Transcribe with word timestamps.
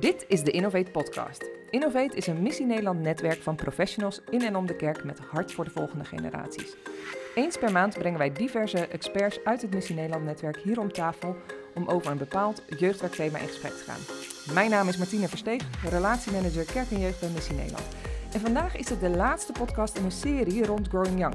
Dit 0.00 0.24
is 0.28 0.42
de 0.42 0.50
Innovate 0.50 0.90
Podcast. 0.90 1.44
Innovate 1.70 2.16
is 2.16 2.26
een 2.26 2.42
Missie 2.42 2.66
Nederland 2.66 3.00
netwerk 3.00 3.42
van 3.42 3.56
professionals 3.56 4.20
in 4.30 4.42
en 4.42 4.56
om 4.56 4.66
de 4.66 4.76
kerk 4.76 5.04
met 5.04 5.18
hart 5.18 5.52
voor 5.52 5.64
de 5.64 5.70
volgende 5.70 6.04
generaties. 6.04 6.76
Eens 7.34 7.58
per 7.58 7.72
maand 7.72 7.98
brengen 7.98 8.18
wij 8.18 8.32
diverse 8.32 8.86
experts 8.86 9.44
uit 9.44 9.62
het 9.62 9.74
Missie 9.74 9.94
Nederland 9.94 10.24
netwerk 10.24 10.56
hier 10.56 10.80
om 10.80 10.92
tafel 10.92 11.36
om 11.74 11.88
over 11.88 12.10
een 12.10 12.18
bepaald 12.18 12.62
jeugdwerkthema 12.78 13.38
in 13.38 13.46
gesprek 13.46 13.72
te 13.72 13.84
gaan. 13.84 14.00
Mijn 14.54 14.70
naam 14.70 14.88
is 14.88 14.96
Martine 14.96 15.28
Versteeg, 15.28 15.62
relatiemanager 15.90 16.64
Kerk 16.64 16.90
en 16.90 17.00
Jeugd 17.00 17.20
bij 17.20 17.28
Missie 17.28 17.54
Nederland. 17.54 17.86
En 18.32 18.40
vandaag 18.40 18.76
is 18.76 18.88
het 18.88 19.00
de 19.00 19.10
laatste 19.10 19.52
podcast 19.52 19.96
in 19.96 20.04
een 20.04 20.12
serie 20.12 20.66
rond 20.66 20.88
Growing 20.88 21.18
Young. 21.18 21.34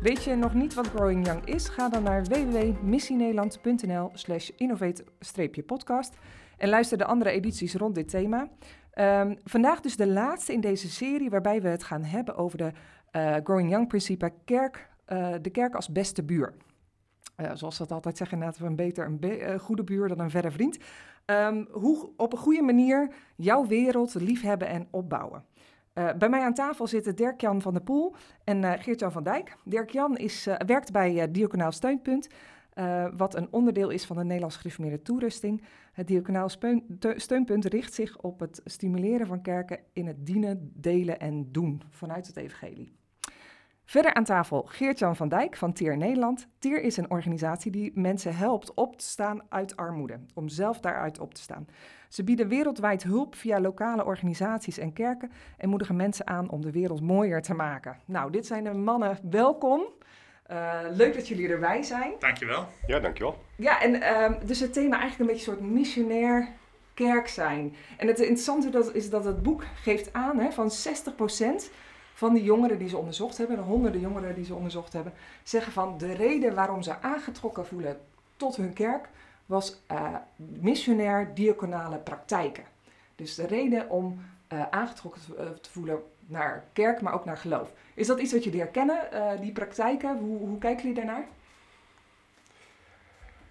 Weet 0.00 0.24
je 0.24 0.34
nog 0.34 0.54
niet 0.54 0.74
wat 0.74 0.86
Growing 0.86 1.26
Young 1.26 1.44
is? 1.44 1.68
Ga 1.68 1.88
dan 1.88 2.02
naar 2.02 2.24
www.missienederland.nl 2.24 4.10
slash 4.12 4.48
innovate-podcast 4.48 6.14
en 6.56 6.68
luister 6.68 6.98
de 6.98 7.04
andere 7.04 7.30
edities 7.30 7.74
rond 7.74 7.94
dit 7.94 8.08
thema. 8.08 8.48
Ehm, 8.90 9.34
vandaag 9.44 9.80
dus 9.80 9.96
de 9.96 10.06
laatste 10.06 10.52
in 10.52 10.60
deze 10.60 10.90
serie 10.90 11.30
waarbij 11.30 11.62
we 11.62 11.68
het 11.68 11.82
gaan 11.82 12.02
hebben 12.02 12.36
over 12.36 12.58
de 12.58 12.72
uh, 13.12 13.36
Growing 13.44 13.70
Young 13.70 13.88
principe 13.88 14.32
kerk, 14.44 14.88
uh, 15.08 15.34
de 15.42 15.50
kerk 15.50 15.74
als 15.74 15.88
beste 15.88 16.22
buur. 16.22 16.54
Uh, 17.36 17.50
zoals 17.54 17.78
we 17.78 17.84
dat 17.84 17.92
altijd 17.92 18.16
zeggen, 18.16 18.38
inderdaad, 18.38 18.66
een 18.66 18.76
beter 18.76 19.06
een 19.06 19.60
goede 19.60 19.84
buur 19.84 20.08
dan 20.08 20.20
een 20.20 20.30
verre 20.30 20.50
vriend. 20.50 20.78
Um, 21.26 21.68
hoe 21.70 22.10
op 22.16 22.32
een 22.32 22.38
goede 22.38 22.62
manier 22.62 23.14
jouw 23.36 23.66
wereld 23.66 24.14
liefhebben 24.14 24.68
en 24.68 24.88
opbouwen. 24.90 25.44
Uh, 25.94 26.12
bij 26.18 26.28
mij 26.28 26.40
aan 26.40 26.54
tafel 26.54 26.86
zitten 26.86 27.16
Dirk-Jan 27.16 27.62
van 27.62 27.72
der 27.72 27.82
Poel 27.82 28.14
en 28.44 28.62
uh, 28.62 28.72
Geert-Jan 28.78 29.12
van 29.12 29.22
Dijk. 29.22 29.56
Dirk-Jan 29.64 30.18
uh, 30.18 30.56
werkt 30.66 30.92
bij 30.92 31.30
Diaconaal 31.30 31.72
Steunpunt, 31.72 32.28
wat 33.16 33.34
een 33.34 33.48
onderdeel 33.50 33.90
is 33.90 34.04
van 34.04 34.16
de 34.16 34.24
Nederlands 34.24 34.56
gereformeerde 34.56 35.02
toerusting. 35.02 35.64
Het 35.92 36.06
Diaconaal 36.06 36.48
Steunpunt 37.16 37.64
richt 37.64 37.94
zich 37.94 38.18
op 38.18 38.40
het 38.40 38.60
stimuleren 38.64 39.26
van 39.26 39.42
kerken 39.42 39.78
in 39.92 40.06
het 40.06 40.26
dienen, 40.26 40.72
delen 40.74 41.20
en 41.20 41.52
doen 41.52 41.82
vanuit 41.90 42.26
het 42.26 42.36
evangelie. 42.36 42.97
Verder 43.88 44.14
aan 44.14 44.24
tafel 44.24 44.62
Geert-Jan 44.62 45.16
van 45.16 45.28
Dijk 45.28 45.56
van 45.56 45.72
TIER 45.72 45.96
Nederland. 45.96 46.48
TIER 46.58 46.82
is 46.82 46.96
een 46.96 47.10
organisatie 47.10 47.70
die 47.70 47.92
mensen 47.94 48.36
helpt 48.36 48.74
op 48.74 48.98
te 48.98 49.04
staan 49.04 49.42
uit 49.48 49.76
armoede, 49.76 50.18
om 50.34 50.48
zelf 50.48 50.80
daaruit 50.80 51.18
op 51.18 51.34
te 51.34 51.40
staan. 51.40 51.68
Ze 52.08 52.24
bieden 52.24 52.48
wereldwijd 52.48 53.02
hulp 53.02 53.34
via 53.34 53.60
lokale 53.60 54.04
organisaties 54.04 54.78
en 54.78 54.92
kerken 54.92 55.30
en 55.56 55.68
moedigen 55.68 55.96
mensen 55.96 56.26
aan 56.26 56.50
om 56.50 56.60
de 56.60 56.70
wereld 56.70 57.00
mooier 57.00 57.42
te 57.42 57.54
maken. 57.54 57.96
Nou, 58.04 58.30
dit 58.30 58.46
zijn 58.46 58.64
de 58.64 58.72
mannen. 58.72 59.18
Welkom. 59.30 59.82
Uh, 60.50 60.80
leuk 60.90 61.14
dat 61.14 61.28
jullie 61.28 61.48
erbij 61.48 61.82
zijn. 61.82 62.12
Dankjewel. 62.18 62.66
Ja, 62.86 63.00
dankjewel. 63.00 63.38
Ja, 63.56 63.80
en 63.80 63.94
uh, 63.94 64.46
dus 64.46 64.60
het 64.60 64.72
thema 64.72 64.98
eigenlijk 65.00 65.30
een 65.30 65.36
beetje 65.36 65.50
een 65.50 65.58
soort 65.58 65.70
missionair 65.70 66.48
kerk 66.94 67.28
zijn. 67.28 67.74
En 67.96 68.06
het 68.06 68.18
interessante 68.18 68.70
dat, 68.70 68.94
is 68.94 69.10
dat 69.10 69.24
het 69.24 69.42
boek 69.42 69.64
geeft 69.82 70.12
aan 70.12 70.38
hè, 70.38 70.50
van 70.50 70.70
60% 70.70 71.70
van 72.18 72.34
die 72.34 72.42
jongeren 72.42 72.78
die 72.78 72.88
ze 72.88 72.96
onderzocht 72.96 73.38
hebben, 73.38 73.56
de 73.56 73.62
honderden 73.62 74.00
jongeren 74.00 74.34
die 74.34 74.44
ze 74.44 74.54
onderzocht 74.54 74.92
hebben, 74.92 75.12
zeggen 75.42 75.72
van 75.72 75.98
de 75.98 76.12
reden 76.12 76.54
waarom 76.54 76.82
ze 76.82 77.00
aangetrokken 77.00 77.66
voelen 77.66 78.00
tot 78.36 78.56
hun 78.56 78.72
kerk 78.72 79.08
was 79.46 79.80
uh, 79.92 80.14
missionair 80.36 81.34
diaconale 81.34 81.96
praktijken. 81.96 82.64
Dus 83.16 83.34
de 83.34 83.46
reden 83.46 83.90
om 83.90 84.24
uh, 84.52 84.62
aangetrokken 84.70 85.20
te, 85.22 85.60
te, 85.60 85.70
voelen 85.70 86.02
naar 86.26 86.64
kerk, 86.72 87.00
maar 87.00 87.14
ook 87.14 87.24
naar 87.24 87.36
geloof. 87.36 87.72
Is 87.94 88.06
dat 88.06 88.20
iets 88.20 88.32
wat 88.32 88.44
jullie 88.44 88.60
herkennen, 88.60 88.98
die 89.40 89.52
praktijken? 89.52 90.18
Hoe, 90.18 90.38
hoe 90.38 90.58
kijken 90.58 90.82
jullie 90.82 91.04
daarnaar? 91.04 91.24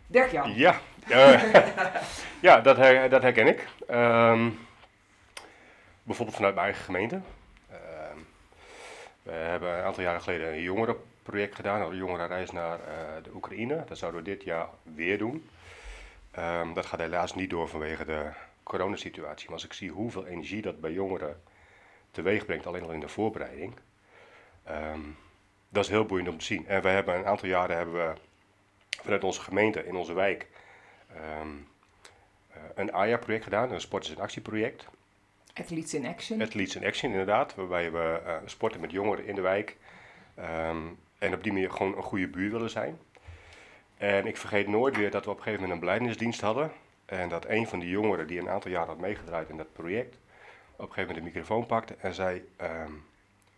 Dirk 0.07 0.31
Jan. 0.31 0.53
Ja, 0.53 0.79
ja 2.47 2.61
dat, 2.61 2.75
dat 3.11 3.21
herken 3.21 3.47
ik. 3.47 3.67
Um, 3.89 4.59
bijvoorbeeld 6.03 6.37
vanuit 6.37 6.55
mijn 6.55 6.65
eigen 6.65 6.83
gemeente. 6.83 7.21
We 9.27 9.33
hebben 9.33 9.77
een 9.77 9.83
aantal 9.83 10.03
jaren 10.03 10.21
geleden 10.21 10.53
een 10.53 10.61
jongerenproject 10.61 11.55
gedaan, 11.55 11.81
een 11.81 11.95
jongerenreis 11.95 12.51
naar 12.51 12.79
uh, 12.79 13.23
de 13.23 13.29
Oekraïne. 13.33 13.83
Dat 13.87 13.97
zouden 13.97 14.23
we 14.23 14.29
dit 14.29 14.43
jaar 14.43 14.67
weer 14.83 15.17
doen. 15.17 15.49
Um, 16.39 16.73
dat 16.73 16.85
gaat 16.85 16.99
helaas 16.99 17.35
niet 17.35 17.49
door 17.49 17.67
vanwege 17.67 18.05
de 18.05 18.29
coronasituatie. 18.63 19.45
Maar 19.45 19.53
als 19.53 19.65
ik 19.65 19.73
zie 19.73 19.91
hoeveel 19.91 20.25
energie 20.25 20.61
dat 20.61 20.81
bij 20.81 20.91
jongeren 20.91 21.41
teweeg 22.11 22.45
brengt, 22.45 22.65
alleen 22.65 22.83
al 22.83 22.91
in 22.91 22.99
de 22.99 23.07
voorbereiding, 23.07 23.73
um, 24.69 25.17
dat 25.69 25.83
is 25.83 25.89
heel 25.89 26.05
boeiend 26.05 26.29
om 26.29 26.37
te 26.37 26.45
zien. 26.45 26.67
En 26.67 26.81
we 26.81 26.89
hebben 26.89 27.15
een 27.15 27.25
aantal 27.25 27.49
jaren 27.49 27.75
hebben 27.75 27.95
we 27.95 28.13
vanuit 29.01 29.23
onze 29.23 29.41
gemeente 29.41 29.85
in 29.85 29.95
onze 29.95 30.13
wijk 30.13 30.47
um, 31.41 31.67
uh, 32.51 32.57
een 32.75 32.93
AYA-project 32.93 33.43
gedaan, 33.43 33.71
een 33.71 33.81
sporters 33.81 34.13
in 34.13 34.21
actieproject. 34.21 34.87
Athletes 35.59 35.93
in 35.93 36.05
Action. 36.05 36.41
Athletes 36.41 36.75
in 36.75 36.85
Action, 36.85 37.11
inderdaad. 37.11 37.55
Waarbij 37.55 37.91
we 37.91 38.21
uh, 38.25 38.35
sporten 38.45 38.81
met 38.81 38.91
jongeren 38.91 39.25
in 39.25 39.35
de 39.35 39.41
wijk. 39.41 39.77
Um, 40.39 40.99
en 41.17 41.33
op 41.33 41.43
die 41.43 41.51
manier 41.51 41.71
gewoon 41.71 41.97
een 41.97 42.03
goede 42.03 42.27
buur 42.27 42.51
willen 42.51 42.69
zijn. 42.69 42.99
En 43.97 44.27
ik 44.27 44.37
vergeet 44.37 44.67
nooit 44.67 44.95
weer 44.95 45.11
dat 45.11 45.25
we 45.25 45.31
op 45.31 45.37
een 45.37 45.43
gegeven 45.43 45.61
moment 45.63 45.81
een 45.81 45.87
beleidingsdienst 45.87 46.41
hadden. 46.41 46.71
En 47.05 47.29
dat 47.29 47.45
een 47.45 47.67
van 47.67 47.79
die 47.79 47.89
jongeren 47.89 48.27
die 48.27 48.39
een 48.39 48.49
aantal 48.49 48.71
jaren 48.71 48.87
had 48.87 48.99
meegedraaid 48.99 49.49
in 49.49 49.57
dat 49.57 49.73
project, 49.73 50.15
op 50.15 50.87
een 50.87 50.93
gegeven 50.93 51.07
moment 51.07 51.17
de 51.17 51.21
microfoon 51.23 51.65
pakte 51.65 51.95
en 51.99 52.13
zei: 52.13 52.49
um, 52.61 53.05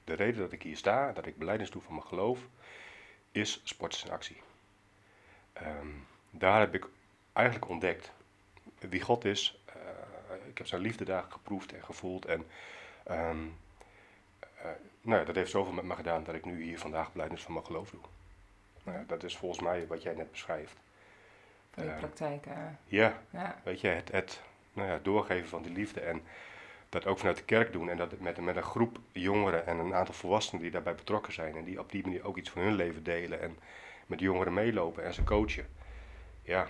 De 0.04 0.14
reden 0.14 0.42
dat 0.42 0.52
ik 0.52 0.64
hier 0.64 0.78
sta, 0.78 1.12
dat 1.12 1.26
ik 1.26 1.38
beleidings 1.38 1.72
doe 1.72 1.82
van 1.82 1.94
mijn 1.94 2.08
geloof, 2.08 2.40
is 3.32 3.62
sporters 3.64 4.04
in 4.04 4.12
actie. 4.12 4.42
Um, 5.62 6.06
daar 6.30 6.60
heb 6.60 6.74
ik 6.74 6.86
eigenlijk 7.34 7.70
ontdekt 7.70 8.12
wie 8.80 9.02
God 9.02 9.26
is, 9.26 9.59
ik 10.50 10.58
heb 10.58 10.68
zijn 10.68 10.82
liefde 10.82 11.06
daar 11.06 11.26
geproefd 11.30 11.74
en 11.74 11.84
gevoeld. 11.84 12.26
En 12.26 12.46
um, 13.12 13.58
uh, 14.64 14.70
nou, 15.02 15.26
dat 15.26 15.36
heeft 15.36 15.52
zoveel 15.52 15.74
met 15.74 15.84
me 15.84 15.96
gedaan 15.96 16.24
dat 16.24 16.36
ik 16.36 16.46
nu 16.46 16.64
hier 16.64 16.80
vandaag 16.80 17.12
blijdenis 17.12 17.44
van 17.44 17.54
mijn 17.54 17.66
geloof 17.66 17.90
doe. 17.90 18.00
Nou, 18.84 18.98
ja, 18.98 19.04
dat 19.08 19.24
is 19.24 19.38
volgens 19.38 19.62
mij 19.62 19.88
wat 19.88 20.02
jij 20.02 20.14
net 20.14 20.32
beschrijft. 20.32 20.76
Van 21.72 21.84
die 21.84 21.92
uh, 21.92 21.98
praktijken. 21.98 22.80
Ja, 22.86 23.22
ja, 23.30 23.62
weet 23.64 23.82
je, 23.82 23.88
het, 23.88 24.12
het 24.12 24.42
nou 24.74 24.90
ja, 24.90 25.00
doorgeven 25.04 25.50
van 25.50 25.62
die 25.62 25.72
liefde 25.72 26.00
en 26.00 26.22
dat 26.90 27.06
ook 27.06 27.18
vanuit 27.18 27.38
de 27.38 27.44
kerk 27.44 27.72
doen. 27.72 27.90
En 27.90 27.98
dat 27.98 28.20
met, 28.20 28.38
met 28.38 28.56
een 28.56 28.64
groep 28.64 29.00
jongeren 29.12 29.68
en 29.68 29.78
een 29.78 29.94
aantal 29.94 30.14
volwassenen 30.14 30.62
die 30.62 30.72
daarbij 30.72 30.96
betrokken 30.96 31.34
zijn. 31.34 31.56
En 31.56 31.64
die 31.64 31.80
op 31.80 31.92
die 31.92 32.04
manier 32.04 32.26
ook 32.26 32.38
iets 32.38 32.50
van 32.50 32.62
hun 32.62 32.74
leven 32.74 33.04
delen 33.04 33.42
en 33.42 33.58
met 34.08 34.20
jongeren 34.20 34.54
meelopen 34.54 35.04
en 35.04 35.14
ze 35.14 35.24
coachen. 35.24 35.68
Ja, 36.42 36.68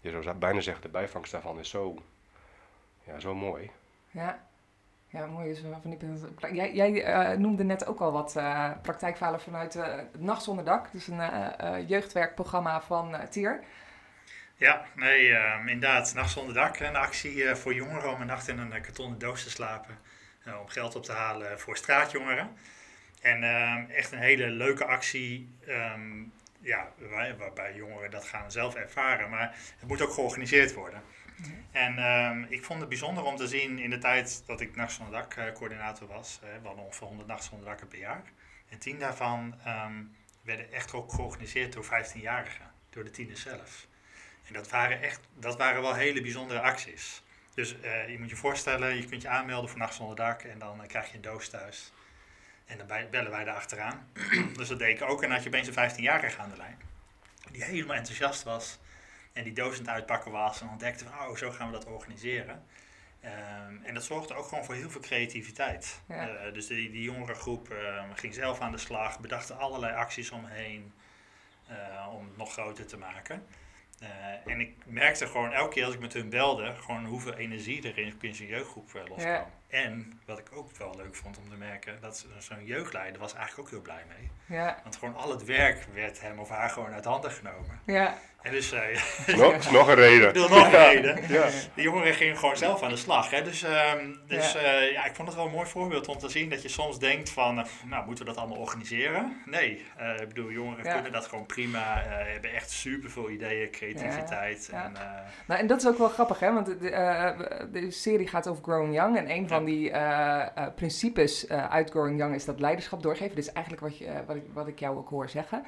je 0.00 0.22
zou 0.22 0.34
bijna 0.34 0.60
zeggen, 0.60 0.82
de 0.82 0.88
bijvangst 0.88 1.32
daarvan 1.32 1.58
is 1.58 1.70
zo 1.70 2.02
ja, 3.12 3.20
zo 3.20 3.34
mooi. 3.34 3.70
Ja, 4.10 4.38
ja 5.08 5.26
mooi 5.26 5.50
is 5.50 5.60
van 5.82 5.90
die 5.90 6.54
Jij, 6.54 6.74
jij 6.74 6.90
uh, 7.32 7.38
noemde 7.38 7.64
net 7.64 7.86
ook 7.86 8.00
al 8.00 8.12
wat 8.12 8.36
uh, 8.36 8.70
praktijkverhalen 8.82 9.40
vanuit 9.40 9.74
uh, 9.74 9.94
Nacht 10.18 10.42
zonder 10.42 10.64
dak. 10.64 10.92
Dus 10.92 11.06
een 11.06 11.86
jeugdwerkprogramma 11.86 12.80
van 12.80 13.16
Tier. 13.30 13.64
Ja, 14.56 14.84
nee, 14.94 15.28
inderdaad. 15.66 16.14
Nacht 16.14 16.30
zonder 16.30 16.54
dak. 16.54 16.78
Een 16.78 16.96
actie 16.96 17.54
voor 17.54 17.74
jongeren 17.74 18.12
om 18.12 18.20
een 18.20 18.26
nacht 18.26 18.48
in 18.48 18.58
een 18.58 18.82
kartonnen 18.82 19.18
doos 19.18 19.42
te 19.42 19.50
slapen. 19.50 19.98
om 20.60 20.68
geld 20.68 20.96
op 20.96 21.02
te 21.02 21.12
halen 21.12 21.60
voor 21.60 21.76
straatjongeren. 21.76 22.56
En 23.20 23.42
echt 23.90 24.12
een 24.12 24.18
hele 24.18 24.46
leuke 24.46 24.84
actie. 24.84 25.54
Um, 25.68 26.32
ja, 26.60 26.88
waar, 26.96 27.36
waarbij 27.36 27.74
jongeren 27.74 28.10
dat 28.10 28.24
gaan 28.24 28.50
zelf 28.50 28.74
ervaren. 28.74 29.30
Maar 29.30 29.56
het 29.78 29.88
moet 29.88 30.02
ook 30.02 30.12
georganiseerd 30.12 30.74
worden. 30.74 31.02
En 31.70 31.98
um, 31.98 32.46
ik 32.48 32.64
vond 32.64 32.80
het 32.80 32.88
bijzonder 32.88 33.24
om 33.24 33.36
te 33.36 33.48
zien 33.48 33.78
in 33.78 33.90
de 33.90 33.98
tijd 33.98 34.42
dat 34.46 34.60
ik 34.60 34.76
Nacht 34.76 34.92
zonder 34.92 35.14
Dak 35.14 35.36
uh, 35.36 35.52
coördinator 35.52 36.08
was. 36.08 36.40
Uh, 36.44 36.50
we 36.60 36.66
hadden 36.66 36.84
ongeveer 36.84 37.06
100 37.06 37.28
Nacht 37.28 37.44
zonder 37.44 37.66
Dakken 37.66 37.88
per 37.88 37.98
jaar. 37.98 38.22
En 38.68 38.78
tien 38.78 38.98
daarvan 38.98 39.54
um, 39.66 40.16
werden 40.42 40.72
echt 40.72 40.92
ook 40.92 41.12
georganiseerd 41.12 41.72
door 41.72 41.84
15-jarigen, 41.84 42.70
door 42.90 43.04
de 43.04 43.10
tieners 43.10 43.42
zelf. 43.42 43.86
En 44.46 44.52
dat 44.52 44.70
waren, 44.70 45.02
echt, 45.02 45.20
dat 45.34 45.56
waren 45.56 45.82
wel 45.82 45.94
hele 45.94 46.20
bijzondere 46.20 46.60
acties. 46.60 47.22
Dus 47.54 47.76
uh, 47.84 48.08
je 48.08 48.18
moet 48.18 48.30
je 48.30 48.36
voorstellen, 48.36 48.96
je 48.96 49.04
kunt 49.04 49.22
je 49.22 49.28
aanmelden 49.28 49.70
voor 49.70 49.78
Nacht 49.78 49.94
zonder 49.94 50.16
Dak 50.16 50.42
en 50.42 50.58
dan 50.58 50.86
krijg 50.86 51.08
je 51.08 51.14
een 51.14 51.22
doos 51.22 51.48
thuis. 51.48 51.92
En 52.66 52.78
dan 52.78 52.86
bellen 53.10 53.30
wij 53.30 53.44
daar 53.44 53.56
achteraan. 53.56 54.10
dus 54.56 54.68
dat 54.68 54.78
deed 54.78 55.00
ik 55.00 55.08
ook. 55.08 55.22
En 55.22 55.30
had 55.30 55.42
je 55.42 55.48
opeens 55.48 55.68
een 55.68 55.90
15-jarige 55.90 56.40
aan 56.40 56.50
de 56.50 56.56
lijn. 56.56 56.78
Die 57.50 57.64
helemaal 57.64 57.96
enthousiast 57.96 58.42
was 58.42 58.78
en 59.32 59.44
die 59.44 59.52
docent 59.52 59.88
uitpakken 59.88 60.32
was 60.32 60.60
en 60.60 60.68
ontdekte 60.68 61.04
van, 61.04 61.28
oh, 61.28 61.36
zo 61.36 61.50
gaan 61.50 61.66
we 61.66 61.72
dat 61.72 61.86
organiseren. 61.86 62.64
Um, 63.24 63.80
en 63.84 63.94
dat 63.94 64.04
zorgde 64.04 64.34
ook 64.34 64.46
gewoon 64.46 64.64
voor 64.64 64.74
heel 64.74 64.90
veel 64.90 65.00
creativiteit. 65.00 66.00
Ja. 66.08 66.46
Uh, 66.46 66.52
dus 66.52 66.66
die, 66.66 66.90
die 66.90 67.02
jongere 67.02 67.34
groep 67.34 67.70
uh, 67.72 68.04
ging 68.14 68.34
zelf 68.34 68.60
aan 68.60 68.72
de 68.72 68.78
slag, 68.78 69.20
bedachten 69.20 69.58
allerlei 69.58 69.94
acties 69.94 70.30
omheen 70.30 70.92
uh, 71.70 72.14
om 72.14 72.24
het 72.24 72.36
nog 72.36 72.52
groter 72.52 72.86
te 72.86 72.96
maken. 72.96 73.46
en 74.46 74.60
ik 74.60 74.74
merkte 74.86 75.26
gewoon 75.26 75.52
elke 75.52 75.74
keer 75.74 75.84
als 75.84 75.94
ik 75.94 76.00
met 76.00 76.12
hun 76.12 76.28
belde, 76.28 76.74
gewoon 76.74 77.04
hoeveel 77.04 77.34
energie 77.34 77.88
er 77.88 77.98
in, 77.98 78.14
in 78.20 78.34
zo'n 78.34 78.46
jeugdgroep 78.46 78.92
loskwam. 78.92 79.32
Ja. 79.32 79.50
En 79.70 80.20
wat 80.26 80.38
ik 80.38 80.48
ook 80.54 80.76
wel 80.76 80.94
leuk 80.96 81.14
vond 81.14 81.38
om 81.38 81.48
te 81.48 81.56
merken, 81.56 81.98
dat 82.00 82.26
zo'n 82.38 82.64
jeugdleider 82.64 83.20
was 83.20 83.34
eigenlijk 83.34 83.60
ook 83.60 83.70
heel 83.70 83.82
blij 83.82 84.04
mee. 84.08 84.30
Ja. 84.58 84.80
Want 84.82 84.96
gewoon 84.96 85.16
al 85.16 85.30
het 85.30 85.44
werk 85.44 85.86
werd 85.94 86.20
hem 86.20 86.38
of 86.38 86.48
haar 86.48 86.70
gewoon 86.70 86.92
uit 86.92 87.04
handen 87.04 87.30
genomen. 87.30 87.80
Ja. 87.86 88.18
En 88.42 88.52
dus, 88.52 88.72
uh, 88.72 88.90
is, 88.90 89.34
nog, 89.36 89.70
nog 89.70 89.88
een 89.88 89.94
reden. 89.94 90.34
nog 90.34 90.64
een 90.64 90.70
reden. 90.70 91.18
Ja. 91.28 91.48
De 91.74 91.82
jongeren 91.82 92.14
gingen 92.14 92.36
gewoon 92.36 92.56
zelf 92.56 92.82
aan 92.82 92.90
de 92.90 92.96
slag. 92.96 93.30
Hè? 93.30 93.42
Dus, 93.42 93.62
um, 93.62 94.20
dus 94.26 94.52
ja. 94.52 94.80
Uh, 94.80 94.92
ja. 94.92 95.04
ik 95.04 95.14
vond 95.14 95.28
het 95.28 95.36
wel 95.36 95.46
een 95.46 95.52
mooi 95.52 95.68
voorbeeld 95.68 96.08
om 96.08 96.18
te 96.18 96.28
zien 96.28 96.50
dat 96.50 96.62
je 96.62 96.68
soms 96.68 96.98
denkt 96.98 97.30
van, 97.30 97.58
uh, 97.58 97.64
nou, 97.84 98.06
moeten 98.06 98.24
we 98.24 98.30
dat 98.30 98.40
allemaal 98.40 98.58
organiseren? 98.58 99.42
Nee, 99.46 99.84
ik 100.20 100.28
bedoel, 100.28 100.50
jongeren 100.50 100.84
ja. 100.84 100.92
kunnen 100.92 101.12
dat 101.12 101.26
gewoon 101.26 101.46
prima, 101.46 102.02
hebben 102.06 102.52
echt 102.52 102.70
super 102.70 103.10
veel 103.10 103.30
ideeën, 103.30 103.70
creativiteit. 103.70 104.68
En, 104.72 104.92
nou, 105.46 105.60
en 105.60 105.66
dat 105.66 105.80
is 105.80 105.88
ook 105.88 105.98
wel 105.98 106.08
grappig, 106.08 106.38
hè? 106.38 106.52
want 106.52 106.66
de, 106.66 107.68
de 107.72 107.90
serie 107.90 108.26
gaat 108.26 108.48
over 108.48 108.62
Growing 108.62 108.94
Young 108.94 109.16
en 109.16 109.30
een 109.30 109.48
van 109.48 109.59
die 109.64 109.92
principes 110.74 111.48
uit 111.48 111.90
Growing 111.90 112.18
Young 112.18 112.34
is 112.34 112.44
dat 112.44 112.60
leiderschap 112.60 113.02
doorgeven. 113.02 113.36
Dus 113.36 113.52
eigenlijk 113.52 113.84
wat, 113.84 113.98
je, 113.98 114.22
wat, 114.26 114.36
ik, 114.36 114.44
wat 114.52 114.68
ik 114.68 114.78
jou 114.78 114.96
ook 114.96 115.08
hoor 115.08 115.28
zeggen. 115.28 115.62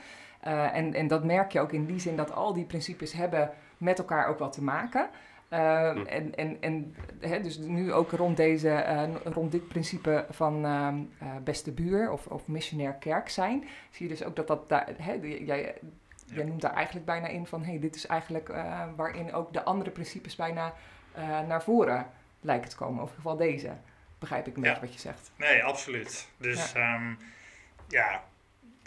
En, 0.72 0.94
en 0.94 1.08
dat 1.08 1.24
merk 1.24 1.52
je 1.52 1.60
ook 1.60 1.72
in 1.72 1.86
die 1.86 2.00
zin 2.00 2.16
dat 2.16 2.32
al 2.32 2.52
die 2.52 2.64
principes 2.64 3.12
hebben 3.12 3.50
met 3.78 3.98
elkaar 3.98 4.26
ook 4.26 4.38
wat 4.38 4.52
te 4.52 4.62
maken. 4.62 5.08
Uh, 5.50 5.88
En, 5.88 6.34
en, 6.34 6.56
en 6.60 6.94
hè, 7.20 7.40
dus 7.40 7.58
nu 7.58 7.92
ook 7.92 8.10
rond, 8.10 8.36
deze, 8.36 8.68
uh, 8.68 9.32
rond 9.32 9.52
dit 9.52 9.68
principe 9.68 10.26
van 10.30 10.66
beste 11.44 11.72
buur 11.72 12.10
of, 12.10 12.26
of 12.26 12.46
missionair 12.46 12.94
kerk 12.94 13.28
zijn, 13.28 13.64
zie 13.90 14.08
je 14.08 14.12
dus 14.12 14.24
ook 14.24 14.36
dat 14.36 14.46
dat 14.46 14.68
daar, 14.68 14.88
hè, 14.96 15.12
jij, 15.22 15.74
jij 16.26 16.44
noemt 16.44 16.60
daar 16.60 16.74
eigenlijk 16.74 17.06
bijna 17.06 17.26
in 17.26 17.46
van 17.46 17.64
hey, 17.64 17.78
dit 17.78 17.94
is 17.94 18.06
eigenlijk 18.06 18.52
waarin 18.96 19.32
ook 19.32 19.52
de 19.52 19.62
andere 19.62 19.90
principes 19.90 20.36
bijna 20.36 20.72
naar 21.48 21.62
voren 21.62 22.06
lijken 22.42 22.70
te 22.70 22.76
komen. 22.76 23.02
Of 23.02 23.10
in 23.10 23.16
ieder 23.16 23.30
geval 23.30 23.46
deze, 23.46 23.76
begrijp 24.18 24.46
ik 24.46 24.56
met 24.56 24.80
wat 24.80 24.92
je 24.92 25.00
zegt. 25.00 25.32
Nee, 25.36 25.64
absoluut. 25.64 26.28
Dus 26.36 26.72
ja, 26.72 26.94
um, 26.94 27.18
ja 27.88 28.24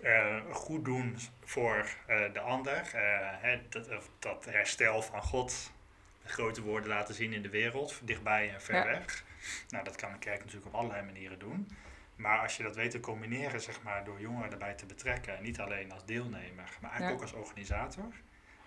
uh, 0.04 0.36
goed 0.52 0.86
doen 0.86 1.18
voor 1.44 1.88
uh, 2.10 2.34
de 2.34 2.40
ander. 2.40 2.92
Uh, 2.96 3.02
hè, 3.42 3.62
dat, 3.70 3.90
dat, 4.20 4.46
herstel 4.46 5.02
van 5.02 5.22
God, 5.22 5.72
de 6.24 6.30
grote 6.30 6.62
woorden 6.62 6.90
laten 6.90 7.16
zien 7.16 7.34
in 7.34 7.42
de 7.42 7.50
wereld, 7.50 8.00
dichtbij 8.04 8.54
en 8.54 8.62
ver 8.62 8.76
ja. 8.76 8.86
weg. 8.86 9.24
Nou, 9.70 9.84
dat 9.84 9.96
kan 9.96 10.12
een 10.12 10.20
kerk 10.20 10.40
natuurlijk 10.40 10.66
op 10.66 10.74
allerlei 10.74 11.04
manieren 11.04 11.40
doen. 11.40 11.70
Maar 12.16 12.40
als 12.40 12.58
je 12.58 12.64
dat 12.64 12.76
weet 12.76 12.92
te 12.92 13.00
combineren, 13.00 13.62
zeg 13.62 13.82
maar, 13.82 14.04
door 14.04 14.20
jongeren 14.20 14.52
erbij 14.52 14.74
te 14.74 14.86
betrekken, 14.86 15.42
niet 15.42 15.60
alleen 15.60 15.92
als 15.92 16.06
deelnemer, 16.06 16.70
maar 16.82 16.90
eigenlijk 16.92 17.14
ook 17.14 17.22
als 17.22 17.34
organisator. 17.34 18.14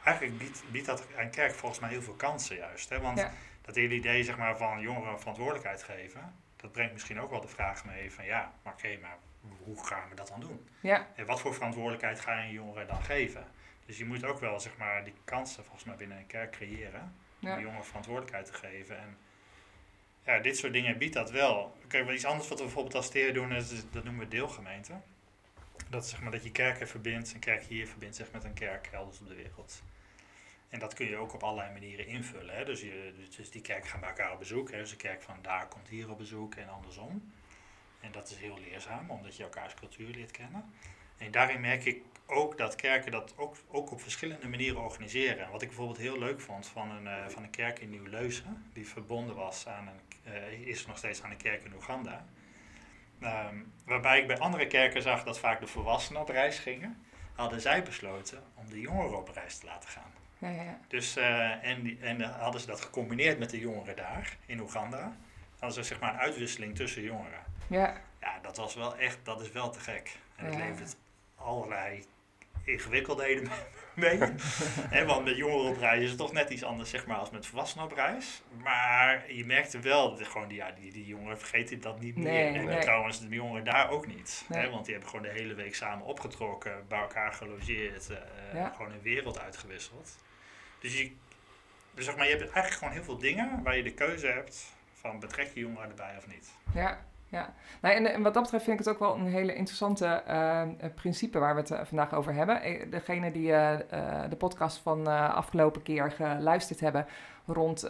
Eigenlijk 0.05 0.39
biedt, 0.39 0.63
biedt 0.71 0.87
dat 0.87 1.07
een 1.17 1.31
kerk 1.31 1.55
volgens 1.55 1.81
mij 1.81 1.91
heel 1.91 2.03
veel 2.03 2.15
kansen 2.15 2.57
juist. 2.57 2.89
Hè? 2.89 3.01
Want 3.01 3.27
dat 3.69 3.77
hele 3.77 3.95
idee 3.95 4.25
zeg 4.25 4.37
maar, 4.37 4.57
van 4.57 4.81
jongeren 4.81 5.19
verantwoordelijkheid 5.19 5.83
geven, 5.83 6.35
dat 6.57 6.73
brengt 6.73 6.93
misschien 6.93 7.21
ook 7.21 7.31
wel 7.31 7.41
de 7.41 7.49
vraag 7.49 7.85
mee 7.85 8.13
van 8.13 8.25
ja, 8.25 8.53
maar 8.63 8.73
oké, 8.73 8.87
okay, 8.87 8.99
maar 9.01 9.17
hoe 9.65 9.87
gaan 9.87 10.09
we 10.09 10.15
dat 10.15 10.29
dan 10.29 10.41
doen? 10.41 10.69
Ja. 10.81 11.07
En 11.15 11.27
wat 11.27 11.41
voor 11.41 11.55
verantwoordelijkheid 11.55 12.21
ga 12.21 12.39
je 12.39 12.47
een 12.47 12.53
jongere 12.53 12.87
dan 12.87 13.03
geven? 13.03 13.45
Dus 13.87 13.99
je 13.99 14.05
moet 14.05 14.25
ook 14.25 14.41
wel 14.41 14.61
zeg 14.61 14.77
maar, 14.77 15.05
die 15.05 15.15
kansen 15.25 15.65
volgens 15.65 15.85
mij 15.85 15.97
binnen 15.97 16.19
een 16.19 16.27
kerk 16.27 16.51
creëren. 16.51 17.15
Om 17.41 17.61
jongeren 17.61 17.85
verantwoordelijkheid 17.85 18.47
te 18.47 18.53
geven. 18.53 18.99
En 18.99 19.17
ja, 20.25 20.39
dit 20.39 20.57
soort 20.57 20.73
dingen 20.73 20.99
biedt 20.99 21.15
dat 21.15 21.31
wel. 21.31 21.77
Kijk, 21.89 22.11
iets 22.11 22.25
anders 22.25 22.49
wat 22.49 22.59
we 22.59 22.65
bijvoorbeeld 22.65 22.95
als 22.95 23.11
TER 23.11 23.35
doen, 23.35 23.53
is, 23.53 23.91
dat 23.91 24.05
noemen 24.05 24.25
we 24.25 24.29
deelgemeente. 24.29 24.93
Dat 25.89 26.09
zeg 26.09 26.21
maar 26.21 26.31
dat 26.31 26.43
je 26.43 26.51
kerken 26.51 26.89
verbindt, 26.89 27.35
een 27.35 27.41
kerk 27.41 27.63
hier 27.63 27.87
verbindt 27.87 28.17
zich 28.17 28.33
met 28.33 28.45
een 28.45 28.55
kerk 28.55 28.89
elders 28.93 29.21
op 29.21 29.29
de 29.29 29.35
wereld. 29.35 29.83
En 30.69 30.79
dat 30.79 30.95
kun 30.95 31.07
je 31.07 31.17
ook 31.17 31.35
op 31.35 31.43
allerlei 31.43 31.73
manieren 31.73 32.07
invullen. 32.07 32.57
Hè? 32.57 32.65
Dus, 32.65 32.81
je, 32.81 33.27
dus 33.37 33.51
die 33.51 33.63
kerken 33.63 33.89
gaan 33.89 34.01
bij 34.01 34.09
elkaar 34.09 34.33
op 34.33 34.39
bezoek. 34.39 34.71
Hè? 34.71 34.79
Dus 34.79 34.91
de 34.91 34.97
kerk 34.97 35.23
van 35.23 35.39
daar 35.43 35.69
komt 35.69 35.89
hier 35.89 36.11
op 36.11 36.19
bezoek 36.19 36.55
en 36.55 36.69
andersom. 36.69 37.33
En 38.01 38.13
dat 38.13 38.31
is 38.31 38.37
heel 38.37 38.59
leerzaam, 38.59 39.11
omdat 39.11 39.37
je 39.37 39.43
elkaars 39.43 39.75
cultuur 39.75 40.09
leert 40.09 40.31
kennen. 40.31 40.73
En 41.17 41.31
daarin 41.31 41.61
merk 41.61 41.85
ik 41.85 42.03
ook 42.27 42.59
dat 42.59 42.77
kerken 42.77 43.13
dat 43.13 43.35
ook, 43.37 43.57
ook 43.69 43.91
op 43.91 44.01
verschillende 44.01 44.49
manieren 44.49 44.81
organiseren. 44.81 45.51
Wat 45.51 45.63
ik 45.63 45.69
bijvoorbeeld 45.69 45.99
heel 45.99 46.19
leuk 46.19 46.41
vond 46.41 46.67
van 46.67 46.91
een, 46.91 47.05
uh, 47.05 47.29
van 47.29 47.43
een 47.43 47.51
kerk 47.51 47.79
in 47.79 47.91
Nieuw-Leuzen, 47.91 48.71
die 48.73 48.89
verbonden 48.89 49.35
was 49.35 49.67
aan 49.67 49.89
een, 49.89 50.33
uh, 50.33 50.67
is 50.67 50.87
nog 50.87 50.99
steeds 50.99 51.23
aan 51.23 51.31
een 51.31 51.37
kerk 51.37 51.65
in 51.65 51.75
Oeganda. 51.75 52.27
Um, 53.23 53.73
waarbij 53.85 54.21
ik 54.21 54.27
bij 54.27 54.39
andere 54.39 54.67
kerken 54.67 55.03
zag 55.03 55.25
dat 55.25 55.39
vaak 55.39 55.61
de 55.61 55.67
volwassenen 55.67 56.23
op 56.23 56.29
reis 56.29 56.59
gingen, 56.59 57.03
hadden 57.35 57.61
zij 57.61 57.83
besloten 57.83 58.43
om 58.55 58.69
de 58.71 58.81
jongeren 58.81 59.19
op 59.19 59.29
reis 59.29 59.59
te 59.59 59.67
laten 59.67 59.89
gaan. 59.89 60.13
Ja, 60.39 60.49
ja. 60.49 60.79
Dus, 60.89 61.17
uh, 61.17 61.65
en, 61.65 61.99
en 62.01 62.21
hadden 62.21 62.61
ze 62.61 62.67
dat 62.67 62.81
gecombineerd 62.81 63.39
met 63.39 63.51
de 63.51 63.59
jongeren 63.59 63.97
daar 63.97 64.37
in 64.47 64.61
Oeganda. 64.61 65.17
Hadden 65.59 65.85
ze 65.85 65.89
zeg 65.89 66.01
maar 66.01 66.13
een 66.13 66.21
uitwisseling 66.21 66.77
tussen 66.77 67.03
jongeren. 67.03 67.41
Ja. 67.67 68.01
Ja, 68.21 68.39
dat 68.43 68.57
was 68.57 68.75
wel 68.75 68.97
echt, 68.97 69.19
dat 69.23 69.41
is 69.41 69.53
wel 69.53 69.71
te 69.71 69.81
gek. 69.81 70.17
En 70.37 70.45
het 70.45 70.55
ja. 70.55 70.61
levert 70.61 70.97
allerlei 71.35 72.05
ingewikkeldheden 72.65 73.49
mee. 73.95 74.19
He, 74.91 75.05
want 75.05 75.25
met 75.25 75.37
jongeren 75.37 75.71
op 75.71 75.79
reis 75.79 76.03
is 76.03 76.09
het 76.09 76.19
toch 76.19 76.33
net 76.33 76.51
iets 76.51 76.65
anders 76.65 76.91
zeg 76.91 77.07
maar, 77.07 77.17
als 77.17 77.31
met 77.31 77.47
volwassenen 77.47 77.85
op 77.85 77.93
reis. 77.93 78.43
Maar 78.63 79.33
je 79.33 79.47
merkte 79.47 79.81
wel 79.81 80.17
dat 80.17 80.27
gewoon, 80.27 80.49
die, 80.49 80.57
ja, 80.57 80.71
die, 80.81 80.93
die 80.93 81.07
jongeren 81.07 81.39
vergeten 81.39 81.81
dat 81.81 82.01
niet 82.01 82.17
meer. 82.17 82.55
en 82.55 82.65
nee. 82.65 82.81
trouwens 82.81 83.21
de 83.21 83.29
jongeren 83.29 83.65
daar 83.65 83.91
ook 83.91 84.07
niet. 84.07 84.45
Nee. 84.49 84.69
want 84.69 84.85
die 84.85 84.95
hebben 84.95 85.11
gewoon 85.11 85.27
de 85.27 85.41
hele 85.41 85.55
week 85.55 85.75
samen 85.75 86.07
opgetrokken, 86.07 86.85
bij 86.89 87.01
elkaar 87.01 87.33
gelogeerd, 87.33 88.11
uh, 88.11 88.17
ja. 88.55 88.73
gewoon 88.77 88.93
een 88.93 89.03
wereld 89.03 89.39
uitgewisseld. 89.39 90.17
Dus 90.81 90.99
je, 90.99 91.11
dus 91.95 92.05
zeg 92.05 92.17
maar, 92.17 92.25
je 92.25 92.37
hebt 92.37 92.43
eigenlijk 92.43 92.75
gewoon 92.75 92.95
heel 92.95 93.05
veel 93.05 93.19
dingen 93.19 93.63
waar 93.63 93.77
je 93.77 93.83
de 93.83 93.95
keuze 93.95 94.27
hebt 94.27 94.73
van 94.93 95.21
betrek 95.21 95.51
je 95.55 95.61
jongeren 95.61 95.89
erbij 95.89 96.15
of 96.19 96.27
niet. 96.27 96.53
Ja, 96.75 96.99
ja. 97.29 97.55
Nou, 97.81 97.95
en, 97.95 98.07
en, 98.07 98.23
wat 98.23 98.35
dat 98.35 98.43
betreft 98.43 98.65
vind 98.65 98.81
ik 98.81 98.87
het 98.87 98.95
ook 98.95 99.01
wel 99.01 99.15
een 99.15 99.33
hele 99.33 99.55
interessante 99.55 100.23
uh, 100.29 100.63
principe 100.95 101.39
waar 101.39 101.55
we 101.55 101.61
het 101.61 101.71
uh, 101.71 101.81
vandaag 101.85 102.15
over 102.15 102.35
hebben. 102.35 102.91
Degene 102.91 103.31
die 103.31 103.51
de 104.29 104.37
podcast 104.39 104.79
van 104.79 105.07
afgelopen 105.35 105.83
keer 105.83 106.11
geluisterd 106.11 106.81
hebben 106.81 107.07
rond 107.47 107.81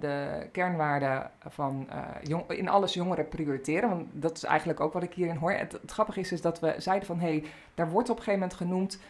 de 0.00 0.48
kernwaarden 0.52 1.30
van 1.48 1.88
jong, 2.22 2.50
in 2.50 2.68
alles 2.68 2.94
jongeren 2.94 3.28
prioriteren. 3.28 3.88
Want 3.88 4.06
dat 4.12 4.36
is 4.36 4.44
eigenlijk 4.44 4.80
ook 4.80 4.92
wat 4.92 5.02
ik 5.02 5.12
hierin 5.12 5.36
hoor. 5.36 5.52
Het, 5.52 5.72
het 5.72 5.90
grappige 5.90 6.20
is, 6.20 6.32
is 6.32 6.40
dat 6.40 6.60
we 6.60 6.74
zeiden 6.78 7.06
van 7.06 7.20
hé, 7.20 7.28
hey, 7.28 7.44
daar 7.74 7.90
wordt 7.90 8.10
op 8.10 8.16
een 8.16 8.22
gegeven 8.22 8.40
moment 8.40 8.58
genoemd 8.58 9.00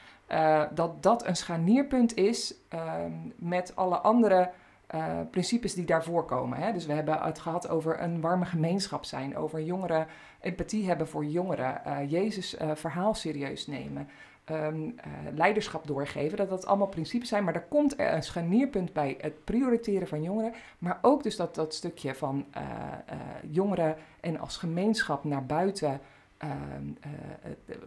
dat 0.74 1.02
dat 1.02 1.26
een 1.26 1.36
scharnierpunt 1.36 2.16
is 2.16 2.54
ehm, 2.68 3.12
met 3.36 3.76
alle 3.76 3.96
andere 3.96 4.50
uh, 4.94 5.20
principes 5.30 5.74
die 5.74 5.84
daarvoor 5.84 6.24
komen. 6.24 6.58
Hè? 6.58 6.72
Dus 6.72 6.86
we 6.86 6.92
hebben 6.92 7.18
het 7.22 7.38
gehad 7.38 7.68
over 7.68 8.02
een 8.02 8.20
warme 8.20 8.44
gemeenschap 8.44 9.04
zijn, 9.04 9.36
over 9.36 9.62
jongeren, 9.62 10.06
empathie 10.40 10.86
hebben 10.86 11.08
voor 11.08 11.24
jongeren, 11.24 11.80
uh, 11.86 12.10
Jezus 12.10 12.56
verhaal 12.74 13.14
serieus 13.14 13.66
nemen, 13.66 14.08
um, 14.50 14.94
leiderschap 15.34 15.86
doorgeven. 15.86 16.36
Dat 16.36 16.48
dat 16.48 16.66
allemaal 16.66 16.86
principes 16.86 17.28
zijn, 17.28 17.44
maar 17.44 17.54
er 17.54 17.66
komt 17.68 17.98
een 17.98 18.22
scharnierpunt 18.22 18.92
bij 18.92 19.16
het 19.20 19.44
prioriteren 19.44 20.08
van 20.08 20.22
jongeren, 20.22 20.52
maar 20.78 20.98
ook 21.02 21.22
dus 21.22 21.36
dat, 21.36 21.54
dat 21.54 21.74
stukje 21.74 22.14
van 22.14 22.46
jongeren 23.50 23.96
en 24.20 24.38
als 24.38 24.56
gemeenschap 24.56 25.24
naar 25.24 25.46
buiten. 25.46 26.00
Ehm, 26.38 27.12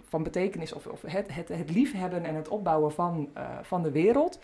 van 0.08 0.24
betekenis 0.24 0.74
of, 0.74 0.88
of 0.88 1.02
het, 1.02 1.34
het, 1.34 1.48
het 1.48 1.70
liefhebben 1.70 2.24
en 2.24 2.36
het 2.36 2.48
opbouwen 2.48 2.92
van, 2.92 3.30
van 3.62 3.84
de 3.84 3.92
wereld. 3.92 4.40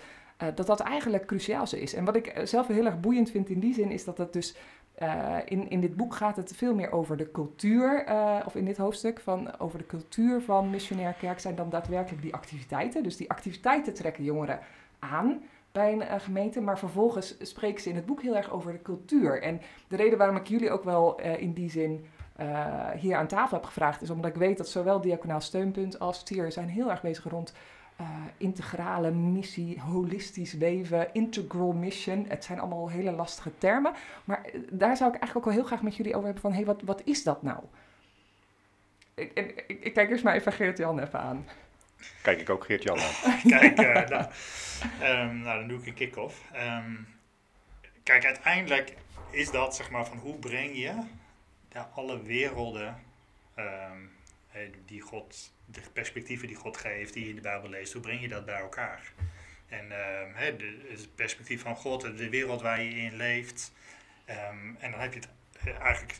Dat 0.55 0.67
dat 0.67 0.79
eigenlijk 0.79 1.25
cruciaal 1.25 1.65
is. 1.75 1.93
En 1.93 2.05
wat 2.05 2.15
ik 2.15 2.27
eh, 2.27 2.45
zelf 2.45 2.67
heel 2.67 2.85
erg 2.85 2.99
boeiend 2.99 3.31
vind 3.31 3.49
in 3.49 3.59
die 3.59 3.73
zin, 3.73 3.91
is 3.91 4.03
dat 4.03 4.17
het 4.17 4.33
dus 4.33 4.55
in, 5.45 5.69
in 5.69 5.81
dit 5.81 5.95
boek 5.95 6.15
gaat 6.15 6.35
het 6.35 6.55
veel 6.55 6.75
meer 6.75 6.91
over 6.91 7.17
de 7.17 7.31
cultuur, 7.31 8.05
of 8.45 8.55
in 8.55 8.65
dit 8.65 8.77
hoofdstuk, 8.77 9.19
van, 9.19 9.59
over 9.59 9.77
de 9.77 9.85
cultuur 9.85 10.41
van 10.41 10.69
missionair 10.69 11.13
kerk 11.13 11.39
zijn 11.39 11.55
dan 11.55 11.69
daadwerkelijk 11.69 12.21
die 12.21 12.33
activiteiten. 12.33 13.03
Dus 13.03 13.17
die 13.17 13.29
activiteiten 13.29 13.93
trekken 13.93 14.23
jongeren 14.23 14.59
aan 14.99 15.41
bij 15.71 15.93
een 15.93 16.21
gemeente, 16.21 16.61
maar 16.61 16.79
vervolgens 16.79 17.35
spreken 17.41 17.81
ze 17.81 17.89
in 17.89 17.95
het 17.95 18.05
boek 18.05 18.21
heel 18.21 18.35
erg 18.35 18.51
over 18.51 18.71
de 18.71 18.81
cultuur. 18.81 19.41
En 19.41 19.61
de 19.87 19.95
reden 19.95 20.17
waarom 20.17 20.35
ik 20.35 20.47
jullie 20.47 20.71
ook 20.71 20.83
wel 20.83 21.21
in 21.21 21.53
die 21.53 21.69
zin 21.69 22.05
hier 22.97 23.15
aan 23.15 23.27
tafel 23.27 23.57
heb 23.57 23.65
gevraagd, 23.65 24.01
is 24.01 24.09
omdat 24.09 24.31
ik 24.31 24.37
weet 24.37 24.57
dat 24.57 24.69
zowel 24.69 25.01
Diaconaal 25.01 25.41
Steunpunt 25.41 25.99
als 25.99 26.23
TIER 26.23 26.51
zijn 26.51 26.69
heel 26.69 26.89
erg 26.89 27.01
bezig 27.01 27.23
rond 27.23 27.53
uh, 28.01 28.07
integrale 28.37 29.11
missie, 29.11 29.81
holistisch 29.81 30.53
leven, 30.53 31.13
integral 31.13 31.71
mission. 31.71 32.25
Het 32.27 32.43
zijn 32.43 32.59
allemaal 32.59 32.89
hele 32.89 33.11
lastige 33.11 33.57
termen. 33.57 33.93
Maar 34.23 34.43
eh, 34.43 34.59
daar 34.69 34.97
zou 34.97 35.13
ik 35.13 35.19
eigenlijk 35.19 35.35
ook 35.35 35.45
wel 35.45 35.53
heel 35.53 35.63
graag 35.63 35.81
met 35.81 35.95
jullie 35.95 36.13
over 36.13 36.25
hebben 36.25 36.41
van... 36.41 36.51
hé, 36.51 36.57
hey, 36.57 36.65
wat, 36.65 36.81
wat 36.81 37.01
is 37.05 37.23
dat 37.23 37.41
nou? 37.41 37.63
Ik, 39.13 39.31
ik, 39.33 39.65
ik, 39.67 39.93
kijk 39.93 40.09
eerst 40.09 40.23
maar 40.23 40.35
even 40.35 40.53
Geert-Jan 40.53 40.99
even 40.99 41.19
aan. 41.19 41.47
Kijk 42.21 42.39
ik 42.39 42.49
ook 42.49 42.65
Geert-Jan 42.65 42.99
aan. 42.99 43.41
kijk, 43.59 43.79
uh, 43.79 44.07
nou, 44.07 44.25
um, 45.01 45.37
nou, 45.37 45.59
dan 45.59 45.67
doe 45.67 45.79
ik 45.79 45.85
een 45.85 45.93
kick-off. 45.93 46.43
Um, 46.55 47.07
kijk, 48.03 48.25
uiteindelijk 48.25 48.93
is 49.29 49.51
dat 49.51 49.75
zeg 49.75 49.89
maar 49.89 50.05
van 50.05 50.17
hoe 50.17 50.35
breng 50.35 50.77
je 50.77 50.93
ja, 51.75 51.89
alle 51.93 52.21
werelden... 52.21 53.03
Um, 53.57 54.13
die 54.85 55.01
God, 55.01 55.51
de 55.65 55.81
perspectieven 55.93 56.47
die 56.47 56.55
God 56.55 56.77
geeft, 56.77 57.13
die 57.13 57.23
je 57.23 57.29
in 57.29 57.35
de 57.35 57.41
Bijbel 57.41 57.69
leest, 57.69 57.93
hoe 57.93 58.01
breng 58.01 58.21
je 58.21 58.27
dat 58.27 58.45
bij 58.45 58.59
elkaar? 58.59 59.11
En 59.67 59.85
uh, 59.85 60.57
de, 60.57 60.85
het 60.89 61.15
perspectief 61.15 61.61
van 61.61 61.75
God, 61.75 62.01
de 62.01 62.29
wereld 62.29 62.61
waar 62.61 62.81
je 62.81 62.89
in 62.89 63.15
leeft. 63.15 63.73
Um, 64.29 64.77
en 64.79 64.91
dan 64.91 64.99
heb 64.99 65.13
je 65.13 65.19
het 65.19 65.29
eh, 65.59 65.79
eigenlijk 65.79 66.19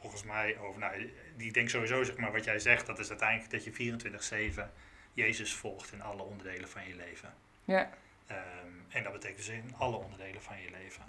volgens 0.00 0.22
mij 0.22 0.58
over, 0.58 0.80
nou, 0.80 1.12
ik 1.36 1.54
denk 1.54 1.68
sowieso, 1.68 2.02
zeg 2.02 2.16
maar, 2.16 2.32
wat 2.32 2.44
jij 2.44 2.58
zegt, 2.58 2.86
dat 2.86 2.98
is 2.98 3.08
uiteindelijk 3.08 3.50
dat 3.50 3.64
je 3.64 4.52
24-7 4.58 4.70
Jezus 5.12 5.54
volgt 5.54 5.92
in 5.92 6.02
alle 6.02 6.22
onderdelen 6.22 6.68
van 6.68 6.88
je 6.88 6.96
leven. 6.96 7.34
Ja. 7.64 7.90
Ehm, 8.26 8.38
en 8.88 9.02
dat 9.02 9.12
betekent 9.12 9.38
dus 9.38 9.48
in 9.48 9.74
alle 9.76 9.96
onderdelen 9.96 10.42
van 10.42 10.60
je 10.60 10.70
leven. 10.70 11.04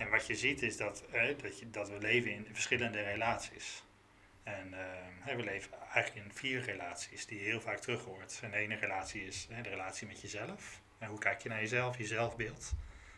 En 0.00 0.10
wat 0.10 0.26
je 0.26 0.34
ziet 0.34 0.62
is 0.62 0.76
dat, 0.76 1.04
dat, 1.42 1.58
je, 1.58 1.70
dat 1.70 1.88
we 1.88 1.98
leven 1.98 2.30
in 2.30 2.46
verschillende 2.52 3.02
relaties. 3.02 3.84
En 4.42 4.74
ehm, 4.74 5.36
we 5.36 5.42
leven 5.42 5.72
eigenlijk 5.92 6.26
in 6.26 6.32
vier 6.32 6.60
relaties 6.60 7.26
die 7.26 7.38
je 7.38 7.44
heel 7.44 7.60
vaak 7.60 7.78
terug 7.78 8.04
hoort. 8.04 8.40
En 8.42 8.50
de 8.50 8.56
ene 8.56 8.74
relatie 8.74 9.26
is 9.26 9.46
de 9.46 9.68
relatie 9.68 10.06
met 10.06 10.20
jezelf. 10.20 10.80
En 10.98 11.08
hoe 11.08 11.18
kijk 11.18 11.40
je 11.42 11.48
naar 11.48 11.60
jezelf, 11.60 11.98
je 11.98 12.06
zelfbeeld? 12.06 12.72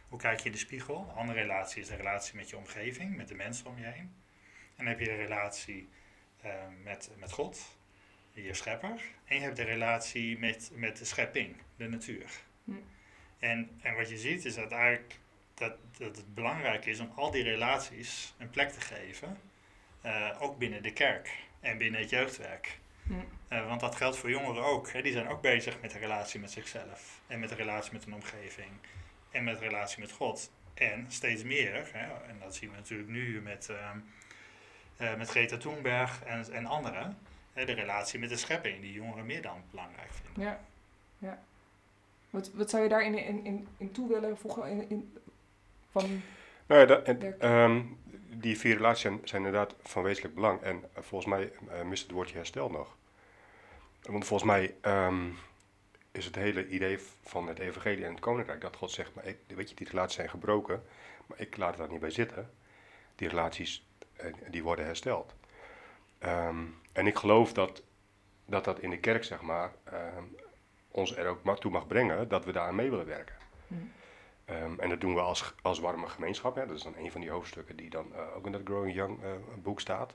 Hoe 0.09 0.19
kijk 0.19 0.39
je 0.39 0.45
in 0.45 0.53
de 0.53 0.59
spiegel? 0.59 1.07
De 1.07 1.13
andere 1.13 1.41
relatie 1.41 1.83
is 1.83 1.89
de 1.89 1.97
relatie 1.97 2.37
met 2.37 2.51
je 2.51 2.57
omgeving, 2.57 3.17
met 3.17 3.29
de 3.29 3.35
mensen 3.35 3.67
om 3.67 3.79
je 3.79 3.85
heen. 3.85 4.15
En 4.77 4.77
dan 4.77 4.87
heb 4.87 4.99
je 4.99 5.05
de 5.05 5.15
relatie 5.15 5.89
ehm, 6.43 6.83
met, 6.83 7.11
met 7.17 7.33
God, 7.33 7.77
je 8.33 8.55
schepper. 8.55 9.03
En 9.25 9.37
je 9.37 9.43
hebt 9.43 9.57
de 9.57 9.65
relatie 9.65 10.39
met, 10.39 10.71
met 10.75 10.97
de 10.97 11.05
schepping, 11.05 11.57
de 11.77 11.89
natuur. 11.89 12.31
Hm. 12.65 12.73
En, 13.39 13.79
en 13.83 13.95
wat 13.95 14.09
je 14.09 14.19
ziet 14.19 14.45
is 14.45 14.55
dat 14.55 14.73
eigenlijk 14.73 15.21
dat, 15.63 15.77
dat 15.99 16.17
het 16.17 16.35
belangrijk 16.35 16.87
is 16.87 17.01
om 17.01 17.13
al 17.15 17.31
die 17.31 17.43
relaties 17.43 18.35
een 18.39 18.51
plek 18.51 18.71
te 18.71 18.81
geven. 18.81 19.39
Uh, 20.05 20.37
ook 20.41 20.59
binnen 20.59 20.83
de 20.83 20.93
kerk 20.93 21.39
en 21.61 21.79
binnen 21.79 22.01
het 22.01 22.11
jeugdwerk. 22.11 22.79
Hm. 23.03 23.13
Uh, 23.53 23.67
want 23.69 23.81
dat 23.81 23.95
geldt 23.95 24.17
voor 24.17 24.31
jongeren 24.31 24.63
ook. 24.65 24.93
Hè. 24.93 25.03
Die 25.03 25.13
zijn 25.13 25.29
ook 25.29 25.41
bezig 25.41 25.81
met 25.81 25.91
de 25.91 25.99
relatie 25.99 26.41
met 26.41 26.51
zichzelf. 26.51 27.21
En 27.27 27.41
met 27.41 27.49
de 27.49 27.55
relatie 27.55 27.93
met 27.93 28.05
hun 28.05 28.15
omgeving. 28.15 28.71
En 29.31 29.45
met 29.45 29.59
de 29.59 29.65
relatie 29.65 30.01
met 30.01 30.13
God. 30.13 30.51
En 30.75 31.07
steeds 31.09 31.43
meer, 31.43 31.91
hè, 31.93 32.29
en 32.29 32.39
dat 32.41 32.55
zien 32.55 32.71
we 32.71 32.77
natuurlijk 32.77 33.09
nu 33.09 33.41
met, 33.41 33.69
uh, 33.71 35.17
met 35.17 35.29
Greta 35.29 35.57
Thunberg 35.57 36.23
en, 36.25 36.53
en 36.53 36.67
anderen. 36.67 37.19
Hè, 37.53 37.65
de 37.65 37.73
relatie 37.73 38.19
met 38.19 38.29
de 38.29 38.37
schepping, 38.37 38.81
die 38.81 38.93
jongeren 38.93 39.27
meer 39.27 39.43
dan 39.43 39.63
belangrijk 39.71 40.11
vinden. 40.13 40.43
Ja, 40.43 40.61
ja. 41.19 41.43
Wat, 42.31 42.51
wat 42.53 42.71
zou 42.71 42.83
je 42.83 42.89
daar 42.89 43.05
in, 43.05 43.19
in, 43.19 43.45
in, 43.45 43.69
in 43.77 43.93
toe 43.93 44.09
willen 44.09 44.39
voegen? 44.39 44.71
In, 44.71 44.91
in, 44.91 45.17
van 45.93 46.23
nou 46.67 46.81
ja, 46.81 46.87
dat, 46.87 47.03
en, 47.03 47.51
um, 47.53 47.99
die 48.31 48.59
vier 48.59 48.77
relaties 48.77 49.03
zijn, 49.03 49.21
zijn, 49.25 49.45
inderdaad 49.45 49.75
van 49.83 50.03
wezenlijk 50.03 50.35
belang. 50.35 50.61
En 50.61 50.77
uh, 50.77 51.03
volgens 51.03 51.31
mij 51.31 51.53
uh, 51.69 51.83
mist 51.83 52.03
het 52.03 52.13
woordje 52.13 52.37
herstel 52.37 52.71
nog. 52.71 52.97
Want 54.03 54.25
volgens 54.25 54.51
mij 54.51 54.75
um, 54.83 55.37
is 56.11 56.25
het 56.25 56.35
hele 56.35 56.69
idee 56.69 56.99
van 57.23 57.49
het 57.49 57.59
evangelie 57.59 58.05
en 58.05 58.11
het 58.11 58.21
koninkrijk 58.21 58.61
dat 58.61 58.77
God 58.77 58.91
zegt, 58.91 59.15
maar 59.15 59.27
ik, 59.27 59.37
weet 59.47 59.69
je, 59.69 59.75
die 59.75 59.89
relaties 59.89 60.17
zijn 60.17 60.31
gebroken, 60.31 60.83
maar 61.27 61.41
ik 61.41 61.57
laat 61.57 61.69
het 61.69 61.79
daar 61.79 61.89
niet 61.89 62.01
bij 62.01 62.11
zitten. 62.11 62.51
Die 63.15 63.29
relaties, 63.29 63.87
uh, 64.21 64.35
die 64.51 64.63
worden 64.63 64.85
hersteld. 64.85 65.35
Um, 66.25 66.77
en 66.93 67.07
ik 67.07 67.17
geloof 67.17 67.53
dat, 67.53 67.83
dat 68.47 68.65
dat 68.65 68.81
in 68.81 68.91
de 68.91 68.99
kerk, 68.99 69.25
zeg 69.25 69.41
maar, 69.41 69.73
ons 70.91 71.17
er 71.17 71.27
ook 71.27 71.61
toe 71.61 71.71
mag 71.71 71.87
brengen 71.87 72.29
dat 72.29 72.45
we 72.45 72.53
daar 72.53 72.75
mee 72.75 72.91
willen 72.91 73.07
werken. 73.07 73.35
Hmm. 73.67 73.93
Um, 74.51 74.81
en 74.81 74.89
dat 74.89 75.01
doen 75.01 75.15
we 75.15 75.21
als, 75.21 75.55
als 75.63 75.79
warme 75.79 76.09
gemeenschap. 76.09 76.55
Hè. 76.55 76.67
Dat 76.67 76.77
is 76.77 76.83
dan 76.83 76.97
een 76.97 77.11
van 77.11 77.21
die 77.21 77.31
hoofdstukken 77.31 77.77
die 77.77 77.91
dan 77.91 78.07
uh, 78.13 78.37
ook 78.37 78.47
in 78.47 78.53
dat 78.53 78.61
Growing 78.65 78.95
Young 78.95 79.23
uh, 79.23 79.31
boek 79.63 79.81
staat. 79.81 80.15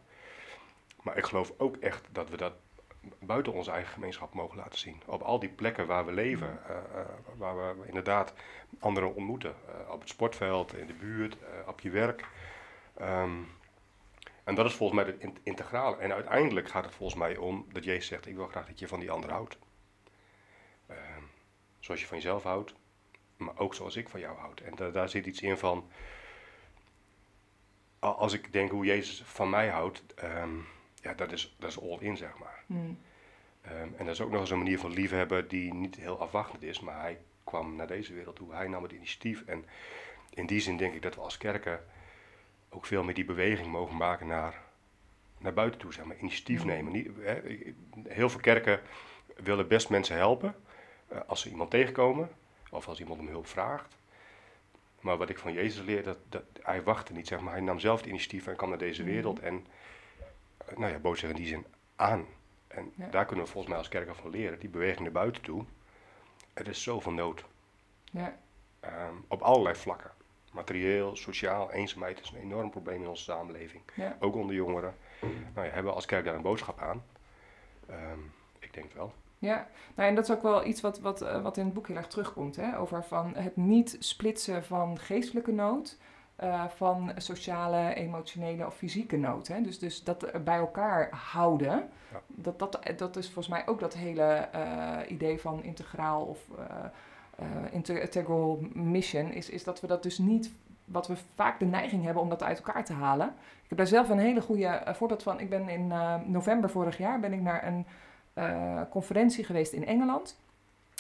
Maar 1.03 1.17
ik 1.17 1.25
geloof 1.25 1.53
ook 1.57 1.75
echt 1.75 2.07
dat 2.11 2.29
we 2.29 2.37
dat 2.37 2.53
buiten 3.19 3.53
onze 3.53 3.71
eigen 3.71 3.93
gemeenschap 3.93 4.33
mogen 4.33 4.57
laten 4.57 4.79
zien. 4.79 5.01
Op 5.05 5.21
al 5.21 5.39
die 5.39 5.49
plekken 5.49 5.87
waar 5.87 6.05
we 6.05 6.11
leven, 6.11 6.59
uh, 6.69 7.01
waar 7.37 7.79
we 7.79 7.87
inderdaad 7.87 8.33
anderen 8.79 9.15
ontmoeten. 9.15 9.55
op 9.89 9.99
het 9.99 10.09
sportveld, 10.09 10.75
in 10.75 10.87
de 10.87 10.93
buurt, 10.93 11.37
op 11.67 11.79
je 11.79 11.89
werk. 11.89 12.25
Um, 13.01 13.47
en 14.47 14.55
dat 14.55 14.65
is 14.65 14.73
volgens 14.73 15.01
mij 15.03 15.15
het 15.19 15.39
integrale. 15.43 15.97
En 15.97 16.13
uiteindelijk 16.13 16.69
gaat 16.69 16.85
het 16.85 16.93
volgens 16.93 17.19
mij 17.19 17.37
om 17.37 17.65
dat 17.71 17.83
Jezus 17.83 18.07
zegt: 18.07 18.25
Ik 18.25 18.35
wil 18.35 18.47
graag 18.47 18.67
dat 18.67 18.79
je 18.79 18.87
van 18.87 18.99
die 18.99 19.11
ander 19.11 19.31
houdt. 19.31 19.57
Ehm, 20.87 21.23
zoals 21.79 22.01
je 22.01 22.07
van 22.07 22.17
jezelf 22.17 22.43
houdt, 22.43 22.73
maar 23.37 23.57
ook 23.57 23.75
zoals 23.75 23.95
ik 23.95 24.09
van 24.09 24.19
jou 24.19 24.37
houd. 24.37 24.59
En 24.59 24.91
daar 24.91 25.09
zit 25.09 25.25
iets 25.25 25.41
in 25.41 25.57
van, 25.57 25.89
als 27.99 28.33
ik 28.33 28.53
denk 28.53 28.71
hoe 28.71 28.85
Jezus 28.85 29.23
van 29.25 29.49
mij 29.49 29.67
houdt, 29.67 30.03
ehm, 30.15 30.55
ja, 31.01 31.13
dat 31.13 31.31
is, 31.31 31.55
dat 31.59 31.69
is 31.69 31.81
all 31.81 31.97
in, 31.99 32.17
zeg 32.17 32.37
maar. 32.37 32.63
Hmm. 32.65 32.99
Ehm, 33.61 33.89
en 33.97 34.05
dat 34.05 34.07
is 34.07 34.21
ook 34.21 34.31
nog 34.31 34.39
eens 34.39 34.51
een 34.51 34.57
manier 34.57 34.79
van 34.79 34.91
liefhebben 34.93 35.47
die 35.47 35.73
niet 35.73 35.95
heel 35.95 36.19
afwachtend 36.19 36.63
is, 36.63 36.79
maar 36.79 37.01
hij 37.01 37.19
kwam 37.43 37.75
naar 37.75 37.87
deze 37.87 38.13
wereld 38.13 38.35
toe, 38.35 38.53
hij 38.53 38.67
nam 38.67 38.83
het 38.83 38.91
initiatief. 38.91 39.43
En 39.45 39.65
in 40.29 40.45
die 40.45 40.59
zin 40.59 40.77
denk 40.77 40.93
ik 40.93 41.01
dat 41.01 41.15
we 41.15 41.21
als 41.21 41.37
kerken 41.37 41.85
ook 42.69 42.85
veel 42.85 43.03
meer 43.03 43.13
die 43.13 43.25
beweging 43.25 43.67
mogen 43.67 43.97
maken 43.97 44.27
naar, 44.27 44.61
naar 45.37 45.53
buiten 45.53 45.79
toe, 45.79 45.93
zeg 45.93 46.05
maar, 46.05 46.17
initiatief 46.17 46.61
hmm. 46.61 46.69
nemen. 46.69 46.91
Niet, 46.91 47.09
heel 48.07 48.29
veel 48.29 48.39
kerken 48.39 48.81
willen 49.35 49.67
best 49.67 49.89
mensen 49.89 50.15
helpen 50.15 50.55
uh, 51.13 51.19
als 51.27 51.41
ze 51.41 51.49
iemand 51.49 51.69
tegenkomen, 51.69 52.29
of 52.71 52.87
als 52.87 52.99
iemand 52.99 53.19
om 53.19 53.27
hulp 53.27 53.47
vraagt. 53.47 53.97
Maar 54.99 55.17
wat 55.17 55.29
ik 55.29 55.39
van 55.39 55.53
Jezus 55.53 55.85
leer, 55.85 56.03
dat, 56.03 56.17
dat, 56.29 56.43
hij 56.61 56.83
wachtte 56.83 57.13
niet, 57.13 57.27
zeg 57.27 57.39
maar. 57.39 57.53
Hij 57.53 57.61
nam 57.61 57.79
zelf 57.79 57.99
het 57.99 58.09
initiatief 58.09 58.47
en 58.47 58.55
kwam 58.55 58.69
naar 58.69 58.77
deze 58.77 59.01
mhm. 59.01 59.11
wereld. 59.11 59.39
En 59.39 59.65
nou 60.75 60.91
ja, 60.91 60.99
bood 60.99 61.19
zich 61.19 61.29
in 61.29 61.35
die 61.35 61.47
zin 61.47 61.65
aan. 61.95 62.25
En 62.67 62.93
daar 62.95 63.25
kunnen 63.25 63.45
we 63.45 63.51
volgens 63.51 63.71
mij 63.73 63.77
als 63.77 63.89
kerken 63.89 64.15
van 64.15 64.29
leren, 64.29 64.59
die 64.59 64.69
beweging 64.69 64.99
naar 64.99 65.11
buiten 65.11 65.41
toe. 65.41 65.65
Er 66.53 66.67
is 66.67 66.83
zoveel 66.83 67.11
nood. 67.11 67.45
Ja. 68.11 68.37
Um, 68.81 69.25
op 69.27 69.41
allerlei 69.41 69.75
vlakken. 69.75 70.11
Materieel, 70.51 71.15
sociaal, 71.15 71.71
eenzaamheid 71.71 72.19
is 72.19 72.29
een 72.29 72.41
enorm 72.41 72.69
probleem 72.69 73.01
in 73.01 73.07
onze 73.07 73.23
samenleving. 73.23 73.83
Ja. 73.93 74.17
Ook 74.19 74.35
onder 74.35 74.55
jongeren. 74.55 74.95
Nou 75.53 75.67
ja, 75.67 75.73
hebben 75.73 75.83
we 75.83 75.91
als 75.91 76.05
kerk 76.05 76.25
daar 76.25 76.35
een 76.35 76.41
boodschap 76.41 76.79
aan? 76.79 77.03
Um, 77.89 78.33
ik 78.59 78.73
denk 78.73 78.93
wel. 78.93 79.13
Ja, 79.39 79.67
nou, 79.95 80.09
en 80.09 80.15
dat 80.15 80.23
is 80.23 80.35
ook 80.35 80.41
wel 80.41 80.65
iets 80.65 80.81
wat, 80.81 80.99
wat, 80.99 81.21
eh, 81.21 81.41
wat 81.41 81.57
in 81.57 81.65
het 81.65 81.73
boek 81.73 81.87
heel 81.87 81.95
erg 81.95 82.07
terugkomt. 82.07 82.55
Hè? 82.55 82.77
Over 82.77 83.03
van 83.03 83.35
het 83.35 83.55
niet 83.55 83.95
splitsen 83.99 84.63
van 84.63 84.99
geestelijke 84.99 85.51
nood. 85.51 85.97
Uh, 86.43 86.65
van 86.67 87.11
sociale, 87.15 87.93
emotionele 87.93 88.65
of 88.65 88.75
fysieke 88.75 89.17
nood. 89.17 89.47
Hè? 89.47 89.61
Dus, 89.61 89.79
dus 89.79 90.03
dat 90.03 90.43
bij 90.43 90.57
elkaar 90.57 91.09
houden. 91.31 91.89
Ja. 92.11 92.21
Dat, 92.27 92.59
dat, 92.59 92.79
dat 92.97 93.15
is 93.15 93.25
volgens 93.25 93.47
mij 93.47 93.67
ook 93.67 93.79
dat 93.79 93.93
hele 93.93 94.49
uh, 94.55 94.97
idee 95.07 95.39
van 95.39 95.63
integraal 95.63 96.23
of 96.23 96.39
integral 97.71 98.59
mission. 98.73 99.31
Is, 99.31 99.49
is 99.49 99.63
dat 99.63 99.81
we 99.81 99.87
dat 99.87 100.03
dus 100.03 100.17
niet 100.17 100.51
wat 100.85 101.07
we 101.07 101.15
vaak 101.35 101.59
de 101.59 101.65
neiging 101.65 102.03
hebben 102.03 102.23
om 102.23 102.29
dat 102.29 102.43
uit 102.43 102.57
elkaar 102.57 102.85
te 102.85 102.93
halen. 102.93 103.27
Ik 103.63 103.69
heb 103.69 103.77
daar 103.77 103.87
zelf 103.87 104.09
een 104.09 104.19
hele 104.19 104.41
goede 104.41 104.81
voorbeeld 104.85 105.23
van. 105.23 105.39
Ik 105.39 105.49
ben 105.49 105.69
in 105.69 105.93
november 106.25 106.69
vorig 106.69 106.97
jaar 106.97 107.19
ben 107.19 107.33
ik 107.33 107.41
naar 107.41 107.67
een 107.67 107.85
uh, 108.37 108.81
conferentie 108.89 109.43
geweest 109.43 109.73
in 109.73 109.85
Engeland. 109.85 110.37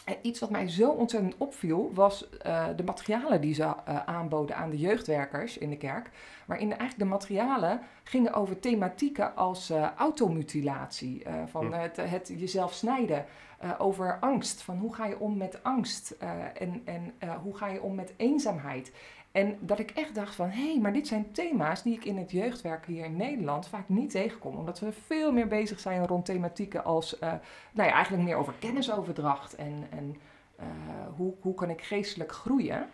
En 0.05 0.15
iets 0.21 0.39
wat 0.39 0.49
mij 0.49 0.69
zo 0.69 0.89
ontzettend 0.89 1.37
opviel, 1.37 1.91
was 1.93 2.29
uh, 2.45 2.67
de 2.75 2.83
materialen 2.83 3.41
die 3.41 3.53
ze 3.53 3.63
uh, 3.63 4.03
aanboden 4.05 4.55
aan 4.55 4.69
de 4.69 4.77
jeugdwerkers 4.77 5.57
in 5.57 5.69
de 5.69 5.77
kerk. 5.77 6.09
Waarin 6.45 6.69
eigenlijk 6.69 6.99
de 6.99 7.05
materialen 7.05 7.81
gingen 8.03 8.33
over 8.33 8.59
thematieken 8.59 9.35
als 9.35 9.71
automutilatie, 9.97 11.25
van 11.45 11.73
het, 11.73 11.97
het, 11.97 12.33
jezelf 12.37 12.73
snijden, 12.73 13.25
over 13.77 14.17
angst, 14.19 14.61
van 14.61 14.77
hoe 14.77 14.93
ga 14.93 15.05
je 15.05 15.19
om 15.19 15.37
met 15.37 15.63
angst 15.63 16.15
en, 16.53 16.81
en 16.85 17.13
hoe 17.43 17.57
ga 17.57 17.67
je 17.67 17.81
om 17.81 17.95
met 17.95 18.13
eenzaamheid. 18.17 18.91
En 19.31 19.57
dat 19.61 19.79
ik 19.79 19.91
echt 19.91 20.15
dacht 20.15 20.35
van, 20.35 20.49
hé, 20.49 20.71
hey, 20.71 20.79
maar 20.79 20.93
dit 20.93 21.07
zijn 21.07 21.31
thema's 21.31 21.83
die 21.83 21.95
ik 21.95 22.05
in 22.05 22.17
het 22.17 22.31
jeugdwerk 22.31 22.85
hier 22.85 23.05
in 23.05 23.15
Nederland 23.15 23.67
vaak 23.67 23.89
niet 23.89 24.09
tegenkom. 24.09 24.55
Omdat 24.55 24.79
we 24.79 24.91
veel 24.91 25.31
meer 25.31 25.47
bezig 25.47 25.79
zijn 25.79 26.07
rond 26.07 26.25
thematieken 26.25 26.83
als, 26.83 27.13
uh, 27.13 27.19
nou 27.71 27.89
ja, 27.89 27.93
eigenlijk 27.93 28.23
meer 28.23 28.35
over 28.35 28.53
kennisoverdracht 28.59 29.55
en, 29.55 29.87
en 29.89 30.15
uh, 30.59 30.65
hoe, 31.15 31.33
hoe 31.39 31.53
kan 31.53 31.69
ik 31.69 31.81
geestelijk 31.81 32.31
groeien. 32.31 32.89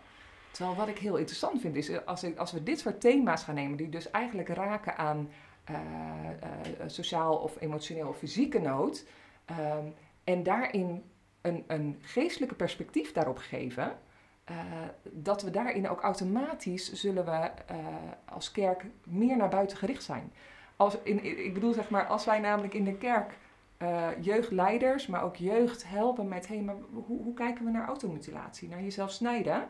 Terwijl 0.50 0.76
wat 0.76 0.88
ik 0.88 0.98
heel 0.98 1.16
interessant 1.16 1.60
vind 1.60 1.76
is, 1.76 2.04
als, 2.06 2.24
ik, 2.24 2.38
als 2.38 2.52
we 2.52 2.62
dit 2.62 2.78
soort 2.78 3.00
thema's 3.00 3.44
gaan 3.44 3.54
nemen, 3.54 3.76
die 3.76 3.88
dus 3.88 4.10
eigenlijk 4.10 4.48
raken 4.48 4.96
aan 4.96 5.28
sociaal 6.86 7.36
of 7.36 7.60
emotioneel 7.60 8.08
of 8.08 8.18
fysieke 8.18 8.58
nood, 8.58 9.06
um, 9.50 9.94
en 10.24 10.42
daarin 10.42 11.02
een, 11.40 11.64
een 11.66 11.98
geestelijke 12.00 12.54
perspectief 12.54 13.12
daarop 13.12 13.38
geven, 13.38 13.98
uh, 14.50 14.56
dat 15.02 15.42
we 15.42 15.50
daarin 15.50 15.88
ook 15.88 16.00
automatisch 16.00 16.92
zullen 16.92 17.24
we 17.24 17.30
uh, 17.30 17.76
als 18.24 18.50
kerk 18.50 18.84
meer 19.04 19.36
naar 19.36 19.48
buiten 19.48 19.76
gericht 19.76 20.02
zijn. 20.02 20.32
Als 20.76 20.96
in, 21.02 21.44
ik 21.44 21.54
bedoel 21.54 21.72
zeg 21.72 21.90
maar, 21.90 22.06
als 22.06 22.24
wij 22.24 22.38
namelijk 22.38 22.74
in 22.74 22.84
de 22.84 22.94
kerk 22.94 23.38
uh, 23.78 24.08
jeugdleiders, 24.20 25.06
maar 25.06 25.22
ook 25.22 25.36
jeugd 25.36 25.88
helpen 25.88 26.28
met, 26.28 26.48
hé, 26.48 26.54
hey, 26.54 26.64
maar 26.64 26.76
hoe, 26.92 27.22
hoe, 27.22 27.34
kijken 27.34 27.64
we 27.64 27.70
naar 27.70 27.86
automutilatie, 27.86 28.68
naar 28.68 28.82
jezelf 28.82 29.10
snijden? 29.10 29.68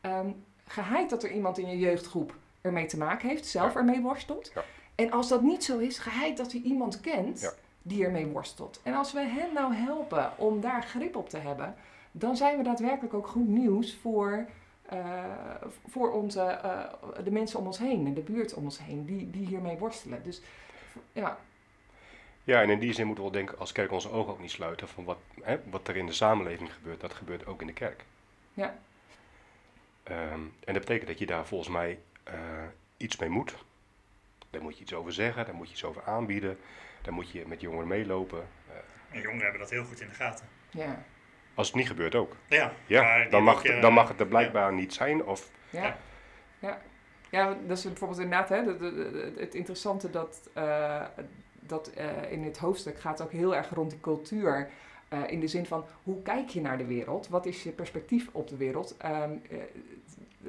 Um, 0.00 0.44
geheid 0.66 1.10
dat 1.10 1.22
er 1.22 1.30
iemand 1.30 1.58
in 1.58 1.68
je 1.68 1.78
jeugdgroep 1.78 2.34
ermee 2.60 2.86
te 2.86 2.98
maken 2.98 3.28
heeft, 3.28 3.46
zelf 3.46 3.74
ermee 3.74 4.00
worstelt. 4.00 4.50
Ja. 4.54 4.64
En 4.94 5.10
als 5.10 5.28
dat 5.28 5.42
niet 5.42 5.64
zo 5.64 5.78
is, 5.78 5.98
geheid 5.98 6.36
dat 6.36 6.52
hij 6.52 6.60
iemand 6.60 7.00
kent 7.00 7.40
ja. 7.40 7.52
die 7.82 8.04
ermee 8.04 8.26
worstelt. 8.26 8.80
En 8.82 8.94
als 8.94 9.12
we 9.12 9.20
hen 9.20 9.52
nou 9.54 9.74
helpen 9.74 10.32
om 10.36 10.60
daar 10.60 10.82
grip 10.82 11.16
op 11.16 11.28
te 11.28 11.38
hebben, 11.38 11.74
dan 12.12 12.36
zijn 12.36 12.56
we 12.56 12.62
daadwerkelijk 12.62 13.14
ook 13.14 13.26
goed 13.26 13.48
nieuws 13.48 13.94
voor, 13.96 14.46
uh, 14.92 15.24
voor 15.88 16.12
onze, 16.12 16.60
uh, 16.64 17.24
de 17.24 17.30
mensen 17.30 17.58
om 17.58 17.66
ons 17.66 17.78
heen 17.78 18.06
en 18.06 18.14
de 18.14 18.20
buurt 18.20 18.54
om 18.54 18.64
ons 18.64 18.78
heen 18.78 19.04
die, 19.04 19.30
die 19.30 19.46
hiermee 19.46 19.76
worstelen. 19.78 20.22
Dus 20.22 20.40
ja. 21.12 21.38
Ja, 22.44 22.62
en 22.62 22.70
in 22.70 22.78
die 22.78 22.92
zin 22.92 23.06
moeten 23.06 23.24
we 23.24 23.30
denken 23.30 23.58
als 23.58 23.72
kerk 23.72 23.92
onze 23.92 24.10
ogen 24.10 24.32
ook 24.32 24.40
niet 24.40 24.50
sluiten 24.50 24.88
van 24.88 25.04
wat, 25.04 25.18
hè, 25.42 25.58
wat 25.70 25.88
er 25.88 25.96
in 25.96 26.06
de 26.06 26.12
samenleving 26.12 26.72
gebeurt, 26.72 27.00
dat 27.00 27.14
gebeurt 27.14 27.46
ook 27.46 27.60
in 27.60 27.66
de 27.66 27.72
kerk. 27.72 28.04
Ja. 28.54 28.78
Ehm, 30.02 30.40
en 30.64 30.72
dat 30.74 30.78
betekent 30.78 31.06
dat 31.08 31.18
je 31.18 31.26
daar 31.26 31.46
volgens 31.46 31.70
mij 31.70 31.98
eh, 32.22 32.34
iets 32.96 33.16
mee 33.16 33.28
moet. 33.28 33.54
Daar 34.50 34.62
moet 34.62 34.76
je 34.76 34.82
iets 34.82 34.94
over 34.94 35.12
zeggen, 35.12 35.44
daar 35.44 35.54
moet 35.54 35.66
je 35.66 35.72
iets 35.72 35.84
over 35.84 36.02
aanbieden. 36.04 36.58
Daar 37.02 37.12
moet 37.12 37.30
je 37.30 37.44
met 37.46 37.60
jongeren 37.60 37.88
meelopen. 37.88 38.48
Eh, 38.68 38.74
En 39.16 39.20
jongeren 39.20 39.42
hebben 39.42 39.60
dat 39.60 39.70
heel 39.70 39.84
goed 39.84 40.00
in 40.00 40.08
de 40.08 40.14
gaten. 40.14 40.48
Ja. 40.70 41.04
Als 41.58 41.66
het 41.66 41.76
niet 41.76 41.86
gebeurt 41.86 42.14
ook. 42.14 42.36
Ja, 42.46 42.72
Ja, 42.86 43.24
dan 43.28 43.42
mag, 43.42 43.56
ook, 43.56 43.62
het, 43.62 43.72
eh, 43.72 43.80
dan 43.82 43.92
mag 43.92 44.08
het 44.08 44.20
er 44.20 44.26
blijkbaar 44.26 44.72
niet 44.72 44.94
zijn. 44.94 45.24
Of, 45.24 45.50
Ja. 45.70 45.96
Ja. 46.58 46.78
ja. 47.30 47.56
Dat 47.66 47.76
is 47.78 47.82
bijvoorbeeld 47.84 48.20
inderdaad 48.20 48.48
hè, 48.48 48.64
de- 48.64 48.76
de- 48.78 48.92
de- 49.12 49.32
het 49.40 49.54
interessante 49.54 50.10
dat, 50.10 50.48
eh, 50.52 51.02
dat 51.60 51.90
eh, 51.90 52.32
in 52.32 52.42
het 52.44 52.58
hoofdstuk 52.58 53.00
gaat 53.00 53.22
ook 53.22 53.32
heel 53.32 53.54
erg 53.56 53.70
rond 53.74 53.90
die 53.90 54.00
cultuur. 54.00 54.68
eh, 55.08 55.18
in 55.26 55.40
de 55.40 55.46
zin 55.48 55.66
van 55.66 55.84
hoe 56.02 56.22
kijk 56.22 56.48
je 56.48 56.60
naar 56.60 56.78
de 56.78 56.86
wereld? 56.86 57.28
Wat 57.28 57.46
is 57.46 57.62
je 57.62 57.70
perspectief 57.70 58.28
op 58.32 58.48
de 58.48 58.56
wereld? 58.56 58.96
Ehm, 58.98 59.30
eh, 59.50 59.58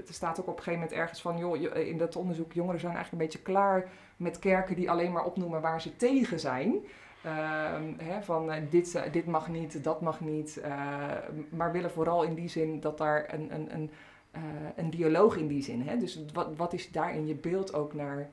er 0.07 0.13
staat 0.13 0.39
ook 0.39 0.47
op 0.47 0.57
een 0.57 0.63
gegeven 0.63 0.79
moment 0.79 0.99
ergens 0.99 1.21
van, 1.21 1.37
joh, 1.37 1.75
in 1.87 1.97
dat 1.97 2.15
onderzoek, 2.15 2.53
jongeren 2.53 2.79
zijn 2.79 2.93
eigenlijk 2.95 3.21
een 3.23 3.29
beetje 3.29 3.51
klaar 3.51 3.87
met 4.17 4.39
kerken 4.39 4.75
die 4.75 4.91
alleen 4.91 5.11
maar 5.11 5.23
opnoemen 5.23 5.61
waar 5.61 5.81
ze 5.81 5.95
tegen 5.95 6.39
zijn. 6.39 6.75
Ehm, 7.23 7.93
hè, 7.97 8.21
van 8.21 8.51
eh, 8.51 8.61
dit, 8.69 8.95
eh, 8.95 9.11
dit 9.11 9.25
mag 9.25 9.47
niet, 9.47 9.83
dat 9.83 10.01
mag 10.01 10.19
niet. 10.19 10.57
eh, 10.57 11.11
maar 11.49 11.71
willen 11.71 11.91
vooral 11.91 12.23
in 12.23 12.33
die 12.35 12.47
zin 12.49 12.79
dat 12.79 12.97
daar 12.97 13.33
een, 13.33 13.53
een, 13.53 13.73
een, 13.73 13.91
eh, 14.31 14.41
een 14.75 14.89
dialoog 14.89 15.35
in 15.37 15.47
die 15.47 15.61
zin. 15.63 15.81
Hè? 15.87 15.97
Dus 15.97 16.19
wat, 16.33 16.55
wat 16.55 16.73
is 16.73 16.91
daarin 16.91 17.27
je 17.27 17.35
beeld 17.35 17.73
ook 17.73 17.93
naar 17.93 18.29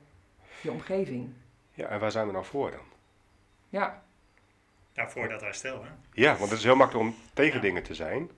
je 0.61 0.71
omgeving? 0.71 1.33
ja, 1.73 1.87
en 1.87 1.99
waar 1.99 2.11
zijn 2.11 2.25
we 2.25 2.31
nou 2.31 2.45
voor 2.45 2.71
dan? 2.71 2.79
Ja, 3.69 4.03
Ja, 4.93 5.09
voor 5.09 5.27
dat 5.29 5.41
herstel. 5.41 5.83
Hè? 5.83 5.89
Ja, 6.13 6.35
want 6.37 6.49
het 6.49 6.59
is 6.59 6.63
heel 6.65 6.75
makkelijk 6.75 7.07
om 7.09 7.15
tegen 7.33 7.55
Ja. 7.55 7.61
dingen 7.61 7.83
te 7.83 7.93
zijn. 7.95 8.29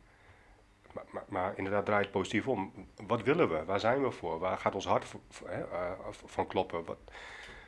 Maar, 0.94 1.04
maar, 1.12 1.24
maar 1.28 1.54
inderdaad, 1.58 1.86
draai 1.86 2.02
het 2.02 2.12
positief 2.12 2.48
om. 2.48 2.74
Wat 3.08 3.24
willen 3.24 3.50
we? 3.50 3.66
Waar 3.66 3.80
zijn 3.80 4.04
we 4.04 4.12
voor? 4.12 4.40
Waar 4.40 4.58
gaat 4.58 4.76
ons 4.76 4.86
hart 4.88 5.06
voor- 5.06 5.20
voor- 5.30 5.50
hè, 5.50 5.62
eh, 5.64 5.92
van 6.26 6.48
kloppen? 6.48 6.86
Wat, 6.86 6.98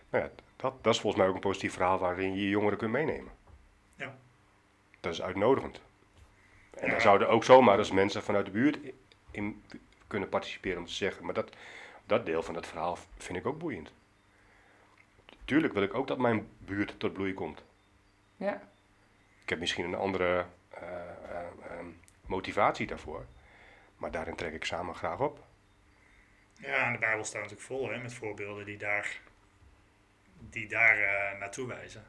nou 0.09 0.23
ja, 0.23 0.29
dat, 0.61 0.83
dat 0.83 0.93
is 0.93 0.99
volgens 0.99 1.21
mij 1.21 1.29
ook 1.31 1.35
een 1.35 1.41
positief 1.49 1.73
verhaal 1.73 1.97
waarin 1.97 2.33
je 2.35 2.41
je 2.43 2.49
jongeren 2.49 2.77
kunt 2.77 2.91
meenemen. 2.91 3.31
Ja. 3.95 4.15
Dat 4.99 5.13
is 5.13 5.21
uitnodigend. 5.21 5.81
En 6.73 6.85
Ja. 6.85 6.91
dan 6.91 7.01
zouden 7.01 7.29
ook 7.29 7.43
zomaar 7.43 7.77
als 7.77 7.91
mensen 7.91 8.23
vanuit 8.23 8.45
de 8.45 8.51
buurt 8.51 8.75
in, 8.83 8.93
in 9.31 9.63
kunnen 10.07 10.29
participeren 10.29 10.77
om 10.79 10.85
te 10.85 10.93
zeggen. 10.93 11.25
Maar 11.25 11.33
dat, 11.33 11.55
dat 12.05 12.25
deel 12.25 12.43
van 12.43 12.55
het 12.55 12.67
verhaal 12.67 12.97
vind 13.17 13.37
ik 13.37 13.45
ook 13.45 13.57
boeiend. 13.59 13.91
Tuurlijk 15.45 15.73
wil 15.73 15.83
ik 15.83 15.93
ook 15.93 16.07
dat 16.07 16.17
mijn 16.17 16.47
buurt 16.57 16.99
tot 16.99 17.13
bloei 17.13 17.33
komt. 17.33 17.63
ja, 18.35 18.61
Ik 19.43 19.49
heb 19.49 19.59
misschien 19.59 19.85
een 19.85 19.95
andere 19.95 20.45
eh, 20.69 20.81
eh, 21.29 21.45
ehm, 21.69 21.85
motivatie 22.25 22.87
daarvoor. 22.87 23.25
Maar 23.97 24.11
daarin 24.11 24.35
trek 24.35 24.53
ik 24.53 24.65
samen 24.65 24.95
graag 24.95 25.19
op. 25.19 25.43
Ja, 26.53 26.85
en 26.85 26.91
de 26.93 26.99
Bijbel 26.99 27.23
staat 27.23 27.41
natuurlijk 27.41 27.67
vol 27.67 27.89
hè, 27.89 27.97
met 27.97 28.13
voorbeelden 28.13 28.65
die 28.65 28.77
daar, 28.77 29.19
die 30.49 30.67
daar 30.67 30.97
eh, 30.97 31.39
naartoe 31.39 31.67
wijzen. 31.67 32.03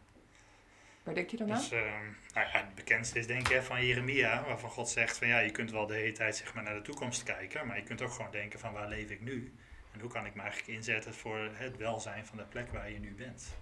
waar 1.02 1.14
denk 1.14 1.30
je 1.30 1.36
dan 1.36 1.52
aan? 1.52 1.58
Dus 1.58 1.70
nou 1.70 2.46
ja, 2.46 2.48
het 2.50 2.74
bekendste 2.74 3.18
is 3.18 3.26
denk 3.26 3.48
ik 3.48 3.62
van 3.62 3.86
Jeremia, 3.86 4.44
waarvan 4.44 4.70
God 4.70 4.88
zegt 4.88 5.18
van 5.18 5.28
ja, 5.28 5.38
je 5.38 5.50
kunt 5.50 5.70
wel 5.70 5.86
de 5.86 5.94
hele 5.94 6.12
tijd 6.12 6.36
zeg 6.36 6.54
maar, 6.54 6.62
naar 6.62 6.74
de 6.74 6.82
toekomst 6.82 7.22
kijken, 7.22 7.66
maar 7.66 7.76
je 7.76 7.82
kunt 7.82 8.02
ook 8.02 8.12
gewoon 8.12 8.30
denken 8.30 8.58
van 8.58 8.72
waar 8.72 8.88
leef 8.88 9.10
ik 9.10 9.20
nu? 9.20 9.54
En 9.92 10.00
hoe 10.00 10.10
kan 10.10 10.26
ik 10.26 10.34
me 10.34 10.40
eigenlijk 10.42 10.72
inzetten 10.72 11.14
voor 11.14 11.50
het 11.52 11.76
welzijn 11.76 12.26
van 12.26 12.36
de 12.36 12.44
plek 12.44 12.72
waar 12.72 12.90
je 12.90 12.98
nu 12.98 13.14
bent? 13.14 13.56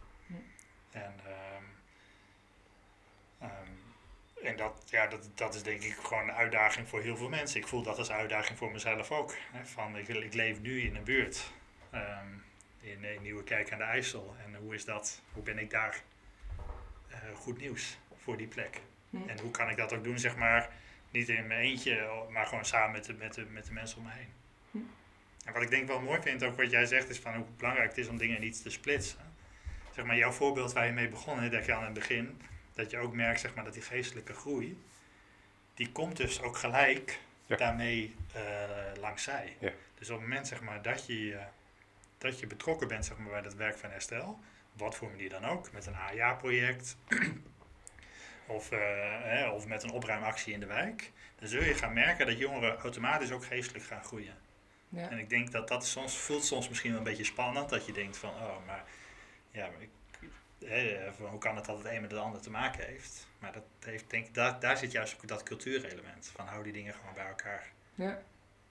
En, 0.91 1.15
ehm, 1.25 1.65
ehm, 3.39 3.69
en 4.43 4.57
dat, 4.57 4.87
ja, 4.91 5.07
dat, 5.07 5.31
dat 5.35 5.55
is 5.55 5.63
denk 5.63 5.83
ik 5.83 5.93
gewoon 5.93 6.29
een 6.29 6.35
uitdaging 6.35 6.89
voor 6.89 7.01
heel 7.01 7.17
veel 7.17 7.29
mensen. 7.29 7.61
Ik 7.61 7.67
voel 7.67 7.83
dat 7.83 7.99
als 7.99 8.11
uitdaging 8.11 8.59
voor 8.59 8.73
mezelf 8.73 9.11
ook. 9.11 9.35
Hè, 9.53 9.67
van, 9.67 9.97
ik, 9.97 10.09
ik 10.09 10.35
leef 10.35 10.61
nu 10.61 10.81
in 10.81 10.97
een 10.97 11.05
buurt 11.05 11.53
ehm, 11.91 12.29
in, 12.81 13.05
in 13.05 13.23
Nieuwekerk 13.23 13.73
aan 13.73 13.79
de 13.79 13.85
IJssel. 13.85 14.37
En 14.45 14.55
hoe 14.55 14.75
is 14.75 14.85
dat? 14.85 15.21
Hoe 15.33 15.43
ben 15.43 15.59
ik 15.59 15.71
daar 15.71 16.03
eh, 17.09 17.19
goed 17.35 17.59
nieuws 17.59 17.99
voor 18.17 18.37
die 18.37 18.47
plek? 18.47 18.81
Hm. 19.11 19.29
En 19.29 19.39
hoe 19.41 19.51
kan 19.51 19.69
ik 19.71 19.77
dat 19.77 19.93
ook 19.93 20.05
doen, 20.05 20.19
zeg 20.19 20.37
maar, 20.37 20.71
niet 21.11 21.29
in 21.29 21.47
mijn 21.47 21.61
eentje, 21.61 22.09
maar 22.31 22.47
gewoon 22.47 22.65
samen 22.65 22.91
met 22.93 23.05
de, 23.05 23.15
met 23.15 23.35
de, 23.35 23.45
met 23.45 23.67
de 23.67 23.73
mensen 23.73 23.99
om 23.99 24.05
me 24.05 24.11
heen. 24.13 24.33
Hm. 24.71 24.79
En 25.45 25.53
wat 25.53 25.63
ik 25.63 25.71
denk 25.71 25.87
wel 25.89 26.01
mooi 26.01 26.21
vind, 26.23 26.43
ook 26.45 26.57
wat 26.57 26.71
jij 26.71 26.87
zegt, 26.87 27.09
is 27.09 27.19
van 27.19 27.35
hoe 27.35 27.45
belangrijk 27.57 27.89
het 27.89 27.99
is 27.99 28.09
om 28.09 28.19
dingen 28.19 28.41
niet 28.41 28.63
te 28.63 28.71
splitsen. 28.71 29.19
Zeg 29.95 30.05
maar, 30.05 30.17
jouw 30.17 30.31
voorbeeld 30.31 30.73
waar 30.73 30.87
je 30.87 30.93
mee 30.93 31.09
begon, 31.09 31.39
hè, 31.41 31.49
dat 31.49 31.65
je 31.67 31.75
aan 31.75 31.85
het 31.85 31.93
begin, 31.93 32.41
dat 32.75 32.91
je 32.91 32.99
ook 32.99 33.15
merkt, 33.15 33.41
zeg 33.41 33.55
maar, 33.55 33.65
dat 33.65 33.73
die 33.73 33.83
geestelijke 33.83 34.33
groei, 34.33 34.83
die 35.75 35.93
komt 35.93 36.17
dus 36.17 36.43
ook 36.43 36.57
gelijk 36.57 37.19
Ja. 37.47 37.57
daarmee 37.57 38.15
eh 38.33 39.01
langs 39.01 39.23
zij. 39.23 39.57
Ja. 39.59 39.73
Dus 39.99 40.11
op 40.11 40.19
het 40.19 40.29
moment, 40.29 40.49
zeg 40.49 40.61
maar, 40.61 40.83
dat 40.83 41.07
je, 41.07 41.35
eh, 41.35 41.45
dat 42.21 42.41
je 42.41 42.47
betrokken 42.47 42.89
bent, 42.89 43.05
zeg 43.05 43.19
maar, 43.19 43.31
bij 43.31 43.41
dat 43.41 43.55
werk 43.55 43.79
van 43.79 43.91
herstel, 43.91 44.39
wat 44.73 44.97
voor 44.97 45.09
manier 45.11 45.29
dan 45.31 45.45
ook, 45.45 45.73
met 45.73 45.87
een 45.87 45.95
A-jaar-project, 45.95 46.97
of, 48.47 48.71
eh, 48.71 49.51
of 49.55 49.67
met 49.67 49.83
een 49.83 49.91
opruimactie 49.91 50.53
in 50.53 50.61
de 50.61 50.67
wijk, 50.67 51.13
dan 51.39 51.49
zul 51.49 51.63
je 51.63 51.75
gaan 51.75 51.93
merken 51.93 52.27
dat 52.27 52.39
jongeren 52.39 52.79
automatisch 52.79 53.31
ook 53.31 53.45
geestelijk 53.45 53.85
gaan 53.85 54.05
groeien. 54.05 54.35
Ja. 54.89 55.09
En 55.09 55.19
ik 55.19 55.29
denk 55.29 55.53
dat 55.53 55.69
dat 55.69 55.87
soms 55.87 56.17
voelt 56.17 56.45
soms 56.45 56.69
misschien 56.69 56.91
wel 56.91 56.99
een 56.99 57.05
beetje 57.05 57.25
spannend, 57.25 57.69
dat 57.69 57.87
je 57.87 57.93
denkt 57.93 58.17
van, 58.17 58.31
oh, 58.31 58.67
maar 58.67 58.85
ja, 59.51 59.69
maar 59.71 59.83
ik, 59.83 59.91
hè, 60.65 61.13
van 61.13 61.27
hoe 61.27 61.39
kan 61.39 61.57
het 61.57 61.65
dat 61.65 61.79
het 61.79 61.87
een 61.87 62.01
met 62.01 62.11
het 62.11 62.21
ander 62.21 62.41
te 62.41 62.51
maken 62.51 62.87
heeft? 62.87 63.29
Maar 63.39 63.53
dat 63.53 63.65
heeft, 63.85 64.11
denk 64.11 64.35
daar, 64.35 64.61
daar 64.61 64.77
zit 64.77 64.93
juist 64.93 65.15
ook 65.15 65.29
dat 65.29 65.43
cultuurelement 65.43 66.31
van 66.35 66.47
hou 66.47 66.63
die 66.63 66.73
dingen 66.73 66.95
gewoon 66.95 67.15
bij 67.15 67.27
elkaar. 67.27 67.73
Ja. 67.95 68.23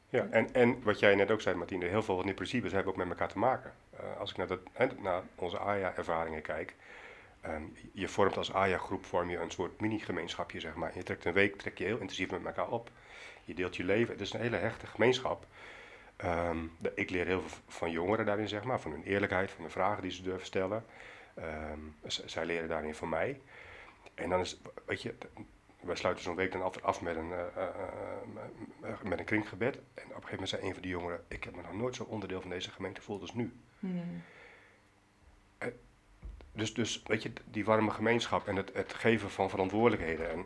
Ja, 0.10 0.28
en, 0.30 0.54
en 0.54 0.84
wat 0.84 1.00
jij 1.00 1.16
net 1.16 1.32
ook 1.32 1.42
zei, 1.42 1.56
Martine, 1.56 1.86
heel 1.86 2.04
veel 2.04 2.16
van 2.16 2.26
die 2.26 2.34
principes 2.34 2.72
hebben 2.72 2.92
ook 2.92 2.98
met 2.98 3.10
elkaar 3.10 3.28
te 3.28 3.38
maken. 3.40 3.74
Eh, 3.90 4.18
als 4.18 4.32
ik 4.32 4.38
naar, 4.38 4.48
dat, 4.48 4.60
naar 5.00 5.22
onze 5.36 5.58
AYA-ervaringen 5.58 6.42
kijk, 6.42 6.76
ehm, 7.42 7.64
je 7.92 8.08
vormt 8.08 8.38
als 8.38 8.54
AYA-groep 8.54 9.06
vorm 9.06 9.30
je 9.30 9.38
een 9.38 9.52
soort 9.52 9.82
mini-gemeenschapje, 9.82 10.60
zeg 10.60 10.76
maar. 10.76 10.92
Je 10.96 11.04
trekt 11.04 11.26
een 11.26 11.34
week, 11.34 11.56
trek 11.56 11.78
je 11.78 11.84
heel 11.84 12.00
intensief 12.00 12.32
met 12.32 12.46
elkaar 12.46 12.70
op. 12.70 12.90
Je 13.46 13.54
deelt 13.54 13.76
je 13.76 13.84
leven. 13.84 14.14
Het 14.14 14.22
is 14.22 14.34
een 14.34 14.40
hele 14.40 14.56
hechte 14.58 14.88
gemeenschap. 14.88 15.46
Ehm, 16.16 16.58
ik 16.94 17.10
leer 17.10 17.26
heel 17.26 17.42
veel 17.42 17.60
van 17.68 17.92
jongeren 17.92 18.26
daarin, 18.26 18.48
zeg 18.48 18.64
maar, 18.64 18.80
van 18.80 18.92
hun 18.92 19.04
eerlijkheid, 19.04 19.52
van 19.52 19.64
de 19.64 19.70
vragen 19.70 20.02
die 20.02 20.12
ze 20.12 20.22
durven 20.22 20.46
stellen. 20.46 20.86
Ehm, 21.34 21.80
zij 22.06 22.46
leren 22.46 22.68
daarin 22.70 22.96
van 22.96 23.10
mij. 23.10 23.42
En 24.14 24.30
dan 24.30 24.40
is, 24.40 24.62
weet 24.86 25.02
je, 25.02 25.16
wij 25.80 25.96
sluiten 25.96 26.24
zo'n 26.24 26.36
week 26.36 26.52
dan 26.52 26.62
af, 26.64 26.82
af 26.82 27.02
met, 27.02 27.16
een, 27.16 27.32
eh, 27.32 27.40
eh, 27.56 27.68
eh, 28.82 29.02
met 29.04 29.20
een 29.20 29.26
kringgebed. 29.26 29.76
En 29.76 29.82
op 29.84 29.94
een 29.96 30.06
gegeven 30.08 30.30
moment 30.32 30.50
zei 30.50 30.62
een 30.64 30.74
van 30.74 30.82
die 30.82 30.92
jongeren: 30.92 31.24
Ik 31.28 31.44
heb 31.44 31.56
me 31.56 31.62
nog 31.62 31.74
nooit 31.74 31.96
zo 31.96 32.04
onderdeel 32.04 32.42
van 32.42 32.50
deze 32.50 32.72
gemeente 32.72 33.00
gevoeld 33.00 33.22
als 33.22 33.34
nu. 33.34 33.54
Hm. 33.80 33.88
Dus, 36.52 36.74
dus 36.74 37.04
weet 37.06 37.24
je, 37.24 37.32
die 37.46 37.66
warme 37.66 37.92
gemeenschap 37.92 38.48
en 38.48 38.56
het, 38.56 38.74
het 38.74 38.94
geven 38.94 39.30
van 39.30 39.50
verantwoordelijkheden. 39.50 40.30
En 40.32 40.46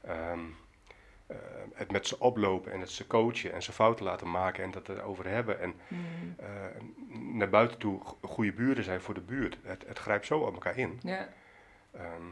ehm, 0.00 0.40
eh, 1.26 1.36
het 1.74 1.90
met 1.92 2.06
ze 2.06 2.18
oplopen 2.20 2.72
en 2.72 2.80
het 2.80 2.90
ze 2.90 3.06
coachen 3.06 3.52
en 3.52 3.62
ze 3.62 3.72
fouten 3.72 4.04
laten 4.04 4.30
maken 4.30 4.64
en 4.64 4.70
dat 4.70 4.88
erover 4.88 5.28
hebben. 5.28 5.60
En 5.60 5.74
Hm. 5.88 5.94
eh, 6.36 6.48
naar 7.36 7.48
buiten 7.48 7.78
toe 7.78 8.00
go- 8.04 8.18
goede 8.22 8.52
buren 8.52 8.84
zijn 8.84 9.00
voor 9.00 9.14
de 9.14 9.20
buurt. 9.20 9.58
Het, 9.62 9.84
het 9.86 9.98
grijpt 9.98 10.26
zo 10.26 10.38
op 10.38 10.52
elkaar 10.54 10.76
in. 10.78 11.00
Ja. 11.02 11.28
Ehm, 11.90 12.22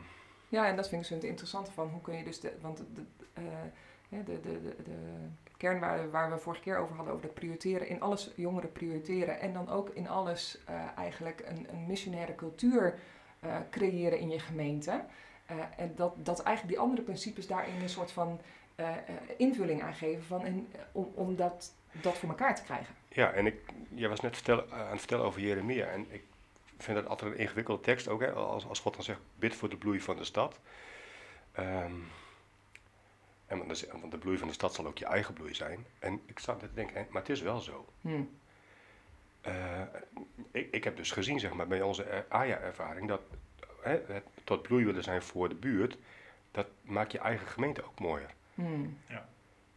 Ja, 0.56 0.66
en 0.66 0.76
dat 0.76 0.88
vind 0.88 1.00
ik 1.00 1.06
zo 1.06 1.14
het 1.14 1.24
interessante 1.24 1.72
van 1.72 1.88
hoe 1.88 2.00
kun 2.00 2.16
je 2.16 2.24
dus 2.24 2.40
de, 2.40 2.52
want 2.60 2.76
de, 2.76 3.02
eh, 3.32 3.42
de, 4.08 4.22
de, 4.24 4.40
de, 4.40 4.60
de 4.84 4.96
kernwaarden 5.56 6.10
waar 6.10 6.30
we 6.30 6.38
vorige 6.38 6.62
keer 6.62 6.78
over 6.78 6.96
hadden, 6.96 7.14
over 7.14 7.26
dat 7.26 7.34
prioriteren, 7.34 7.88
in 7.88 8.00
alles 8.00 8.30
jongeren 8.36 8.72
prioriteren 8.72 9.40
en 9.40 9.52
dan 9.52 9.68
ook 9.68 9.88
in 9.88 10.08
alles 10.08 10.58
eh, 10.64 10.74
eigenlijk 10.96 11.42
een, 11.46 11.66
een 11.70 11.86
missionaire 11.86 12.34
cultuur 12.34 12.98
eh, 13.40 13.56
creëren 13.70 14.18
in 14.18 14.30
je 14.30 14.38
gemeente. 14.38 15.04
En 15.76 15.92
dat, 15.96 16.14
dat 16.16 16.42
eigenlijk 16.42 16.76
die 16.76 16.84
andere 16.84 17.02
principes 17.02 17.46
daarin 17.46 17.82
een 17.82 17.88
soort 17.88 18.12
van 18.12 18.40
invulling 19.36 19.82
aan 19.82 19.94
geven 19.94 20.24
van, 20.24 20.44
en, 20.44 20.68
om, 20.92 21.12
om 21.14 21.36
dat, 21.36 21.72
dat 22.00 22.18
voor 22.18 22.28
elkaar 22.28 22.54
te 22.54 22.62
krijgen. 22.62 22.94
Ja, 23.08 23.32
en 23.32 23.46
ik, 23.46 23.60
jij 23.94 24.08
was 24.08 24.20
net 24.20 24.34
vertel, 24.34 24.72
aan 24.72 24.90
het 24.90 24.98
vertellen 24.98 25.24
over 25.24 25.40
Jeremia. 25.40 25.86
En 25.86 26.06
ik 26.08 26.22
vind 26.78 26.96
dat 26.96 27.06
altijd 27.06 27.32
een 27.32 27.38
ingewikkelde 27.38 27.82
tekst 27.82 28.08
ook. 28.08 28.20
Hè? 28.20 28.32
Als, 28.32 28.66
als 28.66 28.80
God 28.80 28.94
dan 28.94 29.02
zegt, 29.02 29.20
bid 29.38 29.54
voor 29.54 29.68
de 29.68 29.76
bloei 29.76 30.00
van 30.00 30.16
de 30.16 30.24
stad. 30.24 30.60
Ehm, 31.52 31.92
en 33.46 33.58
want, 33.58 34.10
de 34.10 34.18
bloei 34.18 34.38
van 34.38 34.48
de 34.48 34.54
stad 34.54 34.74
zal 34.74 34.86
ook 34.86 34.98
je 34.98 35.04
eigen 35.04 35.34
bloei 35.34 35.54
zijn. 35.54 35.86
En 35.98 36.20
ik 36.26 36.38
zat 36.38 36.60
net 36.60 36.68
te 36.68 36.74
denken, 36.74 36.96
hè, 36.96 37.06
maar 37.10 37.22
het 37.22 37.30
is 37.30 37.40
wel 37.40 37.60
zo. 37.60 37.86
Hm. 38.00 38.22
Eh, 39.40 39.82
ik, 40.50 40.68
ik 40.70 40.84
heb 40.84 40.96
dus 40.96 41.10
gezien, 41.10 41.40
zeg 41.40 41.52
maar, 41.52 41.66
bij 41.66 41.82
onze 41.82 42.24
AJA-ervaring, 42.28 43.08
dat 43.08 43.20
hè, 43.80 44.00
het 44.06 44.24
tot 44.44 44.62
bloei 44.62 44.84
willen 44.84 45.02
zijn 45.02 45.22
voor 45.22 45.48
de 45.48 45.54
buurt, 45.54 45.98
dat 46.50 46.66
maakt 46.82 47.12
je 47.12 47.18
eigen 47.18 47.46
gemeente 47.46 47.84
ook 47.84 47.98
mooier. 48.00 48.34
Hm. 48.54 48.86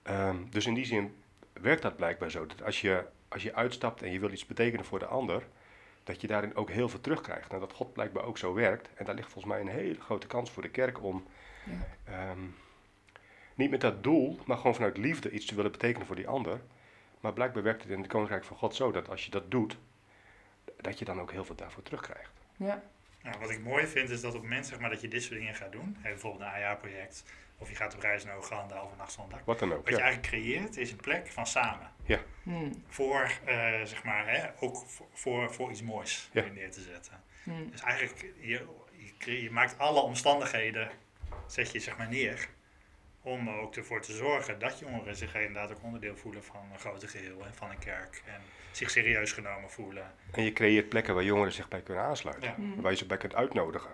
Ehm, 0.02 0.38
dus 0.50 0.66
in 0.66 0.74
die 0.74 0.86
zin 0.86 1.16
werkt 1.54 1.82
dat 1.82 1.96
blijkbaar 1.96 2.32
zo. 2.32 2.46
Dat 2.46 2.64
als 2.64 2.82
je, 2.82 3.06
als 3.28 3.44
je 3.44 3.56
uitstapt 3.56 4.02
en 4.02 4.12
je 4.12 4.20
wil 4.20 4.32
iets 4.32 4.46
betekenen 4.46 4.86
voor 4.86 5.00
de 5.00 5.06
ander, 5.06 5.44
dat 6.04 6.22
je 6.22 6.28
daarin 6.28 6.56
ook 6.56 6.70
heel 6.70 6.90
veel 6.90 7.02
terugkrijgt. 7.02 7.54
En 7.54 7.60
dat 7.60 7.74
God 7.74 7.94
blijkbaar 7.94 8.24
ook 8.24 8.38
zo 8.38 8.54
werkt. 8.54 8.90
En 8.96 9.06
daar 9.06 9.16
ligt 9.16 9.32
volgens 9.32 9.54
mij 9.54 9.62
een 9.62 9.68
hele 9.68 10.00
grote 10.02 10.28
kans 10.28 10.52
voor 10.52 10.64
de 10.64 10.70
kerk 10.70 11.04
om 11.04 11.26
Ja. 11.66 11.74
ehm, 12.14 12.40
niet 13.56 13.70
met 13.70 13.82
dat 13.82 14.04
doel, 14.04 14.40
maar 14.46 14.58
gewoon 14.58 14.76
vanuit 14.76 14.98
liefde 14.98 15.30
iets 15.30 15.46
te 15.46 15.56
willen 15.56 15.72
betekenen 15.72 16.08
voor 16.08 16.16
die 16.16 16.28
ander. 16.28 16.62
Maar 17.20 17.34
blijkbaar 17.34 17.64
werkt 17.64 17.82
het 17.84 17.92
in 17.92 18.00
het 18.00 18.08
Koninkrijk 18.08 18.44
van 18.44 18.58
God 18.58 18.76
zo 18.76 18.92
dat 18.92 19.10
als 19.10 19.26
je 19.26 19.32
dat 19.32 19.52
doet, 19.52 19.78
dat 20.78 21.00
je 21.00 21.06
dan 21.06 21.22
ook 21.22 21.32
heel 21.32 21.46
veel 21.46 21.56
daarvoor 21.56 21.84
terugkrijgt. 21.84 22.32
Ja. 22.58 22.84
Nou, 23.24 23.40
wat 23.40 23.50
ik 23.50 23.60
mooi 23.64 23.88
vind 23.88 24.10
is 24.10 24.22
dat 24.22 24.34
op 24.34 24.42
het 24.42 24.50
moment 24.50 24.68
zeg 24.68 24.80
maar, 24.80 24.90
dat 24.90 25.02
je 25.02 25.08
dit 25.08 25.24
soort 25.24 25.40
dingen 25.40 25.56
gaat 25.56 25.72
doen, 25.72 25.98
hè, 26.02 26.10
bijvoorbeeld 26.10 26.42
een 26.44 26.48
AJA-project, 26.50 27.24
of 27.58 27.70
je 27.70 27.76
gaat 27.76 27.94
op 27.96 28.02
reis 28.02 28.24
naar 28.26 28.38
Oeganda 28.38 28.82
of 28.84 28.92
een 28.92 28.98
nachtzondag, 28.98 29.40
Wat 29.46 29.60
dan 29.60 29.72
ook. 29.74 29.78
wat 29.78 29.88
je 29.90 29.96
Ja. 29.96 30.02
eigenlijk 30.04 30.34
creëert 30.34 30.78
is 30.78 30.92
een 30.92 30.98
plek 30.98 31.28
van 31.28 31.48
samen. 31.48 31.92
Hmm. 32.44 32.84
Voor, 32.88 33.32
eh, 33.46 33.82
zeg 33.84 34.04
maar, 34.04 34.28
hè, 34.30 34.48
ook 34.60 34.84
voor, 34.88 35.08
voor, 35.14 35.54
voor 35.54 35.72
iets 35.72 35.82
moois 35.82 36.30
Ja. 36.34 36.46
neer 36.46 36.72
te 36.72 36.82
zetten. 36.82 37.24
Hmm. 37.44 37.72
Dus 37.72 37.82
eigenlijk, 37.82 38.34
je, 38.40 38.66
je 39.42 39.52
maakt 39.52 39.78
alle 39.78 40.00
omstandigheden, 40.02 40.90
zet 41.48 41.72
je 41.72 41.80
zeg 41.80 41.98
maar 41.98 42.10
neer, 42.10 42.50
om 43.22 43.48
er 43.48 43.60
ook 43.60 43.76
ervoor 43.76 44.02
te 44.02 44.14
zorgen 44.14 44.60
dat 44.60 44.80
jongeren 44.80 45.16
zich 45.16 45.36
inderdaad 45.36 45.72
ook 45.72 45.84
onderdeel 45.84 46.16
voelen 46.16 46.44
van 46.44 46.70
een 46.74 46.80
groter 46.80 47.10
geheel 47.10 47.46
en 47.46 47.54
van 47.54 47.70
een 47.70 47.80
kerk. 47.80 48.22
En 48.26 48.42
zich 48.72 48.90
serieus 48.90 49.32
genomen 49.32 49.70
voelen. 49.70 50.14
En 50.32 50.44
je 50.44 50.54
creëert 50.54 50.90
plekken 50.90 51.14
waar 51.14 51.24
jongeren 51.24 51.52
zich 51.52 51.68
bij 51.68 51.82
kunnen 51.82 52.04
aansluiten. 52.04 52.56
Ja. 52.58 52.82
Waar 52.82 52.92
je 52.92 52.98
ze 52.98 53.06
bij 53.06 53.18
kunt 53.18 53.36
uitnodigen. 53.36 53.92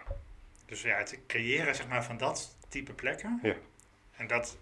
Dus 0.66 0.82
ja, 0.82 0.98
het 0.98 1.20
creëren 1.28 1.76
zeg 1.76 1.88
maar, 1.88 2.04
van 2.04 2.18
dat 2.18 2.58
type 2.70 2.94
plekken. 2.94 3.40
Ja. 3.42 3.56
En, 4.16 4.28
dat, 4.28 4.58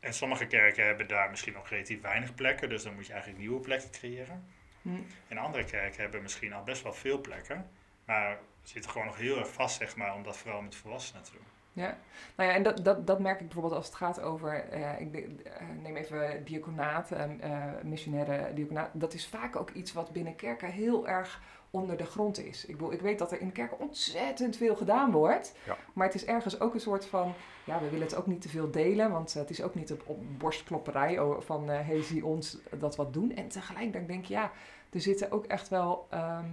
en 0.00 0.14
sommige 0.14 0.46
kerken 0.46 0.86
hebben 0.86 1.08
daar 1.08 1.30
misschien 1.30 1.52
nog 1.52 1.68
relatief 1.68 2.00
weinig 2.00 2.34
plekken, 2.34 2.68
dus 2.68 2.82
dan 2.82 2.94
moet 2.94 3.06
je 3.06 3.12
eigenlijk 3.12 3.42
nieuwe 3.42 3.60
plekken 3.60 3.90
creëren. 3.90 4.44
Hmm. 4.82 5.06
En 5.28 5.38
andere 5.38 5.64
kerken 5.64 6.00
hebben 6.00 6.22
misschien 6.22 6.52
al 6.52 6.64
best 6.64 6.82
wel 6.82 6.92
veel 6.92 7.20
plekken, 7.20 7.70
maar 8.04 8.38
zitten 8.62 8.90
gewoon 8.90 9.06
nog 9.06 9.16
heel 9.16 9.38
erg 9.38 9.52
vast, 9.52 9.76
zeg 9.76 9.96
maar, 9.96 10.14
om 10.14 10.22
dat 10.22 10.36
vooral 10.36 10.62
met 10.62 10.74
volwassenen 10.74 11.22
te 11.22 11.32
doen. 11.32 11.46
Ja, 11.74 11.98
nou 12.36 12.48
ja, 12.50 12.54
en 12.56 12.62
dat, 12.62 12.84
dat, 12.84 13.06
dat 13.06 13.18
merk 13.20 13.40
ik 13.40 13.44
bijvoorbeeld 13.46 13.74
als 13.74 13.86
het 13.86 13.94
gaat 13.94 14.20
over, 14.20 14.68
eh, 14.68 15.00
ik 15.00 15.12
de- 15.12 15.42
eh, 15.50 15.66
neem 15.82 15.96
even 15.96 16.44
diaconaat, 16.44 17.10
eh, 17.10 17.24
missionaire 17.82 18.54
diaconaat. 18.54 18.88
Dat 18.92 19.14
is 19.14 19.26
vaak 19.26 19.56
ook 19.56 19.70
iets 19.70 19.92
wat 19.92 20.12
binnen 20.12 20.36
kerken 20.36 20.68
heel 20.70 21.08
erg 21.08 21.40
onder 21.70 21.96
de 21.96 22.04
grond 22.04 22.38
is. 22.44 22.64
Ik, 22.66 22.76
bedoel, 22.76 22.92
ik 22.92 23.00
weet 23.00 23.18
dat 23.18 23.32
er 23.32 23.40
in 23.40 23.52
kerken 23.52 23.78
ontzettend 23.80 24.56
veel 24.56 24.76
gedaan 24.76 25.10
wordt, 25.10 25.54
Ja. 25.66 25.76
maar 25.92 26.06
het 26.06 26.14
is 26.14 26.24
ergens 26.24 26.60
ook 26.60 26.74
een 26.74 26.80
soort 26.80 27.04
van, 27.06 27.32
ja, 27.64 27.80
we 27.80 27.88
willen 27.90 28.06
het 28.06 28.14
ook 28.16 28.26
niet 28.26 28.40
te 28.42 28.48
veel 28.48 28.70
delen, 28.70 29.10
want 29.10 29.32
het 29.34 29.50
is 29.50 29.62
ook 29.62 29.74
niet 29.74 29.92
op, 29.92 30.02
op 30.06 30.22
borstklopperij 30.38 31.18
oh, 31.18 31.40
van, 31.40 31.70
eh 31.70 31.86
hey, 31.86 32.02
zie 32.02 32.24
ons 32.26 32.58
dat 32.78 32.96
wat 32.96 33.12
doen. 33.12 33.34
En 33.34 33.48
tegelijk 33.48 33.92
dan 33.92 34.06
denk 34.06 34.20
ik, 34.22 34.28
ja, 34.28 34.50
er 34.90 35.00
zitten 35.00 35.30
ook 35.30 35.44
echt 35.46 35.68
wel, 35.68 36.06
ehm, 36.10 36.44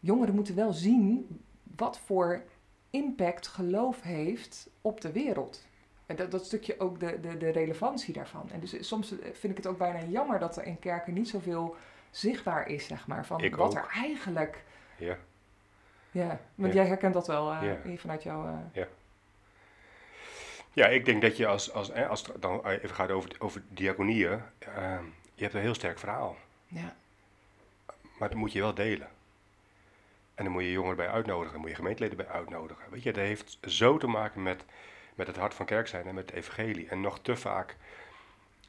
jongeren 0.00 0.34
moeten 0.34 0.54
wel 0.54 0.72
zien 0.72 1.40
wat 1.76 1.98
voor 1.98 2.42
impact 2.92 3.46
geloof 3.46 4.02
heeft 4.02 4.68
op 4.80 5.00
de 5.00 5.12
wereld. 5.12 5.66
En 6.06 6.16
dat, 6.16 6.30
dat 6.30 6.46
stukje 6.46 6.80
ook 6.80 7.00
de, 7.00 7.20
de, 7.20 7.36
de 7.36 7.50
relevantie 7.50 8.14
daarvan. 8.14 8.50
En 8.52 8.60
dus 8.60 8.88
soms 8.88 9.08
vind 9.22 9.42
ik 9.50 9.56
het 9.56 9.66
ook 9.66 9.78
bijna 9.78 10.02
jammer 10.04 10.38
dat 10.38 10.56
er 10.56 10.64
in 10.64 10.78
kerken 10.78 11.14
niet 11.14 11.28
zoveel 11.28 11.76
zichtbaar 12.10 12.68
is, 12.68 12.86
zeg 12.86 13.06
maar, 13.06 13.26
van 13.26 13.40
Ik 13.40 13.56
wat 13.56 13.70
ook. 13.70 13.76
er 13.84 13.90
eigenlijk... 13.94 14.64
Ja. 14.96 15.16
Ja, 16.10 16.40
want 16.54 16.72
Ja. 16.72 16.78
jij 16.80 16.88
herkent 16.88 17.14
dat 17.14 17.26
wel 17.26 17.52
eh, 17.52 17.62
Ja. 17.84 17.96
vanuit 17.96 18.22
jouw... 18.22 18.46
eh, 18.72 18.82
Ja, 20.72 20.86
ik 20.86 21.04
denk 21.04 21.22
dat 21.22 21.36
je 21.36 21.46
als, 21.46 21.72
als, 21.72 21.92
als 21.92 22.26
het 22.26 22.42
dan 22.42 22.66
even 22.66 22.94
gaat 22.94 23.10
over, 23.10 23.30
over 23.38 23.62
diaconieën, 23.68 24.40
ehm, 24.58 25.04
je 25.34 25.42
hebt 25.42 25.54
een 25.54 25.60
heel 25.60 25.74
sterk 25.74 25.98
verhaal. 25.98 26.36
ja. 26.66 26.94
Maar 28.18 28.28
dat 28.28 28.38
moet 28.38 28.52
je 28.52 28.60
wel 28.60 28.74
delen. 28.74 29.08
En 30.42 30.48
dan 30.48 30.56
moet 30.56 30.66
je 30.66 30.72
jongeren 30.72 30.96
bij 30.96 31.08
uitnodigen, 31.08 31.52
dan 31.52 31.60
moet 31.60 31.70
je 31.70 31.76
gemeenteleden 31.76 32.16
bij 32.16 32.28
uitnodigen. 32.28 32.84
Weet 32.90 33.02
je, 33.02 33.12
dat 33.12 33.24
heeft 33.24 33.58
zo 33.66 33.98
te 33.98 34.06
maken 34.06 34.42
met, 34.42 34.64
met 35.14 35.26
het 35.26 35.36
hart 35.36 35.54
van 35.54 35.66
kerk 35.66 35.86
zijn 35.86 36.06
en 36.06 36.14
met 36.14 36.26
het 36.28 36.38
evangelie. 36.38 36.88
En 36.88 37.00
nog 37.00 37.20
te 37.20 37.36
vaak 37.36 37.76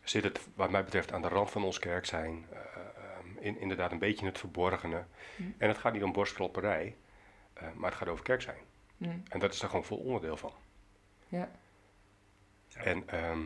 zit 0.03 0.23
het, 0.23 0.39
wat 0.55 0.71
mij 0.71 0.83
betreft, 0.83 1.11
aan 1.13 1.21
de 1.21 1.27
rand 1.27 1.51
van 1.51 1.63
ons 1.63 1.79
kerk 1.79 2.05
zijn. 2.05 2.45
eh, 2.51 2.59
ehm, 2.59 3.37
in, 3.39 3.59
inderdaad 3.59 3.91
een 3.91 3.99
beetje 3.99 4.19
in 4.19 4.25
het 4.27 4.37
verborgene. 4.39 5.03
Hm. 5.35 5.43
En 5.57 5.67
het 5.67 5.77
gaat 5.77 5.93
niet 5.93 6.03
om 6.03 6.11
borstklopperij, 6.11 6.95
eh, 7.53 7.67
maar 7.73 7.89
het 7.89 7.99
gaat 7.99 8.07
over 8.07 8.23
kerk 8.23 8.41
zijn. 8.41 8.57
Mm, 8.97 9.23
En 9.29 9.39
dat 9.39 9.53
is 9.53 9.61
er 9.61 9.69
gewoon 9.69 9.85
vol 9.85 9.97
onderdeel 9.97 10.37
van. 10.37 10.53
ja. 11.27 11.49
Ja. 12.67 12.81
En 12.81 13.09
ehm, 13.09 13.41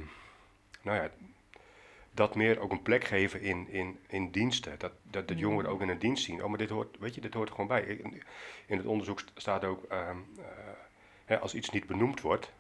nou 0.82 0.98
ja, 1.02 1.10
dat 2.18 2.36
meer 2.36 2.60
ook 2.60 2.72
een 2.72 2.82
plek 2.82 3.04
geven 3.04 3.42
in, 3.42 3.68
in, 3.70 4.00
in 4.08 4.32
diensten. 4.32 4.76
Dat, 4.80 4.92
dat 5.04 5.30
Mm. 5.30 5.36
jongeren 5.38 5.72
ook 5.72 5.82
in 5.82 5.90
een 5.90 6.00
dienst 6.00 6.24
zien. 6.24 6.44
Oh, 6.44 6.50
maar 6.50 6.58
dit 6.58 6.70
hoort, 6.70 6.98
weet 7.00 7.16
je, 7.16 7.22
dit 7.22 7.34
hoort 7.34 7.48
er 7.50 7.56
gewoon 7.56 7.70
bij. 7.70 7.82
In, 7.84 8.22
in 8.66 8.78
het 8.78 8.86
onderzoek 8.86 9.20
st- 9.20 9.32
staat 9.36 9.64
ook, 9.64 9.84
ehm, 9.84 10.18
eh, 10.40 10.46
hè, 11.26 11.40
als 11.40 11.54
iets 11.54 11.70
niet 11.70 11.88
benoemd 11.88 12.22
wordt, 12.22 12.54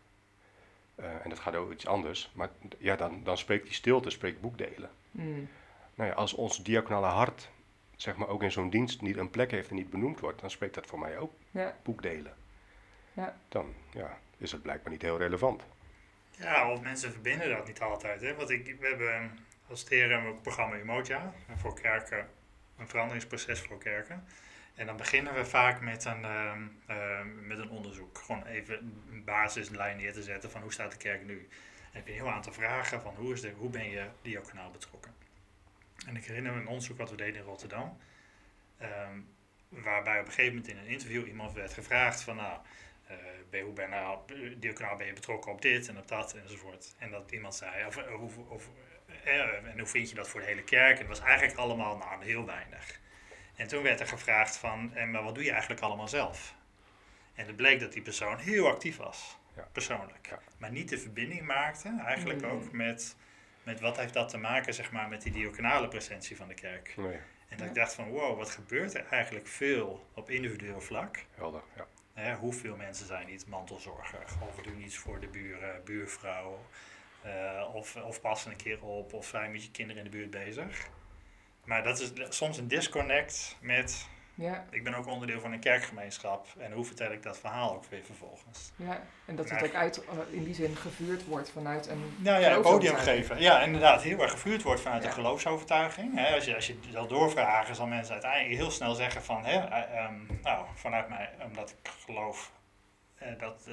eh, 0.96 1.06
en 1.24 1.30
dat 1.30 1.40
gaat 1.40 1.56
over 1.56 1.74
iets 1.74 1.88
anders, 1.88 2.32
maar 2.34 2.50
ja, 2.78 2.96
dan, 2.96 3.24
dan 3.24 3.38
spreekt 3.38 3.64
die 3.64 3.74
stilte, 3.74 4.10
spreekt 4.10 4.42
boekdelen. 4.42 4.90
Mm, 5.12 5.48
Nou 5.96 6.10
ja, 6.10 6.16
als 6.16 6.34
ons 6.34 6.64
diaconale 6.64 7.06
hart, 7.08 7.50
zeg 7.96 8.16
maar, 8.18 8.28
ook 8.28 8.44
in 8.44 8.52
zo'n 8.52 8.70
dienst 8.70 9.02
niet 9.02 9.18
een 9.18 9.30
plek 9.30 9.52
heeft 9.52 9.70
en 9.70 9.76
niet 9.76 9.90
benoemd 9.90 10.20
wordt, 10.20 10.42
dan 10.42 10.50
spreekt 10.52 10.74
dat 10.76 10.86
voor 10.86 11.00
mij 11.00 11.18
ook 11.18 11.34
ja. 11.52 11.78
boekdelen. 11.84 12.36
Ja. 13.14 13.38
Dan 13.50 13.74
ja, 13.94 14.20
is 14.38 14.52
het 14.52 14.62
blijkbaar 14.62 14.92
niet 14.92 15.02
heel 15.02 15.18
relevant. 15.18 15.64
Ja, 16.32 16.72
of 16.72 16.82
mensen 16.82 17.12
verbinden 17.12 17.50
dat 17.50 17.68
niet 17.68 17.82
altijd. 17.82 18.22
Hè? 18.22 18.36
Want 18.36 18.50
ik, 18.50 18.76
we 18.80 18.88
hebben 18.88 19.38
als 19.70 19.84
TRM 19.84 20.26
ook 20.26 20.34
het 20.34 20.42
programma 20.42 20.76
Umoja 20.76 21.34
voor 21.56 21.80
kerken, 21.82 22.30
een 22.78 22.88
veranderingsproces 22.88 23.60
voor 23.60 23.78
kerken. 23.78 24.26
En 24.76 24.86
dan 24.86 24.98
beginnen 24.98 25.34
we 25.34 25.46
vaak 25.46 25.82
met 25.82 26.06
een, 26.06 26.26
ehm, 26.26 26.68
ehm, 26.86 27.48
met 27.48 27.58
een 27.58 27.70
onderzoek. 27.70 28.18
Gewoon 28.18 28.46
even 28.46 29.02
een 29.10 29.24
basislijn 29.24 29.98
neer 29.98 30.14
te 30.14 30.24
zetten 30.24 30.52
van 30.52 30.62
hoe 30.62 30.74
staat 30.74 30.92
de 30.92 30.98
kerk 30.98 31.26
nu. 31.26 31.38
En 31.38 31.92
heb 31.92 32.08
je 32.08 32.14
een 32.14 32.20
heel 32.20 32.32
aantal 32.32 32.54
vragen 32.54 33.02
van 33.02 33.16
hoe, 33.16 33.34
is 33.34 33.42
de, 33.42 33.52
hoe 33.52 33.70
ben 33.70 33.90
je 33.90 34.08
diaconaal 34.22 34.72
betrokken. 34.72 35.16
En 36.06 36.16
ik 36.16 36.26
herinner 36.26 36.54
me 36.54 36.60
een 36.60 36.68
onderzoek 36.68 36.98
wat 36.98 37.10
we 37.10 37.16
deden 37.16 37.36
in 37.36 37.48
Rotterdam. 37.48 37.98
ehm, 38.78 39.20
waarbij 39.70 40.20
op 40.20 40.26
een 40.26 40.32
gegeven 40.32 40.56
moment 40.56 40.72
in 40.72 40.78
een 40.78 40.88
interview 40.88 41.28
iemand 41.28 41.54
werd 41.54 41.74
gevraagd 41.74 42.22
van 42.22 42.36
nou, 42.36 42.60
eh, 43.08 43.16
ben, 43.50 43.64
hoe 43.64 43.74
ben 43.74 43.90
nou, 43.90 44.20
diaconaal 44.58 44.96
ben 44.96 45.08
je 45.08 45.14
betrokken 45.14 45.52
op 45.52 45.62
dit 45.62 45.88
en 45.88 45.98
op 45.98 46.08
dat 46.08 46.34
enzovoort. 46.34 46.96
En 46.98 47.12
dat 47.12 47.32
iemand 47.32 47.56
zei, 47.56 47.86
of, 47.86 47.98
of, 48.48 48.70
en 49.28 49.78
hoe 49.80 49.88
vind 49.88 50.10
je 50.10 50.16
dat 50.16 50.30
voor 50.30 50.40
de 50.40 50.46
hele 50.46 50.64
kerk? 50.64 50.92
En 50.94 50.98
het 50.98 51.08
was 51.08 51.20
eigenlijk 51.28 51.58
allemaal 51.58 51.98
nou, 51.98 52.24
heel 52.26 52.46
weinig. 52.46 53.00
En 53.56 53.68
toen 53.68 53.84
werd 53.84 54.00
er 54.00 54.08
gevraagd 54.08 54.58
van, 54.58 54.96
en, 54.96 55.12
maar 55.12 55.24
wat 55.24 55.36
doe 55.36 55.44
je 55.44 55.52
eigenlijk 55.52 55.82
allemaal 55.82 56.08
zelf? 56.08 56.56
En 57.36 57.46
het 57.48 57.56
bleek 57.56 57.80
dat 57.80 57.94
die 57.94 58.02
persoon 58.02 58.38
heel 58.38 58.68
actief 58.68 58.98
was, 58.98 59.38
Ja. 59.56 59.68
persoonlijk. 59.72 60.28
Ja. 60.30 60.40
Maar 60.58 60.72
niet 60.72 60.90
de 60.90 60.98
verbinding 60.98 61.42
maakte, 61.42 61.96
eigenlijk 62.06 62.42
Mm. 62.42 62.50
ook 62.50 62.72
met, 62.72 63.16
met 63.64 63.80
wat 63.80 63.98
heeft 63.98 64.14
dat 64.14 64.30
te 64.30 64.38
maken 64.38 64.74
zeg 64.74 64.92
maar, 64.92 65.08
met 65.08 65.22
die 65.22 65.32
diaconale 65.32 65.88
presentie 65.88 66.36
van 66.36 66.48
de 66.48 66.54
kerk. 66.54 66.94
Nee, 66.98 67.14
En 67.50 67.58
dat 67.58 67.60
Ja. 67.60 67.66
ik 67.66 67.74
dacht 67.76 67.94
van, 67.94 68.10
wow, 68.10 68.38
wat 68.38 68.50
gebeurt 68.50 68.94
er 68.96 69.06
eigenlijk 69.10 69.48
veel 69.48 70.08
op 70.14 70.30
individueel 70.30 70.82
vlak? 70.82 71.26
helder. 71.36 71.62
Ja. 71.76 71.88
Hè, 72.14 72.34
hoeveel 72.36 72.76
mensen 72.76 73.06
zijn 73.08 73.28
niet 73.28 73.48
mantelzorger 73.48 74.20
of 74.40 74.56
doen 74.64 74.82
iets 74.82 74.98
voor 74.98 75.20
de 75.20 75.28
buren, 75.28 75.84
buurvrouw. 75.84 76.66
Eh, 77.22 77.64
of, 77.74 77.96
of 77.96 78.22
passen 78.22 78.52
een 78.52 78.58
keer 78.58 78.82
op 78.84 79.14
of 79.14 79.26
zijn 79.28 79.52
met 79.52 79.64
je 79.64 79.72
kinderen 79.72 80.04
in 80.06 80.12
de 80.12 80.18
buurt 80.18 80.30
bezig. 80.32 80.88
Maar 81.66 81.84
dat 81.84 82.00
is 82.00 82.12
soms 82.38 82.58
een 82.58 82.68
disconnect 82.68 83.58
met, 83.62 84.08
Ja, 84.36 84.66
ik 84.72 84.84
ben 84.84 84.94
ook 84.94 85.08
onderdeel 85.08 85.40
van 85.40 85.52
een 85.52 85.60
kerkgemeenschap 85.60 86.48
en 86.58 86.72
hoe 86.72 86.86
vertel 86.86 87.12
ik 87.12 87.24
dat 87.24 87.38
verhaal 87.40 87.74
ook 87.76 87.86
weer 87.86 88.04
vervolgens. 88.04 88.72
ja. 88.76 89.02
En 89.26 89.36
dat 89.36 89.50
het 89.50 89.64
ook 89.64 89.74
uit, 89.74 90.06
eh, 90.06 90.18
in 90.30 90.44
die 90.44 90.54
zin 90.54 90.76
gevuurd 90.76 91.26
wordt 91.26 91.50
vanuit 91.52 91.88
een 91.88 92.14
Nou 92.18 92.42
ja, 92.42 92.56
een 92.56 92.62
podium 92.62 92.96
geven. 92.96 93.42
Ja, 93.42 93.62
inderdaad, 93.62 94.02
heel 94.04 94.22
erg 94.22 94.32
gevuurd 94.32 94.62
wordt 94.64 94.82
vanuit 94.82 95.02
Ja. 95.04 95.08
de 95.10 95.14
geloofsovertuiging. 95.16 96.28
Als, 96.34 96.46
je, 96.46 96.56
als 96.56 96.68
je 96.68 96.80
wil 96.92 97.08
doorvragen, 97.08 97.76
zal 97.76 97.88
mensen 97.88 98.14
uiteindelijk 98.14 98.56
heel 98.56 98.72
snel 98.72 98.94
zeggen 98.96 99.24
van, 99.24 99.46
hè, 99.46 99.60
eh, 99.68 99.98
ehm, 100.04 100.16
nou, 100.44 100.66
vanuit 100.76 101.10
mij, 101.10 101.30
omdat 101.44 101.70
ik 101.84 101.90
geloof 102.06 102.52
dat, 103.38 103.64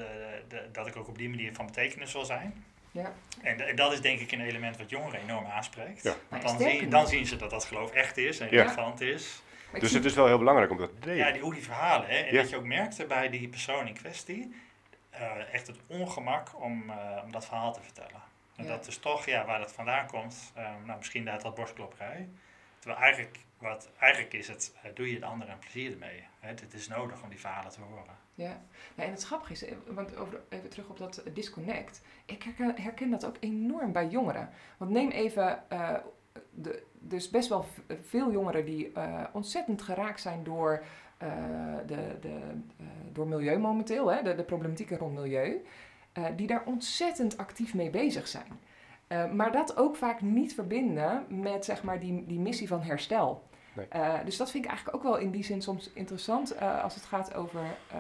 de- 0.49 0.69
dat 0.73 0.87
ik 0.87 0.97
ook 0.97 1.09
op 1.09 1.19
die 1.19 1.29
manier 1.29 1.55
van 1.55 1.67
betekenis 1.67 2.13
wil 2.13 2.25
zijn. 2.25 2.65
Ja. 2.95 3.13
En, 3.43 3.77
dat 3.77 3.93
is 3.93 4.01
denk 4.01 4.21
ik 4.21 4.33
een 4.33 4.41
element 4.41 4.77
wat 4.77 4.91
jongeren 4.91 5.21
enorm 5.21 5.47
aanspreekt. 5.47 6.03
Ja. 6.03 6.15
Want 6.29 6.43
dan, 6.43 6.89
dan 6.91 7.07
zien 7.09 7.27
ze 7.27 7.37
dat 7.37 7.51
dat 7.51 7.65
geloof 7.65 7.93
echt 7.93 8.17
is 8.17 8.39
en 8.41 8.51
Ja. 8.51 8.63
relevant 8.63 9.01
is. 9.01 9.43
Dus 9.79 9.93
het 9.93 10.05
is 10.05 10.15
wel 10.15 10.27
heel 10.27 10.39
belangrijk 10.39 10.71
om 10.71 10.77
dat 10.79 10.91
te 10.91 10.99
delen. 11.01 11.17
Ja, 11.27 11.31
die, 11.33 11.43
hoe 11.43 11.55
die 11.55 11.63
verhalen. 11.63 12.09
Hè? 12.09 12.17
En 12.17 12.35
Ja. 12.35 12.41
dat 12.41 12.51
je 12.51 12.57
ook 12.57 12.65
merkte 12.65 13.07
bij 13.07 13.29
die 13.31 13.49
persoon 13.49 13.87
in 13.87 13.95
kwestie, 13.95 14.55
eh, 15.11 15.55
echt 15.55 15.67
het 15.67 15.77
ongemak 15.87 16.61
om, 16.63 16.91
eh, 16.91 17.23
om 17.25 17.33
dat 17.33 17.47
verhaal 17.47 17.73
te 17.73 17.83
vertellen. 17.83 18.23
En 18.57 18.65
Ja. 18.65 18.71
dat 18.71 18.87
is 18.87 18.99
toch, 18.99 19.27
ja, 19.27 19.45
waar 19.45 19.59
dat 19.59 19.73
vandaan 19.73 20.07
komt, 20.07 20.53
eh, 20.55 20.71
nou, 20.85 20.99
misschien 20.99 21.25
daar 21.25 21.43
dat 21.43 21.55
borstklopperij. 21.55 22.29
Terwijl 22.79 23.03
eigenlijk, 23.03 23.39
wat, 23.59 23.89
eigenlijk 23.99 24.33
is 24.33 24.49
het, 24.49 24.75
doe 24.95 25.13
je 25.13 25.19
de 25.19 25.27
ander 25.27 25.49
een 25.49 25.59
plezier 25.59 25.93
ermee. 25.93 26.25
Hè? 26.41 26.49
Het 26.49 26.75
is 26.75 26.89
nodig 26.89 27.23
om 27.23 27.29
die 27.29 27.41
verhalen 27.41 27.71
te 27.73 27.81
horen. 27.81 28.17
Ja, 28.35 28.61
en 28.95 29.11
het 29.11 29.23
grappige 29.25 29.53
is, 29.53 29.65
eh, 29.65 29.75
want 29.87 30.17
over, 30.17 30.41
even 30.49 30.69
terug 30.71 30.89
op 30.89 30.99
dat 30.99 31.23
disconnect. 31.35 32.03
Ik 32.25 32.43
herken, 32.75 33.11
dat 33.11 33.25
ook 33.27 33.37
enorm 33.41 33.93
bij 33.93 34.07
jongeren. 34.09 34.49
Want 34.77 34.91
neem 34.91 35.11
even, 35.11 35.71
eh, 35.71 35.95
de, 36.51 36.83
dus 36.99 37.31
best 37.31 37.49
wel 37.49 37.65
veel 38.03 38.33
jongeren 38.33 38.65
die 38.65 38.93
eh, 38.93 39.25
ontzettend 39.33 39.83
geraakt 39.83 40.21
zijn 40.21 40.45
door, 40.45 40.85
eh, 41.19 41.29
de, 41.87 42.17
de, 42.21 42.39
eh, 42.79 42.87
door 43.13 43.27
milieu 43.29 43.59
momenteel, 43.59 44.13
hè, 44.13 44.23
de, 44.23 44.35
de 44.35 44.45
problematieken 44.45 44.99
rond 44.99 45.15
milieu. 45.15 45.65
eh, 46.13 46.25
die 46.37 46.47
daar 46.47 46.63
ontzettend 46.67 47.37
actief 47.37 47.75
mee 47.75 47.91
bezig 47.91 48.29
zijn. 48.29 48.61
Eh, 49.07 49.31
maar 49.33 49.53
dat 49.53 49.77
ook 49.77 49.97
vaak 49.97 50.21
niet 50.21 50.55
verbinden 50.55 51.25
met 51.29 51.65
zeg 51.65 51.83
maar, 51.83 52.01
die, 52.01 52.27
die 52.27 52.39
missie 52.39 52.69
van 52.69 52.83
herstel. 52.83 53.43
Eh, 53.89 54.15
dus 54.25 54.37
dat 54.37 54.51
vind 54.51 54.65
ik 54.65 54.71
eigenlijk 54.71 54.97
ook 54.97 55.13
wel 55.13 55.17
in 55.17 55.31
die 55.31 55.45
zin 55.45 55.63
soms 55.63 55.91
interessant 55.93 56.55
eh, 56.55 56.83
als 56.83 56.95
het 56.95 57.05
gaat 57.05 57.35
over 57.35 57.61
eh, 57.91 57.99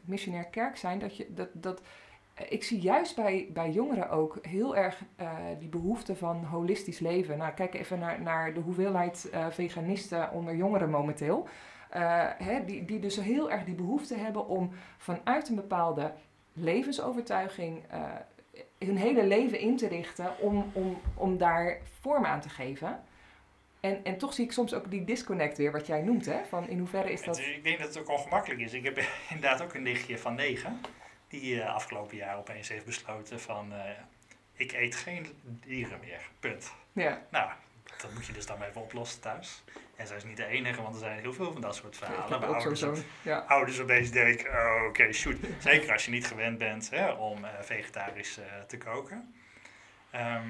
missionair 0.00 0.44
kerk 0.44 0.76
zijn. 0.76 0.98
Dat 0.98 1.16
je, 1.16 1.34
dat, 1.34 1.48
dat, 1.52 1.82
ik 2.48 2.64
zie 2.64 2.80
juist 2.80 3.16
bij, 3.16 3.48
bij 3.52 3.70
jongeren 3.70 4.10
ook 4.10 4.38
heel 4.42 4.76
erg 4.76 5.02
die 5.58 5.68
behoefte 5.68 6.16
van 6.16 6.44
holistisch 6.44 6.98
leven. 6.98 7.38
Nou, 7.38 7.52
kijk 7.52 7.74
even 7.74 7.98
naar, 7.98 8.22
naar 8.22 8.54
de 8.54 8.60
hoeveelheid 8.60 9.30
veganisten 9.50 10.30
onder 10.30 10.56
jongeren 10.56 10.90
momenteel. 10.90 11.48
Hè, 12.38 12.64
die, 12.64 12.84
die 12.84 12.98
dus 12.98 13.16
heel 13.16 13.50
erg 13.50 13.64
die 13.64 13.74
behoefte 13.74 14.14
hebben 14.14 14.46
om 14.46 14.70
vanuit 14.96 15.48
een 15.48 15.54
bepaalde 15.54 16.12
levensovertuiging 16.52 17.82
hun 18.78 18.96
hele 18.96 19.26
leven 19.26 19.58
in 19.58 19.76
te 19.76 19.88
richten 19.88 20.38
om, 20.38 20.70
om, 20.72 21.00
om 21.14 21.38
daar 21.38 21.78
vorm 22.00 22.24
aan 22.24 22.40
te 22.40 22.48
geven. 22.48 23.00
En, 23.80 24.04
en 24.04 24.18
toch 24.18 24.34
zie 24.34 24.44
ik 24.44 24.52
soms 24.52 24.74
ook 24.74 24.90
die 24.90 25.04
disconnect 25.04 25.56
weer, 25.58 25.72
wat 25.72 25.86
jij 25.86 26.02
noemt, 26.02 26.26
hè? 26.26 26.44
Van 26.48 26.68
in 26.68 26.78
hoeverre 26.78 27.12
is 27.12 27.22
dat... 27.22 27.38
Ik 27.38 27.64
denk 27.64 27.78
dat 27.78 27.88
het 27.88 27.98
ook 27.98 28.08
ongemakkelijk 28.08 28.60
is. 28.60 28.72
Ik 28.72 28.84
heb 28.84 28.98
inderdaad 29.30 29.62
ook 29.62 29.74
een 29.74 29.82
nichtje 29.82 30.18
van 30.18 30.34
negen. 30.34 30.80
Die 31.28 31.62
eh, 31.62 31.74
afgelopen 31.74 32.16
jaar 32.16 32.38
opeens 32.38 32.68
heeft 32.68 32.84
besloten 32.84 33.40
van... 33.40 33.72
eh, 33.72 33.90
ik 34.52 34.72
eet 34.72 34.94
geen 34.96 35.26
dieren 35.42 35.98
meer. 36.00 36.20
Punt. 36.40 36.72
Ja, 36.92 37.22
Nou, 37.30 37.50
dat 38.00 38.12
moet 38.14 38.26
je 38.26 38.32
dus 38.32 38.46
dan 38.46 38.62
even 38.62 38.80
oplossen 38.80 39.20
thuis. 39.20 39.64
En 39.96 40.06
zij 40.06 40.16
is 40.16 40.24
niet 40.24 40.36
de 40.36 40.46
enige, 40.46 40.82
want 40.82 40.94
er 40.94 41.00
zijn 41.00 41.20
heel 41.20 41.32
veel 41.32 41.52
van 41.52 41.60
dat 41.60 41.74
soort 41.74 41.96
verhalen. 41.96 42.40
waar 42.40 42.54
ouders. 42.54 42.84
Ja. 43.22 43.38
ouders 43.38 43.80
opeens 43.80 44.10
denken, 44.10 44.50
oh, 44.50 44.84
oké, 44.88 45.12
shoot. 45.12 45.36
Zeker 45.58 45.92
als 45.92 46.04
je 46.04 46.10
niet 46.10 46.26
gewend 46.26 46.58
bent 46.58 46.90
hè, 46.90 47.10
om 47.10 47.44
eh, 47.44 47.50
vegetarisch 47.60 48.38
te 48.66 48.78
koken. 48.78 49.34
Ehm, 50.10 50.48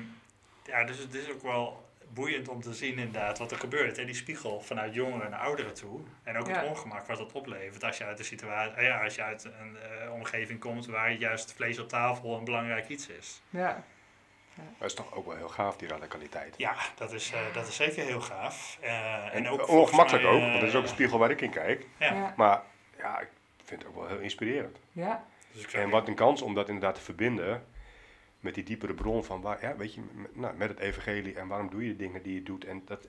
ja, 0.64 0.84
dus 0.84 0.98
het 0.98 1.14
is 1.14 1.30
ook 1.30 1.42
wel 1.42 1.89
boeiend 2.14 2.48
om 2.48 2.60
te 2.62 2.74
zien 2.74 2.98
inderdaad 2.98 3.38
wat 3.38 3.50
er 3.50 3.58
gebeurt. 3.58 3.96
Hè? 3.96 4.04
Die 4.04 4.14
spiegel 4.14 4.60
vanuit 4.60 4.94
jongeren 4.94 5.30
naar 5.30 5.40
ouderen 5.40 5.74
toe. 5.74 6.00
En 6.22 6.36
ook 6.36 6.46
Ja. 6.46 6.52
het 6.60 6.68
ongemak 6.68 7.06
wat 7.06 7.18
dat 7.18 7.32
oplevert 7.32 7.84
als 7.84 7.98
je 7.98 8.04
uit, 8.04 8.16
de 8.16 8.22
situatie, 8.24 8.72
eh, 8.74 8.84
ja, 8.86 9.04
als 9.04 9.14
je 9.14 9.22
uit 9.22 9.44
een 9.44 9.76
eh, 9.76 10.12
omgeving 10.12 10.60
komt 10.60 10.86
waar 10.86 11.12
juist 11.12 11.52
vlees 11.52 11.78
op 11.78 11.88
tafel 11.88 12.36
een 12.36 12.44
belangrijk 12.44 12.88
iets 12.88 13.08
is. 13.08 13.42
Ja. 13.50 13.84
Dat 14.78 14.88
is 14.88 14.94
toch 14.94 15.14
ook 15.14 15.26
wel 15.26 15.36
heel 15.36 15.48
gaaf, 15.48 15.76
die 15.76 15.88
radicaliteit. 15.88 16.54
Ja, 16.56 16.74
dat 16.94 17.12
is, 17.12 17.32
eh, 17.32 17.40
dat 17.54 17.68
is 17.68 17.76
zeker 17.76 18.04
heel 18.04 18.20
gaaf. 18.20 18.78
Eh, 18.80 19.34
En, 19.34 19.48
ook 19.48 19.68
ongemakkelijk 19.68 20.24
mij, 20.24 20.32
ook, 20.32 20.40
want 20.40 20.52
dat 20.60 20.68
is 20.68 20.74
ook 20.74 20.82
een 20.82 20.88
spiegel 20.88 21.18
waar 21.18 21.30
ik 21.30 21.40
in 21.40 21.50
kijk. 21.50 21.86
Ja. 21.98 22.12
Ja. 22.14 22.34
Maar 22.36 22.62
ja, 22.98 23.18
ik 23.20 23.28
vind 23.64 23.82
het 23.82 23.90
ook 23.90 23.96
wel 23.96 24.08
heel 24.08 24.18
inspirerend. 24.18 24.78
Ja. 24.92 25.24
Dus 25.52 25.66
En 25.66 25.90
wat 25.90 26.08
een 26.08 26.14
kans 26.14 26.42
om 26.42 26.54
dat 26.54 26.66
inderdaad 26.68 26.94
te 26.94 27.00
verbinden 27.00 27.66
met 28.40 28.54
die 28.54 28.64
diepere 28.64 28.94
bron 28.94 29.24
van, 29.24 29.40
waar, 29.40 29.60
ja, 29.62 29.76
weet 29.76 29.94
je, 29.94 30.00
met, 30.12 30.36
nou, 30.36 30.56
met 30.56 30.68
het 30.68 30.78
evangelie 30.78 31.34
en 31.38 31.48
waarom 31.48 31.70
doe 31.70 31.82
je 31.84 31.90
de 31.90 31.96
dingen 31.96 32.22
die 32.22 32.34
je 32.34 32.42
doet. 32.42 32.64
En 32.64 32.82
dat, 32.84 33.08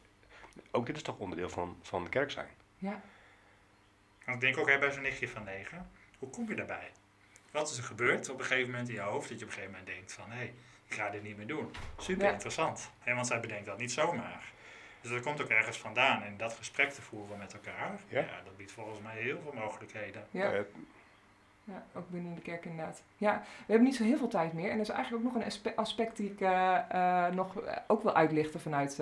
ook 0.72 0.86
dit 0.86 0.96
is 0.96 1.02
toch 1.02 1.18
onderdeel 1.18 1.50
van, 1.50 1.78
van 1.82 2.04
de 2.04 2.10
kerk 2.10 2.32
zijn. 2.32 2.50
Ja. 2.78 3.02
Want 4.26 4.36
ik 4.36 4.42
denk 4.42 4.58
ook 4.58 4.70
hè, 4.70 4.80
bij 4.80 4.92
zo'n 4.92 5.02
nichtje 5.02 5.28
van 5.30 5.44
negen, 5.44 5.90
hoe 6.20 6.30
kom 6.30 6.50
je 6.50 6.56
daarbij? 6.56 6.92
Wat 7.52 7.70
is 7.70 7.78
er 7.78 7.84
gebeurd 7.84 8.30
op 8.30 8.40
een 8.40 8.46
gegeven 8.46 8.72
moment 8.72 8.90
in 8.90 8.96
je 8.96 9.02
hoofd 9.02 9.30
dat 9.30 9.40
je 9.40 9.46
op 9.46 9.52
een 9.52 9.58
gegeven 9.58 9.78
moment 9.78 9.96
denkt 9.96 10.14
van 10.14 10.30
hé, 10.30 10.36
hey, 10.38 10.54
ik 10.88 10.94
ga 10.94 11.10
dit 11.10 11.24
niet 11.24 11.38
meer 11.38 11.48
doen. 11.48 11.72
Super 11.98 12.26
Ja. 12.26 12.32
interessant. 12.32 12.92
Hè, 13.00 13.14
want 13.14 13.28
zij 13.28 13.40
bedenkt 13.40 13.66
dat 13.66 13.78
niet 13.78 13.92
zomaar. 13.92 14.52
Dus 15.02 15.12
dat 15.12 15.22
komt 15.22 15.42
ook 15.42 15.50
ergens 15.50 15.78
vandaan. 15.78 16.24
En 16.24 16.38
dat 16.38 16.54
gesprek 16.54 16.90
te 16.92 17.02
voeren 17.02 17.38
met 17.38 17.54
elkaar, 17.54 18.00
Ja. 18.08 18.20
ja. 18.20 18.42
dat 18.44 18.58
biedt 18.58 18.72
volgens 18.72 19.00
mij 19.02 19.18
heel 19.18 19.40
veel 19.42 19.54
mogelijkheden. 19.54 20.28
Ja. 20.32 20.64
Ja, 21.64 21.84
ook 21.96 22.10
binnen 22.10 22.36
de 22.36 22.42
kerk 22.42 22.66
inderdaad. 22.66 23.04
Ja, 23.18 23.42
we 23.42 23.66
hebben 23.72 23.84
niet 23.84 23.96
zo 23.96 24.04
heel 24.04 24.18
veel 24.18 24.28
tijd 24.28 24.54
meer. 24.54 24.70
En 24.70 24.76
er 24.76 24.82
is 24.82 24.90
eigenlijk 24.90 25.26
ook 25.26 25.34
nog 25.34 25.42
een 25.42 25.48
aspe- 25.48 25.76
aspect 25.76 26.18
die 26.18 26.32
ik 26.32 26.42
eh, 26.42 26.78
eh, 26.90 27.34
nog 27.34 27.62
eh, 27.62 27.78
ook 27.88 28.04
wil 28.04 28.14
uitlichten 28.14 28.60
vanuit 28.60 29.02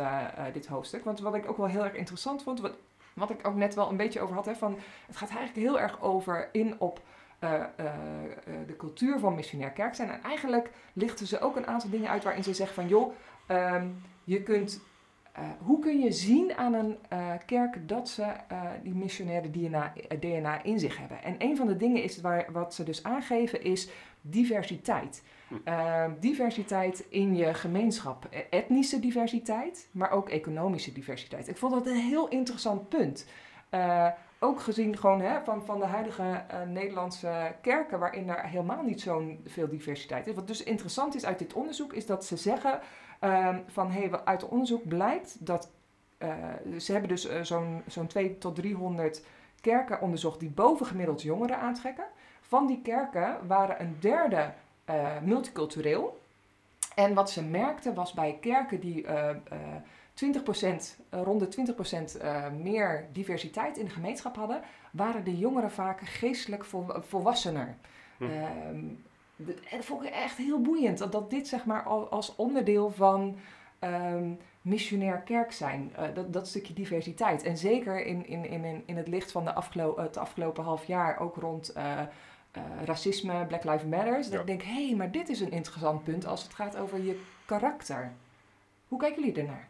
dit 0.54 0.68
hoofdstuk. 0.68 1.04
Want 1.04 1.20
wat 1.20 1.36
ik 1.36 1.50
ook 1.50 1.58
wel 1.58 1.66
heel 1.66 1.84
erg 1.84 1.94
interessant 1.94 2.44
vond, 2.44 2.60
wat, 2.60 2.74
wat 3.14 3.30
ik 3.30 3.48
ook 3.48 3.56
net 3.56 3.76
wel 3.76 3.90
een 3.90 3.98
beetje 3.98 4.20
over 4.20 4.36
had, 4.36 4.46
hè, 4.46 4.56
van, 4.56 4.78
het 5.08 5.18
gaat 5.18 5.30
eigenlijk 5.30 5.68
heel 5.68 5.80
erg 5.80 6.02
over 6.02 6.50
in 6.52 6.76
op 6.80 7.02
de 8.68 8.76
cultuur 8.78 9.20
van 9.20 9.36
missionair 9.36 9.72
kerk 9.72 9.96
zijn. 9.96 10.10
En 10.10 10.24
eigenlijk 10.24 10.70
lichten 10.94 11.28
ze 11.28 11.40
ook 11.40 11.56
een 11.56 11.68
aantal 11.68 11.90
dingen 11.90 12.10
uit 12.10 12.24
waarin 12.24 12.44
ze 12.44 12.54
zeggen 12.54 12.76
van, 12.76 12.88
joh, 12.88 13.14
ehm, 13.48 13.88
je 14.24 14.44
kunt... 14.44 14.82
eh, 15.32 15.44
hoe 15.62 15.80
kun 15.80 16.00
je 16.00 16.12
zien 16.12 16.58
aan 16.58 16.74
een 16.74 16.98
eh, 17.10 17.32
kerk 17.46 17.88
dat 17.88 18.10
ze 18.10 18.24
eh, 18.24 18.62
die 18.84 18.96
missionaire 18.96 19.50
DNA, 19.50 19.94
DNA 20.20 20.64
in 20.64 20.80
zich 20.80 20.98
hebben? 20.98 21.24
En 21.24 21.36
een 21.38 21.58
van 21.58 21.68
de 21.68 21.78
dingen 21.78 22.04
is 22.04 22.22
waar, 22.22 22.52
wat 22.52 22.74
ze 22.74 22.84
dus 22.84 23.04
aangeven 23.04 23.64
is 23.64 23.90
diversiteit. 24.22 25.24
Hm. 25.48 26.10
Diversiteit 26.20 27.06
in 27.10 27.36
je 27.36 27.54
gemeenschap. 27.54 28.28
Eh, 28.30 28.40
Etnische 28.50 29.00
diversiteit, 29.00 29.88
maar 29.92 30.12
ook 30.12 30.30
economische 30.30 30.92
diversiteit. 30.92 31.48
Ik 31.48 31.58
vond 31.58 31.74
dat 31.74 31.88
een 31.88 31.96
heel 31.96 32.28
interessant 32.28 32.90
punt. 32.90 33.26
Ook 34.40 34.60
gezien 34.60 34.98
gewoon 34.98 35.22
hè, 35.22 35.44
van, 35.44 35.66
van 35.66 35.80
de 35.80 35.86
huidige 35.86 36.44
Nederlandse 36.68 37.56
kerken, 37.62 38.00
waarin 38.00 38.30
er 38.30 38.44
helemaal 38.46 38.84
niet 38.84 39.02
zo'n 39.02 39.40
veel 39.46 39.70
diversiteit 39.70 40.28
is. 40.28 40.36
Wat 40.36 40.48
dus 40.48 40.64
interessant 40.64 41.16
is 41.16 41.26
uit 41.26 41.40
dit 41.40 41.54
onderzoek, 41.54 41.94
is 41.94 42.06
dat 42.06 42.26
ze 42.26 42.38
zeggen 42.38 42.80
ehm, 43.20 43.58
van 43.68 43.92
hey, 43.92 44.12
uit 44.26 44.48
onderzoek 44.48 44.88
blijkt 44.88 45.46
dat 45.46 45.70
eh, 46.18 46.30
ze 46.80 46.92
hebben 46.92 47.10
dus 47.10 47.28
eh, 47.28 47.42
zo'n 47.42 47.82
zo'n 47.88 48.08
2 48.08 48.38
tot 48.38 48.56
300 48.56 49.24
kerken 49.62 50.02
onderzocht 50.02 50.40
die 50.40 50.50
bovengemiddeld 50.50 51.22
jongeren 51.22 51.60
aantrekken. 51.60 52.06
Van 52.42 52.68
die 52.68 52.82
kerken 52.82 53.48
waren 53.48 53.82
een 53.82 53.96
derde 54.00 54.52
eh, 54.86 55.22
multicultureel. 55.24 56.20
En 56.96 57.14
wat 57.14 57.30
ze 57.32 57.44
merkten 57.44 57.94
was 57.94 58.14
bij 58.14 58.38
kerken 58.42 58.80
die 58.80 59.06
eh, 59.06 59.30
eh, 59.30 59.36
20%, 60.14 60.98
eh, 61.10 61.22
rond 61.24 61.40
de 61.40 61.74
20% 62.16 62.22
eh, 62.22 62.44
meer 62.62 63.06
diversiteit 63.12 63.78
in 63.78 63.86
de 63.86 63.92
gemeenschap 63.92 64.36
hadden, 64.36 64.62
waren 64.92 65.24
de 65.24 65.38
jongeren 65.38 65.72
vaak 65.72 66.00
geestelijk 66.02 66.66
vol- 66.66 67.02
volwassener. 67.02 67.76
Hm. 68.18 68.24
Ehm, 68.24 68.80
dat, 69.46 69.86
vond 69.86 70.04
ik 70.04 70.10
echt 70.10 70.38
heel 70.38 70.62
boeiend, 70.62 70.98
dat, 70.98 71.12
dat 71.12 71.30
dit 71.30 71.48
zeg 71.48 71.66
maar 71.66 71.84
al, 71.84 72.10
als 72.10 72.36
onderdeel 72.36 72.92
van 72.92 73.38
ehm, 73.80 74.32
missionair 74.62 75.18
kerk 75.18 75.52
zijn, 75.52 75.92
eh, 75.96 76.14
dat, 76.14 76.34
dat 76.34 76.48
stukje 76.48 76.74
diversiteit. 76.74 77.44
En 77.44 77.58
zeker 77.58 78.06
in, 78.06 78.28
in, 78.28 78.46
in, 78.46 78.84
in 78.86 78.98
het 78.98 79.08
licht 79.08 79.32
van 79.32 79.44
de 79.44 79.54
afgelo 79.54 80.00
het 80.00 80.18
afgelopen 80.18 80.64
half 80.64 80.86
jaar, 80.86 81.20
ook 81.20 81.36
rond 81.36 81.70
eh, 81.70 82.00
eh, 82.52 82.64
racisme, 82.86 83.46
Black 83.46 83.64
Lives 83.64 83.84
Matter, 83.84 84.16
dat 84.22 84.32
Ja. 84.32 84.40
ik 84.40 84.48
denk, 84.48 84.62
hé, 84.62 84.88
hey, 84.88 84.96
maar 84.96 85.12
dit 85.12 85.30
is 85.30 85.40
een 85.40 85.52
interessant 85.52 86.04
punt 86.04 86.26
als 86.26 86.44
het 86.44 86.54
gaat 86.54 86.78
over 86.78 87.04
je 87.04 87.22
karakter. 87.46 88.12
Hoe 88.88 89.00
kijken 89.00 89.24
jullie 89.24 89.40
ernaar? 89.40 89.68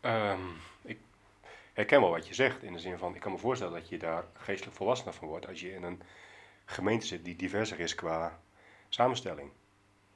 Ehm, 0.00 0.40
ik 0.82 0.98
herken 1.72 2.00
wel 2.00 2.10
wat 2.10 2.28
je 2.28 2.34
zegt, 2.34 2.62
in 2.62 2.72
de 2.72 2.78
zin 2.78 2.98
van, 2.98 3.14
ik 3.14 3.20
kan 3.20 3.32
me 3.32 3.38
voorstellen 3.38 3.72
dat 3.80 3.88
je 3.88 3.98
daar 3.98 4.24
geestelijk 4.32 4.76
volwassener 4.76 5.14
van 5.14 5.28
wordt 5.28 5.48
als 5.48 5.60
je 5.60 5.74
in 5.74 5.82
een 5.82 6.02
gemeente 6.64 7.06
zit 7.06 7.24
die 7.24 7.36
diverser 7.36 7.80
is 7.80 7.94
qua 7.94 8.40
samenstelling. 8.88 9.50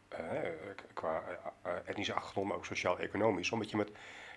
Eh, 0.09 0.51
qua 0.93 1.23
eh, 1.29 1.73
eh, 1.73 1.89
etnische 1.89 2.15
achtergrond, 2.15 2.49
maar 2.49 2.57
ook 2.57 2.65
sociaal-economisch. 2.65 3.51
Omdat 3.51 3.71
je 3.71 3.77
met 3.77 3.91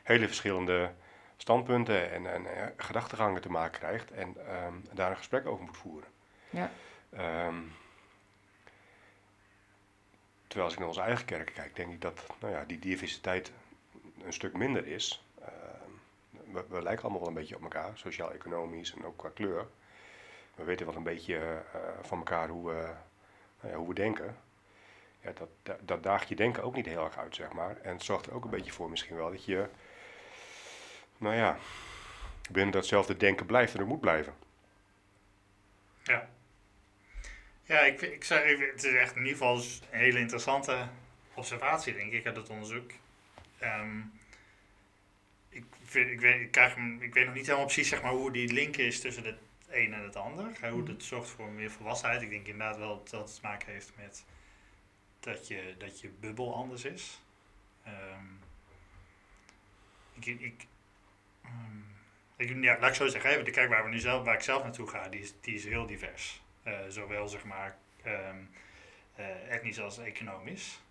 hele 0.04 0.28
verschillende 0.28 0.94
standpunten 1.38 2.12
en, 2.12 2.34
en 2.34 2.74
gedachtegangen 2.78 3.42
te 3.42 3.52
maken 3.52 3.80
krijgt 3.80 4.12
en 4.12 4.48
ehm, 4.48 4.74
daar 4.94 5.10
een 5.10 5.18
gesprek 5.18 5.46
over 5.46 5.66
moet 5.66 5.78
voeren. 5.78 6.10
Ja. 6.50 6.72
Ehm, 7.10 7.62
terwijl 10.48 10.64
als 10.64 10.74
ik 10.74 10.80
naar 10.80 10.88
onze 10.88 11.02
eigen 11.02 11.26
kerk 11.26 11.52
kijk, 11.54 11.76
denk 11.76 11.94
ik 11.94 12.02
dat 12.02 12.26
nou 12.40 12.54
ja, 12.54 12.64
die 12.66 12.80
diversiteit 12.80 13.52
een 14.24 14.34
stuk 14.34 14.54
minder 14.54 14.88
is. 14.88 15.24
We, 16.52 16.82
lijken 16.82 17.04
allemaal 17.04 17.20
wel 17.20 17.30
een 17.30 17.34
beetje 17.36 17.56
op 17.56 17.62
elkaar, 17.62 17.92
sociaal-economisch 17.98 18.94
en 18.94 19.06
ook 19.06 19.18
qua 19.18 19.30
kleur. 19.30 19.68
We 20.56 20.64
weten 20.64 20.86
wel 20.86 20.96
een 20.96 21.04
beetje 21.04 21.36
eh, 21.74 21.80
van 22.02 22.18
elkaar 22.18 22.48
hoe 22.50 22.70
we, 22.70 22.94
nou 23.62 23.76
hoe 23.76 23.88
we 23.88 23.94
denken. 23.94 24.38
Ja, 25.22 25.32
dat, 25.64 25.80
dat, 25.82 26.04
daagt 26.04 26.30
je 26.30 26.36
denken 26.36 26.64
ook 26.64 26.76
niet 26.76 26.86
heel 26.86 27.06
erg 27.06 27.18
uit, 27.18 27.36
zeg 27.36 27.52
maar. 27.54 27.78
En 27.82 27.94
het 27.94 28.04
zorgt 28.04 28.26
er 28.26 28.34
ook 28.34 28.44
een 28.44 28.50
beetje 28.50 28.72
voor 28.72 28.90
misschien 28.90 29.16
wel 29.16 29.32
dat 29.32 29.46
je, 29.46 29.70
nou 31.18 31.36
ja, 31.36 31.58
binnen 32.52 32.72
datzelfde 32.74 33.18
denken 33.18 33.46
blijft 33.46 33.74
en 33.74 33.80
er 33.80 33.88
moet 33.88 34.00
blijven. 34.00 34.34
Ja. 36.04 36.30
Ja, 37.64 37.80
ik, 37.80 38.02
ik 38.02 38.24
zou, 38.24 38.42
even- 38.42 38.68
het 38.70 38.84
is 38.84 38.94
echt 38.94 39.16
in 39.16 39.22
ieder 39.26 39.38
geval 39.38 39.56
een 39.56 40.00
hele 40.00 40.20
interessante 40.20 40.88
observatie, 41.34 41.94
denk 41.94 42.12
ik, 42.14 42.26
uit 42.26 42.36
het 42.36 42.50
onderzoek. 42.50 42.92
Ehm, 43.58 44.00
vind, 45.90 46.10
ik, 46.10 46.20
weet, 46.20 46.42
ik, 46.42 46.52
krijg 46.52 46.76
ik 47.00 47.14
weet 47.14 47.26
nog 47.26 47.36
niet 47.36 47.46
helemaal 47.46 47.66
precies 47.66 47.90
zeg 47.90 48.02
maar, 48.02 48.12
hoe 48.12 48.32
die 48.32 48.54
link 48.54 48.78
is 48.78 49.02
tussen 49.02 49.26
het 49.26 49.38
een 49.70 49.94
en 49.94 50.04
het 50.04 50.16
ander. 50.16 50.52
Hè, 50.60 50.70
Hoe 50.70 50.84
dat 50.84 51.04
zorgt 51.04 51.30
voor 51.30 51.52
meer 51.52 51.72
volwassenheid. 51.72 52.22
Ik 52.22 52.30
denk 52.30 52.48
inderdaad 52.48 52.78
wel 52.78 52.98
dat 52.98 53.10
dat 53.10 53.36
te 53.36 53.40
maken 53.42 53.72
heeft 53.72 53.92
met 53.96 54.26
dat 55.20 55.48
je, 55.48 55.76
dat 55.78 56.02
je 56.02 56.10
bubbel 56.20 56.56
anders 56.56 56.86
is. 56.86 57.22
Ehm, 57.84 58.26
ik, 60.14 60.26
ik, 60.26 60.66
ehm, 61.44 61.80
ik, 62.36 62.64
ja, 62.64 62.80
laat 62.80 62.90
ik 62.90 62.96
zo 62.96 63.08
zeggen, 63.08 63.32
hè, 63.32 63.44
de 63.44 63.52
kerk 63.52 63.70
waar, 63.70 63.84
we 63.84 63.90
nu 63.90 64.00
zelf, 64.00 64.26
waar 64.26 64.36
ik 64.36 64.42
zelf 64.42 64.64
naartoe 64.64 64.88
ga, 64.88 65.10
die 65.10 65.20
is, 65.22 65.34
die 65.42 65.56
is 65.56 65.66
heel 65.66 65.86
divers. 65.86 66.42
Eh, 66.64 66.80
zowel 66.88 67.28
zeg 67.28 67.44
maar 67.44 67.78
ehm, 68.04 68.38
eh, 69.16 69.52
etnisch 69.54 69.80
als 69.80 69.98
economisch. 69.98 70.82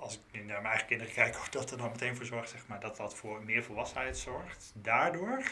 Als 0.00 0.14
ik 0.14 0.20
nu 0.30 0.40
naar 0.44 0.56
mijn 0.56 0.66
eigen 0.66 0.86
kinderen 0.86 1.12
kijk, 1.12 1.34
of 1.36 1.48
dat 1.48 1.70
er 1.70 1.78
dan 1.78 1.90
meteen 1.90 2.16
voor 2.16 2.24
zorgt, 2.24 2.50
zeg 2.50 2.66
maar, 2.66 2.80
dat 2.80 2.96
dat 2.96 3.14
voor 3.14 3.42
meer 3.44 3.64
volwassenheid 3.64 4.18
zorgt. 4.18 4.72
Daardoor, 4.74 5.42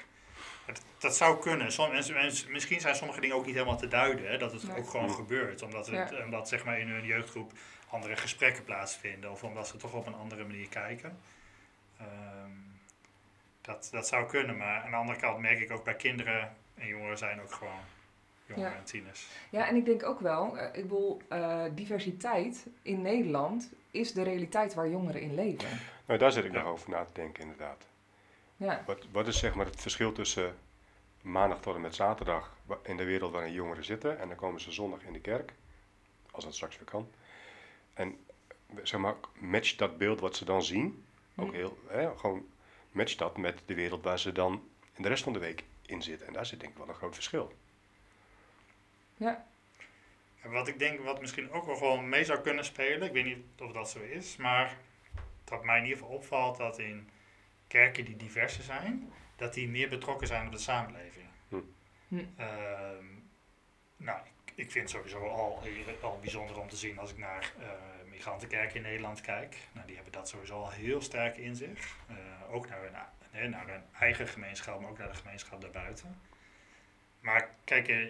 dat, 0.67 0.83
dat 0.99 1.17
zou 1.17 1.41
kunnen. 1.41 1.73
Som, 1.73 1.91
en, 1.91 2.17
en 2.17 2.33
misschien 2.49 2.81
zijn 2.81 2.95
sommige 2.97 3.21
dingen 3.21 3.37
ook 3.37 3.47
niet 3.47 3.55
helemaal 3.55 3.77
te 3.77 3.89
duiden, 3.89 4.27
hè, 4.31 4.39
dat 4.39 4.53
het 4.53 4.67
Nee. 4.69 4.77
ook 4.77 4.91
gewoon 4.91 5.11
gebeurt. 5.11 5.63
Omdat, 5.63 5.87
het, 5.87 6.11
Ja. 6.11 6.25
omdat 6.25 6.49
zeg 6.49 6.65
maar, 6.65 6.79
in 6.81 6.89
hun 6.89 7.05
jeugdgroep 7.05 7.53
andere 7.89 8.17
gesprekken 8.17 8.65
plaatsvinden, 8.65 9.31
of 9.31 9.43
omdat 9.43 9.69
ze 9.69 9.77
toch 9.77 9.93
op 9.93 10.07
een 10.07 10.15
andere 10.15 10.45
manier 10.45 10.69
kijken. 10.69 11.19
Ehm, 11.99 12.51
dat, 13.61 13.89
dat 13.93 14.09
zou 14.09 14.27
kunnen, 14.27 14.57
maar 14.57 14.83
aan 14.83 14.91
de 14.91 14.97
andere 14.97 15.19
kant 15.19 15.39
merk 15.39 15.61
ik 15.61 15.71
ook 15.71 15.85
bij 15.85 15.95
kinderen 15.97 16.57
en 16.75 16.87
jongeren 16.87 17.19
zijn 17.19 17.41
ook 17.41 17.53
gewoon 17.53 17.81
jongeren 18.47 18.71
Ja. 18.71 18.77
en 18.77 18.85
tieners. 18.85 19.27
Ja, 19.51 19.67
en 19.69 19.77
ik 19.77 19.85
denk 19.85 20.03
ook 20.03 20.21
wel, 20.21 20.59
eh, 20.59 20.67
ik 20.67 20.83
bedoel, 20.83 21.21
eh, 21.29 21.65
diversiteit 21.73 22.67
in 22.83 23.03
Nederland 23.03 23.71
is 23.97 24.13
de 24.13 24.23
realiteit 24.23 24.75
waar 24.75 24.89
jongeren 24.89 25.21
in 25.21 25.35
leven. 25.35 25.69
Nou, 26.07 26.19
daar 26.19 26.33
zit 26.33 26.45
ik 26.45 26.53
Ja. 26.53 26.59
nog 26.63 26.69
over 26.73 26.91
na 26.91 27.05
te 27.05 27.13
denken, 27.13 27.43
inderdaad. 27.43 27.85
Ja, 28.57 28.83
Wat, 28.87 29.07
wat 29.13 29.27
is 29.27 29.39
zeg 29.39 29.55
maar 29.55 29.67
het 29.67 29.81
verschil 29.81 30.13
tussen 30.13 30.57
maandag 31.23 31.61
tot 31.61 31.75
en 31.75 31.81
met 31.81 31.95
zaterdag 31.95 32.57
in 32.83 32.97
de 32.97 33.05
wereld 33.05 33.33
waarin 33.33 33.53
jongeren 33.53 33.85
zitten 33.85 34.19
en 34.19 34.29
dan 34.29 34.37
komen 34.37 34.61
ze 34.61 34.73
zondag 34.73 35.03
in 35.03 35.13
de 35.13 35.21
kerk, 35.21 35.53
als 36.31 36.45
dat 36.45 36.55
straks 36.55 36.77
weer 36.77 36.89
kan. 36.89 37.09
En 37.95 38.19
zeg 38.83 39.01
maar, 39.01 39.15
match 39.39 39.77
dat 39.77 39.99
beeld 39.99 40.21
wat 40.21 40.37
ze 40.37 40.45
dan 40.45 40.63
zien, 40.65 41.05
ook 41.37 41.47
Mm. 41.49 41.55
heel, 41.55 41.79
hè, 41.87 42.17
gewoon 42.19 42.47
match 42.91 43.15
dat 43.17 43.37
met 43.37 43.63
de 43.67 43.75
wereld 43.75 44.03
waar 44.05 44.19
ze 44.19 44.33
dan 44.33 44.69
in 44.95 45.03
de 45.03 45.09
rest 45.09 45.23
van 45.23 45.33
de 45.33 45.39
week 45.39 45.65
in 45.87 46.03
zitten. 46.03 46.27
En 46.27 46.33
daar 46.33 46.47
zit 46.47 46.61
denk 46.61 46.73
ik 46.73 46.79
wel 46.79 46.89
een 46.89 46.95
groot 46.95 47.15
verschil. 47.15 47.53
ja, 49.17 49.47
En 50.47 50.53
wat 50.53 50.69
ik 50.69 50.79
denk, 50.79 51.01
wat 51.01 51.21
misschien 51.21 51.51
ook 51.51 51.67
wel 51.67 51.77
gewoon 51.77 52.09
mee 52.09 52.25
zou 52.25 52.41
kunnen 52.41 52.65
spelen, 52.65 53.09
ik 53.09 53.13
weet 53.13 53.25
niet 53.25 53.45
of 53.59 53.73
dat 53.73 53.91
zo 53.91 53.99
is, 54.01 54.37
maar 54.37 54.77
dat 55.45 55.65
mij 55.65 55.79
in 55.79 55.85
ieder 55.85 55.99
geval 55.99 56.15
opvalt 56.15 56.57
dat 56.57 56.79
in 56.79 57.09
kerken 57.67 58.05
die 58.05 58.17
diverser 58.17 58.63
zijn, 58.63 59.13
dat 59.37 59.55
die 59.55 59.69
meer 59.69 59.89
betrokken 59.89 60.27
zijn 60.27 60.47
op 60.47 60.53
de 60.53 60.59
samenleving. 60.59 61.27
Hm. 61.49 61.61
Hm. 62.09 62.25
Ehm, 62.37 63.05
nou, 63.97 64.19
ik, 64.45 64.53
ik 64.55 64.71
vind 64.71 64.85
het 64.85 64.91
sowieso 64.91 65.29
al, 65.29 65.63
al 66.01 66.19
bijzonder 66.21 66.61
om 66.61 66.69
te 66.69 66.77
zien 66.77 66.99
als 66.99 67.11
ik 67.11 67.19
naar 67.19 67.53
eh 67.61 67.67
migrantenkerken 68.17 68.77
in 68.77 68.83
Nederland 68.83 69.21
kijk. 69.21 69.57
Nou, 69.73 69.87
die 69.87 69.95
hebben 69.95 70.13
dat 70.13 70.29
sowieso 70.29 70.55
al 70.55 70.71
heel 70.71 71.01
sterk 71.01 71.37
in 71.37 71.57
zich. 71.57 71.97
Eh, 72.09 72.55
ook 72.55 72.69
naar 72.69 72.81
hun, 73.31 73.51
naar 73.51 73.69
hun 73.69 73.83
eigen 73.99 74.29
gemeenschap, 74.29 74.81
maar 74.81 74.91
ook 74.91 74.99
naar 74.99 75.09
de 75.09 75.15
gemeenschap 75.15 75.61
daarbuiten. 75.61 76.21
Maar 77.21 77.55
kijk, 77.65 77.89
eh, 77.89 78.07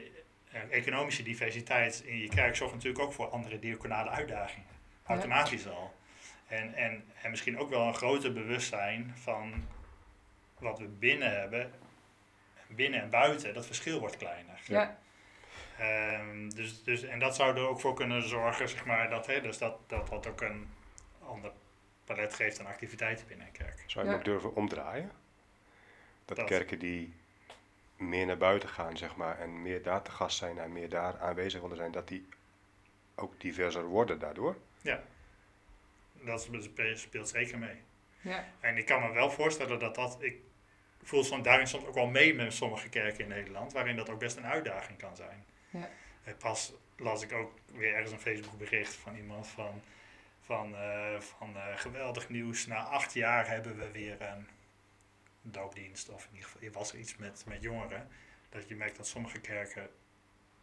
economische 0.70 1.22
diversiteit 1.22 2.02
in 2.04 2.18
je 2.18 2.28
kerk 2.28 2.56
zorgt 2.56 2.74
natuurlijk 2.74 3.04
ook 3.04 3.12
voor 3.12 3.28
andere 3.28 3.58
diaconale 3.58 4.10
uitdagingen. 4.10 4.68
Automatisch 5.06 5.68
al. 5.68 5.94
En, 6.46 6.74
en, 6.74 7.04
en 7.22 7.30
misschien 7.30 7.58
ook 7.58 7.70
wel 7.70 7.86
een 7.86 7.94
groter 7.94 8.32
bewustzijn 8.32 9.14
van 9.16 9.66
wat 10.58 10.78
we 10.78 10.86
binnen 10.86 11.40
hebben, 11.40 11.72
binnen 12.66 13.02
en 13.02 13.10
buiten, 13.10 13.54
dat 13.54 13.66
verschil 13.66 14.00
wordt 14.00 14.16
kleiner. 14.16 14.60
ja, 14.64 14.98
Ehm, 15.78 16.48
dus, 16.48 16.84
dus, 16.84 17.02
en 17.02 17.18
dat 17.18 17.36
zou 17.36 17.56
er 17.56 17.68
ook 17.68 17.80
voor 17.80 17.94
kunnen 17.94 18.28
zorgen, 18.28 18.68
zeg 18.68 18.84
maar, 18.84 19.10
dat, 19.10 19.26
hè, 19.26 19.40
dus 19.40 19.58
dat, 19.58 19.78
dat 19.86 20.08
dat 20.08 20.26
ook 20.26 20.40
een 20.40 20.68
ander 21.22 21.52
palet 22.04 22.34
geeft 22.34 22.60
aan 22.60 22.66
activiteiten 22.66 23.26
binnen 23.26 23.46
een 23.46 23.52
kerk. 23.52 23.82
Zou 23.86 24.04
je 24.04 24.10
hem 24.10 24.20
ook 24.20 24.26
durven 24.26 24.54
omdraaien? 24.54 25.10
Dat, 26.24 26.36
Dat. 26.36 26.46
kerken 26.46 26.78
die 26.78 27.14
meer 27.96 28.26
naar 28.26 28.36
buiten 28.36 28.68
gaan, 28.68 28.96
zeg 28.96 29.16
maar, 29.16 29.38
en 29.38 29.62
meer 29.62 29.82
daar 29.82 30.02
te 30.02 30.10
gast 30.10 30.36
zijn 30.38 30.58
en 30.58 30.72
meer 30.72 30.88
daar 30.88 31.18
aanwezig 31.20 31.60
willen 31.60 31.76
zijn, 31.76 31.92
dat 31.92 32.08
die 32.08 32.28
ook 33.14 33.40
diverser 33.40 33.84
worden 33.84 34.18
daardoor? 34.18 34.56
Dat 36.12 36.48
spe- 36.60 36.96
speelt 36.96 37.28
zeker 37.28 37.58
mee. 37.58 37.82
ja, 38.20 38.44
En 38.60 38.76
ik 38.76 38.86
kan 38.86 39.02
me 39.02 39.12
wel 39.12 39.30
voorstellen 39.30 39.78
dat 39.78 39.94
dat, 39.94 40.16
ik 40.22 40.36
voel 41.02 41.24
soms, 41.24 41.42
daarin 41.42 41.66
soms 41.66 41.84
ook 41.86 41.94
wel 41.94 42.06
mee 42.06 42.34
met 42.34 42.52
sommige 42.52 42.88
kerken 42.88 43.20
in 43.20 43.28
Nederland, 43.28 43.72
waarin 43.72 43.96
dat 43.96 44.10
ook 44.10 44.18
best 44.18 44.36
een 44.36 44.46
uitdaging 44.46 44.98
kan 44.98 45.16
zijn. 45.16 45.44
Ja. 45.70 45.88
Eh, 46.24 46.34
Pas 46.38 46.72
las 46.96 47.22
ik 47.22 47.32
ook 47.32 47.52
weer 47.72 47.94
ergens 47.94 48.12
een 48.12 48.20
Facebook 48.20 48.58
bericht 48.58 48.94
van 48.94 49.16
iemand 49.16 49.46
van, 49.48 49.82
van, 50.40 50.74
eh, 50.76 51.20
van 51.20 51.56
eh, 51.56 51.62
geweldig 51.76 52.28
nieuws, 52.28 52.66
na 52.66 52.76
acht 52.82 53.12
jaar 53.14 53.48
hebben 53.48 53.76
we 53.78 53.90
weer 53.90 54.22
een 54.22 54.48
doopdienst, 55.52 56.08
of 56.08 56.24
in 56.30 56.34
ieder 56.34 56.48
geval 56.50 56.70
was 56.72 56.92
er 56.92 56.98
iets 56.98 57.16
met, 57.16 57.44
met 57.48 57.62
jongeren, 57.62 58.08
dat 58.48 58.68
je 58.68 58.76
merkt 58.76 58.96
dat 58.96 59.06
sommige 59.06 59.40
kerken, 59.40 59.88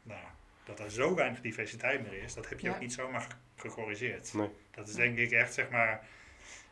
nou, 0.03 0.21
dat 0.65 0.79
er 0.79 0.91
zo 0.91 1.15
weinig 1.15 1.41
diversiteit 1.41 2.01
meer 2.03 2.23
is, 2.23 2.33
dat 2.33 2.49
heb 2.49 2.59
je 2.59 2.67
Ja. 2.67 2.73
ook 2.73 2.79
niet 2.79 2.93
zomaar 2.93 3.21
ge- 3.21 3.29
gecorrigeerd. 3.55 4.33
Nee. 4.33 4.49
Dat 4.71 4.87
is 4.87 4.93
denk 4.95 5.17
ik 5.17 5.31
echt, 5.31 5.53
zeg 5.53 5.69
maar, 5.69 6.07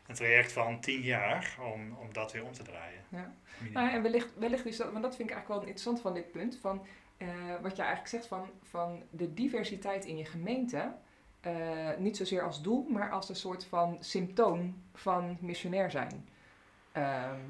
een 0.06 0.14
traject 0.14 0.52
van 0.52 0.80
tien 0.80 1.00
jaar 1.00 1.56
om, 1.72 1.92
om 1.96 2.12
dat 2.12 2.32
weer 2.32 2.44
om 2.44 2.52
te 2.52 2.62
draaien. 2.62 3.04
ja. 3.08 3.34
Nou, 3.72 3.90
en 3.90 4.02
wellicht, 4.02 4.28
wellicht 4.38 4.66
is 4.66 4.76
dat, 4.76 4.90
want 4.90 5.02
dat 5.02 5.16
vind 5.16 5.28
ik 5.28 5.34
eigenlijk 5.34 5.48
wel 5.60 5.68
interessant 5.70 6.00
van 6.00 6.14
dit 6.14 6.32
punt, 6.32 6.58
van 6.60 6.86
eh, 7.16 7.28
wat 7.60 7.76
je 7.76 7.82
eigenlijk 7.82 8.08
zegt 8.10 8.26
van, 8.26 8.50
van 8.62 9.02
de 9.10 9.34
diversiteit 9.34 10.04
in 10.04 10.16
je 10.16 10.24
gemeente, 10.24 10.92
eh, 11.40 11.90
niet 11.98 12.16
zozeer 12.16 12.42
als 12.42 12.62
doel, 12.62 12.86
maar 12.88 13.10
als 13.10 13.28
een 13.28 13.36
soort 13.36 13.64
van 13.64 13.96
symptoom 14.00 14.82
van 14.94 15.36
missionair 15.40 15.90
zijn. 15.90 16.28
Ehm, 16.92 17.40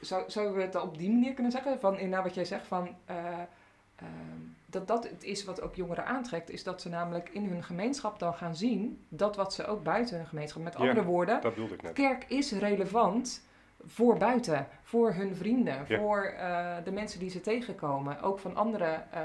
zou, 0.00 0.30
zouden 0.30 0.56
we 0.56 0.62
het 0.62 0.82
op 0.82 0.98
die 0.98 1.10
manier 1.10 1.34
kunnen 1.34 1.52
zeggen? 1.52 1.80
Van, 1.80 1.98
in, 1.98 2.08
nou, 2.08 2.22
wat 2.22 2.34
jij 2.34 2.44
zegt, 2.44 2.66
van, 2.66 2.88
eh, 3.04 3.16
ehm, 3.96 4.08
dat 4.66 4.88
dat 4.88 5.04
het 5.08 5.24
is 5.24 5.44
wat 5.44 5.60
ook 5.60 5.74
jongeren 5.74 6.06
aantrekt, 6.06 6.50
is 6.50 6.62
dat 6.62 6.80
ze 6.80 6.88
namelijk 6.88 7.28
in 7.28 7.44
hun 7.48 7.62
gemeenschap 7.62 8.18
dan 8.18 8.34
gaan 8.34 8.56
zien 8.56 9.04
dat 9.08 9.36
wat 9.36 9.54
ze 9.54 9.66
ook 9.66 9.82
buiten 9.82 10.16
hun 10.16 10.26
gemeenschap, 10.26 10.62
met 10.62 10.72
Ja. 10.72 10.78
andere 10.78 11.04
woorden, 11.04 11.40
Dat 11.40 11.54
bedoelde 11.54 11.74
ik 11.74 11.82
net. 11.82 11.92
kerk 11.92 12.24
is 12.28 12.52
relevant 12.52 13.48
voor 13.84 14.16
buiten, 14.18 14.66
voor 14.82 15.12
hun 15.12 15.36
vrienden, 15.36 15.84
Ja. 15.88 15.98
voor 15.98 16.22
eh, 16.24 16.76
de 16.84 16.92
mensen 16.92 17.18
die 17.20 17.30
ze 17.30 17.40
tegenkomen. 17.40 18.22
Ook 18.22 18.38
van 18.38 18.56
andere 18.56 19.02
eh, 19.10 19.22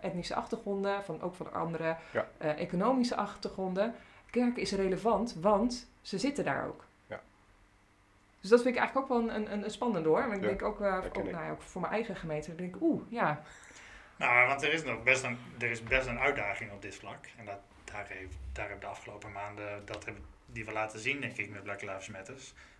etnische 0.00 0.34
achtergronden, 0.34 1.02
van, 1.04 1.20
ook 1.22 1.34
van 1.34 1.52
andere 1.52 1.96
Ja. 2.12 2.26
economische 2.38 3.16
achtergronden. 3.16 3.94
Kerk 4.30 4.56
is 4.56 4.72
relevant, 4.72 5.36
want 5.40 5.88
ze 6.00 6.18
zitten 6.18 6.44
daar 6.44 6.66
ook. 6.66 6.84
Dus 8.44 8.52
dat 8.52 8.62
vind 8.62 8.74
ik 8.74 8.80
eigenlijk 8.80 9.10
ook 9.12 9.18
wel 9.18 9.30
een, 9.36 9.52
een, 9.52 9.64
een 9.64 9.70
spannende 9.70 10.08
hoor. 10.08 10.26
Maar 10.26 10.36
ik 10.36 10.42
Ja, 10.42 10.48
denk 10.48 10.62
ook, 10.62 10.80
eh, 10.80 10.96
ook, 10.96 11.04
ik. 11.04 11.14
nou 11.32 11.44
ja, 11.44 11.50
ook 11.50 11.62
voor 11.62 11.80
mijn 11.80 11.92
eigen 11.92 12.16
gemeente, 12.16 12.54
denk 12.54 12.74
ik, 12.76 12.82
oeh, 12.82 13.02
ja. 13.08 13.42
Nou, 14.16 14.46
want 14.48 14.62
er 14.62 14.72
is 14.72 14.82
nog 14.84 15.02
best 15.02 15.22
een, 15.24 15.38
er 15.58 15.70
is 15.70 15.82
best 15.82 16.06
een 16.06 16.18
uitdaging 16.18 16.72
op 16.72 16.82
dit 16.82 16.94
vlak. 16.96 17.26
En 17.36 17.44
dat, 17.44 17.58
daar, 17.84 18.06
heeft, 18.08 18.36
daar 18.52 18.64
hebben 18.68 18.84
de 18.84 18.90
afgelopen 18.90 19.32
maanden, 19.32 19.86
dat 19.86 20.04
hebben 20.04 20.24
die 20.46 20.64
we 20.64 20.72
laten 20.72 20.98
zien, 20.98 21.20
denk 21.20 21.36
ik, 21.36 21.50
met 21.50 21.62
Black 21.62 21.80
Lives 21.82 22.08
Matter, 22.08 22.36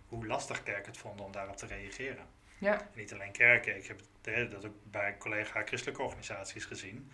hoe 0.07 0.25
lastig 0.27 0.63
kerken 0.63 0.85
het 0.91 0.97
vonden 0.97 1.25
om 1.25 1.31
daarop 1.31 1.57
te 1.57 1.65
reageren. 1.65 2.25
Ja, 2.57 2.73
En 2.81 2.87
niet 2.95 3.13
alleen 3.13 3.31
kerken, 3.31 3.75
ik 3.77 3.87
heb 3.87 3.99
het, 3.99 4.33
eh, 4.33 4.51
dat 4.51 4.65
ook 4.65 4.75
bij 4.83 5.17
collega 5.17 5.61
christelijke 5.65 6.01
organisaties 6.01 6.65
gezien. 6.65 7.11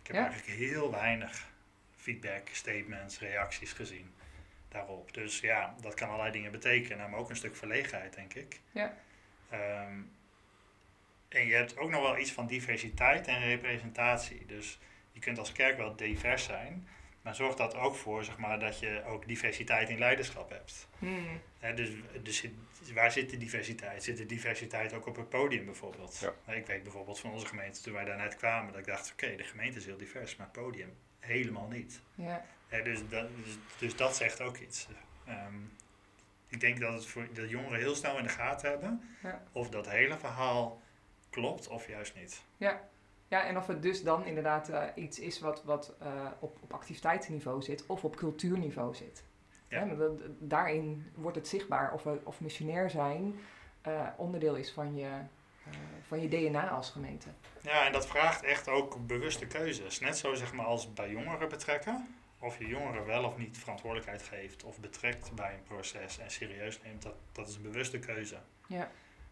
Ik 0.00 0.06
heb 0.06 0.16
Ja. 0.16 0.22
eigenlijk 0.22 0.58
heel 0.58 0.90
weinig 0.90 1.46
feedback, 1.96 2.48
statements, 2.52 3.18
reacties 3.18 3.72
gezien 3.72 4.14
daarop. 4.74 5.14
Dus 5.14 5.40
ja, 5.40 5.74
dat 5.80 5.94
kan 5.94 6.08
allerlei 6.08 6.32
dingen 6.32 6.52
betekenen, 6.52 7.10
maar 7.10 7.20
ook 7.20 7.30
een 7.30 7.36
stuk 7.36 7.56
verlegenheid, 7.56 8.14
denk 8.14 8.34
ik. 8.34 8.60
Ja. 8.70 8.96
Ehm, 9.50 10.00
en 11.28 11.46
je 11.46 11.54
hebt 11.54 11.76
ook 11.76 11.90
nog 11.90 12.02
wel 12.02 12.18
iets 12.18 12.32
van 12.32 12.46
diversiteit 12.46 13.26
en 13.26 13.40
representatie. 13.40 14.46
Dus 14.46 14.78
je 15.12 15.20
kunt 15.20 15.38
als 15.38 15.52
kerk 15.52 15.76
wel 15.76 15.96
divers 15.96 16.44
zijn, 16.44 16.88
maar 17.22 17.34
zorg 17.34 17.54
dat 17.54 17.74
ook 17.74 17.94
voor 17.94 18.24
zeg 18.24 18.38
maar, 18.38 18.60
dat 18.60 18.78
je 18.78 19.02
ook 19.06 19.26
diversiteit 19.26 19.88
in 19.88 19.98
leiderschap 19.98 20.50
hebt. 20.50 20.88
Hmm. 20.98 21.40
Hè, 21.58 21.74
dus, 21.74 21.90
dus 22.22 22.46
waar 22.94 23.12
zit 23.12 23.30
de 23.30 23.36
diversiteit? 23.36 24.02
Zit 24.02 24.16
de 24.16 24.26
diversiteit 24.26 24.92
ook 24.92 25.06
op 25.06 25.16
het 25.16 25.28
podium 25.28 25.64
bijvoorbeeld? 25.64 26.18
Ja. 26.46 26.52
Ik 26.52 26.66
weet 26.66 26.82
bijvoorbeeld 26.82 27.20
van 27.20 27.30
onze 27.30 27.46
gemeente, 27.46 27.80
toen 27.80 27.92
wij 27.92 28.04
daar 28.04 28.16
net 28.16 28.36
kwamen, 28.36 28.72
dat 28.72 28.80
ik 28.80 28.86
dacht, 28.86 29.12
oké, 29.12 29.36
de 29.36 29.44
gemeente 29.44 29.78
is 29.78 29.86
heel 29.86 29.96
divers, 29.96 30.36
maar 30.36 30.46
het 30.46 30.62
podium 30.62 30.96
helemaal 31.24 31.68
niet. 31.68 32.00
ja. 32.14 32.44
Dus, 32.84 33.08
dat, 33.08 33.28
dus, 33.44 33.58
dus 33.78 33.96
dat 33.96 34.16
zegt 34.16 34.40
ook 34.40 34.56
iets. 34.56 34.88
Ehm, 35.26 35.54
ik 36.48 36.60
denk 36.60 36.80
dat 36.80 36.92
het 36.92 37.06
voor 37.06 37.26
de 37.32 37.48
jongeren 37.48 37.78
heel 37.78 37.94
snel 37.94 38.16
in 38.18 38.22
de 38.22 38.28
gaten 38.28 38.70
hebben 38.70 39.02
Ja. 39.22 39.42
of 39.52 39.68
dat 39.68 39.88
hele 39.88 40.18
verhaal 40.18 40.80
klopt 41.30 41.68
of 41.68 41.88
juist 41.88 42.14
niet. 42.16 42.42
Ja. 42.56 42.88
ja, 43.28 43.46
en 43.46 43.56
of 43.56 43.66
het 43.66 43.82
dus 43.82 44.02
dan 44.02 44.24
inderdaad 44.24 44.68
eh, 44.68 44.82
iets 44.94 45.18
is 45.18 45.40
wat, 45.40 45.64
wat 45.64 45.94
eh, 46.00 46.26
op, 46.38 46.56
op 46.60 46.72
activiteitsniveau 46.72 47.62
zit 47.62 47.86
of 47.86 48.04
op 48.04 48.16
cultuurniveau 48.16 48.94
zit. 48.94 49.24
Ja. 49.68 49.84
Dat- 49.84 50.20
daarin 50.38 51.10
wordt 51.14 51.36
het 51.36 51.48
zichtbaar 51.48 51.92
of, 51.92 52.02
we- 52.02 52.20
of 52.24 52.40
missionair 52.40 52.90
zijn 52.90 53.34
eh, 53.82 54.08
onderdeel 54.16 54.54
is 54.54 54.72
van 54.72 54.96
je, 54.96 55.08
van 56.06 56.20
je 56.20 56.28
DNA 56.28 56.68
als 56.68 56.90
gemeente. 56.90 57.28
Ja, 57.60 57.86
en 57.86 57.92
dat 57.92 58.06
vraagt 58.06 58.42
echt 58.42 58.68
ook 58.68 59.06
bewuste 59.06 59.46
keuzes. 59.46 60.00
Net 60.00 60.18
zo 60.18 60.34
zeg 60.34 60.52
maar 60.52 60.66
als 60.66 60.92
bij 60.92 61.10
jongeren 61.10 61.48
betrekken. 61.48 62.16
Of 62.38 62.58
je 62.58 62.66
jongeren 62.66 63.06
wel 63.06 63.24
of 63.24 63.36
niet 63.36 63.58
verantwoordelijkheid 63.58 64.22
geeft 64.22 64.64
of 64.64 64.80
betrekt 64.80 65.34
bij 65.34 65.54
een 65.54 65.62
proces 65.62 66.18
en 66.18 66.30
serieus 66.30 66.82
neemt, 66.82 67.02
dat, 67.02 67.14
dat 67.32 67.48
is 67.48 67.56
een 67.56 67.62
bewuste 67.62 67.98
keuze. 67.98 68.38
Ja. 68.66 68.90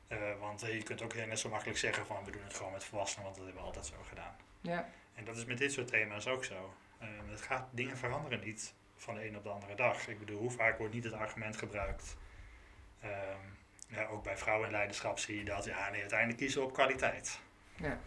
Eh, 0.09 0.19
want 0.41 0.63
eh, 0.63 0.75
je 0.75 0.83
kunt 0.83 1.03
ook 1.03 1.15
net 1.15 1.39
zo 1.39 1.49
makkelijk 1.49 1.79
zeggen 1.79 2.07
van 2.07 2.25
we 2.25 2.31
doen 2.31 2.43
het 2.45 2.55
gewoon 2.55 2.73
met 2.73 2.85
volwassenen, 2.85 3.25
want 3.25 3.37
dat 3.37 3.45
hebben 3.45 3.63
we 3.63 3.69
altijd 3.69 3.87
zo 3.87 3.95
gedaan. 4.09 4.37
Ja, 4.61 4.89
En 5.15 5.25
dat 5.25 5.37
is 5.37 5.45
met 5.45 5.59
dit 5.59 5.73
soort 5.73 5.87
thema's 5.87 6.27
ook 6.27 6.45
zo. 6.45 6.75
Uh, 7.03 7.09
het 7.31 7.43
gaat, 7.43 7.69
dingen 7.71 7.97
veranderen 7.97 8.41
niet 8.41 8.75
van 8.97 9.15
de 9.15 9.27
een 9.27 9.37
op 9.37 9.43
de 9.43 9.49
andere 9.49 9.75
dag. 9.75 10.09
Ik 10.09 10.19
bedoel, 10.19 10.39
hoe 10.39 10.51
vaak 10.51 10.79
wordt 10.79 10.95
niet 10.95 11.05
het 11.05 11.13
argument 11.13 11.57
gebruikt? 11.57 12.17
Um, 13.05 13.11
ja, 13.93 14.07
ook 14.07 14.23
bij 14.23 14.37
vrouwen 14.37 14.67
in 14.67 14.73
leiderschap 14.73 15.19
zie 15.19 15.39
je 15.39 15.45
dat, 15.45 15.65
ja, 15.65 15.91
nee, 15.91 16.01
uiteindelijk 16.01 16.39
kiezen 16.39 16.61
we 16.61 16.67
op 16.67 16.73
kwaliteit. 16.73 17.41
Ja. 17.77 17.99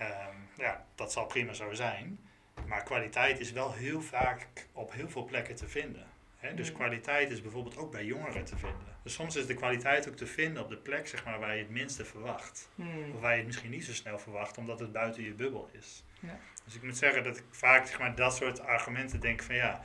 Um, 0.00 0.48
ja, 0.56 0.86
dat 0.94 1.12
zal 1.12 1.26
prima 1.26 1.52
zo 1.52 1.72
zijn. 1.72 2.18
Maar 2.66 2.82
kwaliteit 2.82 3.40
is 3.40 3.52
wel 3.52 3.72
heel 3.72 4.02
vaak 4.02 4.46
op 4.72 4.92
heel 4.92 5.08
veel 5.08 5.24
plekken 5.24 5.54
te 5.54 5.68
vinden. 5.68 6.06
Hè? 6.38 6.54
Dus 6.54 6.70
mm. 6.70 6.76
kwaliteit 6.76 7.30
is 7.30 7.42
bijvoorbeeld 7.42 7.76
ook 7.76 7.90
bij 7.90 8.04
jongeren 8.04 8.44
te 8.44 8.56
vinden. 8.56 8.96
Dus 9.02 9.14
soms 9.14 9.36
is 9.36 9.46
de 9.46 9.54
kwaliteit 9.54 10.08
ook 10.08 10.16
te 10.16 10.26
vinden 10.26 10.62
op 10.62 10.68
de 10.68 10.76
plek 10.76 11.08
zeg 11.08 11.24
maar, 11.24 11.38
waar 11.38 11.54
je 11.54 11.62
het 11.62 11.70
minste 11.70 12.04
verwacht. 12.04 12.68
Mm. 12.74 13.12
Of 13.14 13.20
waar 13.20 13.30
je 13.30 13.36
het 13.36 13.46
misschien 13.46 13.70
niet 13.70 13.84
zo 13.84 13.92
snel 13.92 14.18
verwacht, 14.18 14.58
omdat 14.58 14.80
het 14.80 14.92
buiten 14.92 15.22
je 15.22 15.32
bubbel 15.32 15.68
is. 15.72 16.04
Ja. 16.20 16.38
Dus 16.64 16.74
ik 16.74 16.82
moet 16.82 16.96
zeggen 16.96 17.24
dat 17.24 17.36
ik 17.36 17.44
vaak 17.50 17.86
zeg 17.86 17.98
maar, 17.98 18.14
dat 18.14 18.36
soort 18.36 18.60
argumenten 18.60 19.20
denk 19.20 19.42
van 19.42 19.54
ja, 19.54 19.80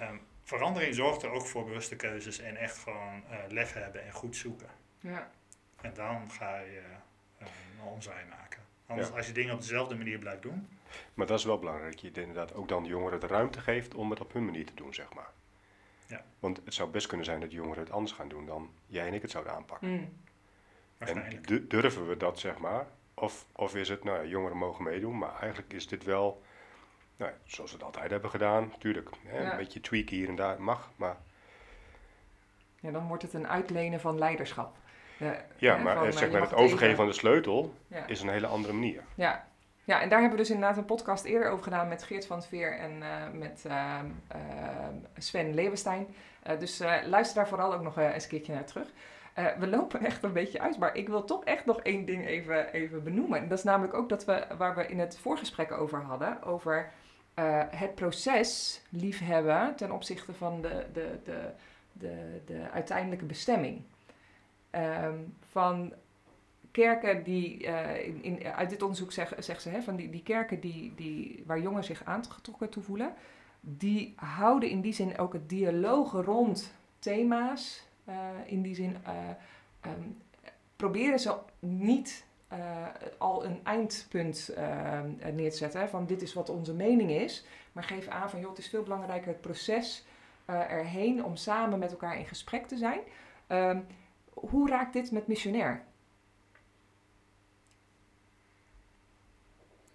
um, 0.00 0.20
verandering 0.44 0.94
zorgt 0.94 1.22
er 1.22 1.30
ook 1.30 1.46
voor 1.46 1.64
bewuste 1.64 1.96
keuzes 1.96 2.38
en 2.38 2.56
echt 2.56 2.78
gewoon 2.78 3.22
uh, 3.30 3.38
lef 3.48 3.72
hebben 3.72 4.04
en 4.04 4.12
goed 4.12 4.36
zoeken. 4.36 4.68
Ja. 5.00 5.30
En 5.80 5.94
dan 5.94 6.30
ga 6.30 6.58
je 6.58 6.82
uh, 7.40 7.46
een 7.78 7.84
omzwaai 7.84 8.24
maken. 8.26 8.62
Anders, 8.86 9.12
als 9.12 9.26
je 9.26 9.32
dingen 9.32 9.54
op 9.54 9.60
dezelfde 9.60 9.94
manier 9.94 10.18
blijft 10.18 10.42
doen. 10.42 10.68
Maar 11.14 11.26
dat 11.26 11.38
is 11.38 11.44
wel 11.44 11.58
belangrijk, 11.58 11.92
dat 11.92 12.14
je 12.14 12.20
inderdaad 12.20 12.54
ook 12.54 12.68
dan 12.68 12.84
jongeren 12.84 13.20
de 13.20 13.26
ruimte 13.26 13.60
geeft 13.60 13.94
om 13.94 14.10
het 14.10 14.20
op 14.20 14.32
hun 14.32 14.44
manier 14.44 14.66
te 14.66 14.74
doen, 14.74 14.94
zeg 14.94 15.12
maar. 15.14 15.30
Ja. 16.06 16.24
Want 16.38 16.60
het 16.64 16.74
zou 16.74 16.90
best 16.90 17.06
kunnen 17.06 17.26
zijn 17.26 17.40
dat 17.40 17.52
jongeren 17.52 17.82
het 17.82 17.92
anders 17.92 18.12
gaan 18.12 18.28
doen 18.28 18.46
dan 18.46 18.70
jij 18.86 19.06
en 19.06 19.14
ik 19.14 19.22
het 19.22 19.30
zouden 19.30 19.52
aanpakken. 19.52 19.88
Mm. 19.88 20.22
En 20.98 21.42
durven 21.68 22.08
we 22.08 22.16
dat, 22.16 22.38
zeg 22.38 22.58
maar? 22.58 22.86
Of, 23.14 23.46
of 23.52 23.74
is 23.74 23.88
het, 23.88 24.04
nou 24.04 24.18
ja, 24.18 24.28
jongeren 24.28 24.56
mogen 24.56 24.84
meedoen, 24.84 25.18
maar 25.18 25.40
eigenlijk 25.40 25.72
is 25.72 25.88
dit 25.88 26.04
wel, 26.04 26.42
nou, 27.16 27.32
zoals 27.44 27.70
we 27.70 27.76
het 27.76 27.86
altijd 27.86 28.10
hebben 28.10 28.30
gedaan, 28.30 28.68
natuurlijk. 28.72 29.10
Een 29.32 29.56
beetje 29.56 29.80
tweak 29.80 30.08
hier 30.08 30.28
en 30.28 30.36
daar 30.36 30.62
mag, 30.62 30.90
maar... 30.96 31.16
Ja, 32.80 32.90
dan 32.90 33.06
wordt 33.06 33.22
het 33.22 33.34
een 33.34 33.48
uitlenen 33.48 34.00
van 34.00 34.18
leiderschap. 34.18 34.76
ja, 35.56 35.76
maar 35.76 36.12
zeg 36.12 36.30
maar, 36.30 36.40
het 36.40 36.54
overgeven 36.54 36.96
van 36.96 37.06
de 37.06 37.12
sleutel 37.12 37.74
is 38.06 38.20
een 38.20 38.28
hele 38.28 38.46
andere 38.46 38.72
manier. 38.72 39.02
Ja, 39.14 39.46
ja, 39.84 40.00
en 40.00 40.08
daar 40.08 40.20
hebben 40.20 40.38
we 40.38 40.44
dus 40.44 40.54
inderdaad 40.54 40.76
een 40.76 40.84
podcast 40.84 41.24
eerder 41.24 41.50
over 41.50 41.64
gedaan 41.64 41.88
met 41.88 42.02
Geert 42.02 42.26
van 42.26 42.42
Veer 42.42 42.78
en 42.78 42.92
uh, 42.92 43.08
met 43.32 43.64
uh, 43.66 43.98
uh, 44.34 44.38
Sven 45.18 45.54
Leeuwenstein. 45.54 46.06
dus 46.58 46.78
luister 47.06 47.34
daar 47.34 47.48
vooral 47.48 47.74
ook 47.74 47.82
nog 47.82 47.98
eens 47.98 48.24
een 48.24 48.30
keertje 48.30 48.52
naar 48.52 48.64
terug. 48.64 48.88
we 49.58 49.66
lopen 49.66 50.04
echt 50.04 50.22
een 50.22 50.32
beetje 50.32 50.60
uit, 50.60 50.78
maar 50.78 50.96
ik 50.96 51.08
wil 51.08 51.24
toch 51.24 51.44
echt 51.44 51.64
nog 51.64 51.80
één 51.80 52.04
ding 52.04 52.26
even, 52.26 52.72
even 52.72 53.02
benoemen. 53.02 53.38
En 53.38 53.48
dat 53.48 53.58
is 53.58 53.64
namelijk 53.64 53.94
ook 53.94 54.08
dat 54.08 54.24
we, 54.24 54.46
waar 54.58 54.74
we 54.74 54.86
in 54.86 54.98
het 54.98 55.18
voorgesprek 55.18 55.72
over 55.72 56.02
hadden, 56.02 56.42
over 56.42 56.90
het 57.70 57.94
proces 57.94 58.82
liefhebben 58.88 59.76
ten 59.76 59.90
opzichte 59.90 60.34
van 60.34 60.62
de, 60.62 60.86
de, 60.92 61.18
de, 61.24 61.50
de, 61.92 62.40
de 62.46 62.70
uiteindelijke 62.70 63.24
bestemming. 63.24 63.82
Um, 64.70 65.34
van 65.50 65.92
kerken 66.70 67.22
die, 67.22 67.66
uh, 67.66 68.06
in, 68.06 68.22
in, 68.22 68.44
uit 68.44 68.70
dit 68.70 68.82
onderzoek 68.82 69.12
zeg, 69.12 69.34
zegt 69.38 69.62
ze, 69.62 69.68
hè, 69.68 69.82
van 69.82 69.96
die, 69.96 70.10
die 70.10 70.22
kerken 70.22 70.60
die, 70.60 70.92
die, 70.96 71.42
waar 71.46 71.60
jongeren 71.60 71.84
zich 71.84 72.04
aangetrokken 72.04 72.68
toe 72.68 72.82
voelen, 72.82 73.14
die 73.60 74.12
houden 74.16 74.68
in 74.68 74.80
die 74.80 74.92
zin 74.92 75.18
ook 75.18 75.32
het 75.32 75.48
dialogen 75.48 76.22
rond 76.22 76.72
thema's. 76.98 77.86
Uh, 78.08 78.14
in 78.46 78.62
die 78.62 78.74
zin 78.74 78.96
um, 79.86 80.16
proberen 80.76 81.18
ze 81.18 81.36
niet 81.58 82.24
al 83.18 83.44
een 83.44 83.60
eindpunt 83.64 84.50
neer 85.32 85.50
te 85.50 85.56
zetten. 85.56 85.80
Hè, 85.80 85.88
van 85.88 86.06
dit 86.06 86.22
is 86.22 86.34
wat 86.34 86.48
onze 86.48 86.74
mening 86.74 87.10
is. 87.10 87.44
Maar 87.72 87.84
geven 87.84 88.12
aan 88.12 88.30
van 88.30 88.40
joh, 88.40 88.48
het 88.48 88.58
is 88.58 88.68
veel 88.68 88.82
belangrijker 88.82 89.28
het 89.28 89.40
proces 89.40 90.04
erheen 90.46 91.24
om 91.24 91.36
samen 91.36 91.78
met 91.78 91.90
elkaar 91.90 92.18
in 92.18 92.26
gesprek 92.26 92.66
te 92.66 92.76
zijn. 92.76 93.00
Ehm, 93.46 93.80
hoe 94.34 94.68
raakt 94.68 94.92
dit 94.92 95.10
met 95.10 95.26
missionair? 95.26 95.84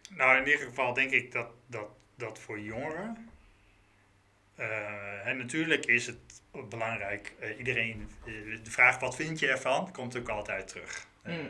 Nou, 0.09 0.37
in 0.37 0.47
ieder 0.47 0.65
geval 0.65 0.93
denk 0.93 1.11
ik 1.11 1.31
dat, 1.31 1.47
dat, 1.67 1.87
dat 2.15 2.39
voor 2.39 2.59
jongeren. 2.59 3.29
En 5.23 5.37
natuurlijk 5.37 5.85
is 5.85 6.07
het 6.07 6.41
belangrijk, 6.69 7.33
iedereen, 7.57 8.09
de 8.63 8.71
vraag 8.71 8.99
wat 8.99 9.15
vind 9.15 9.39
je 9.39 9.47
ervan, 9.47 9.83
komt 9.83 9.97
natuurlijk 10.13 10.29
altijd 10.31 10.67
terug. 10.67 11.07
Mm. 11.23 11.49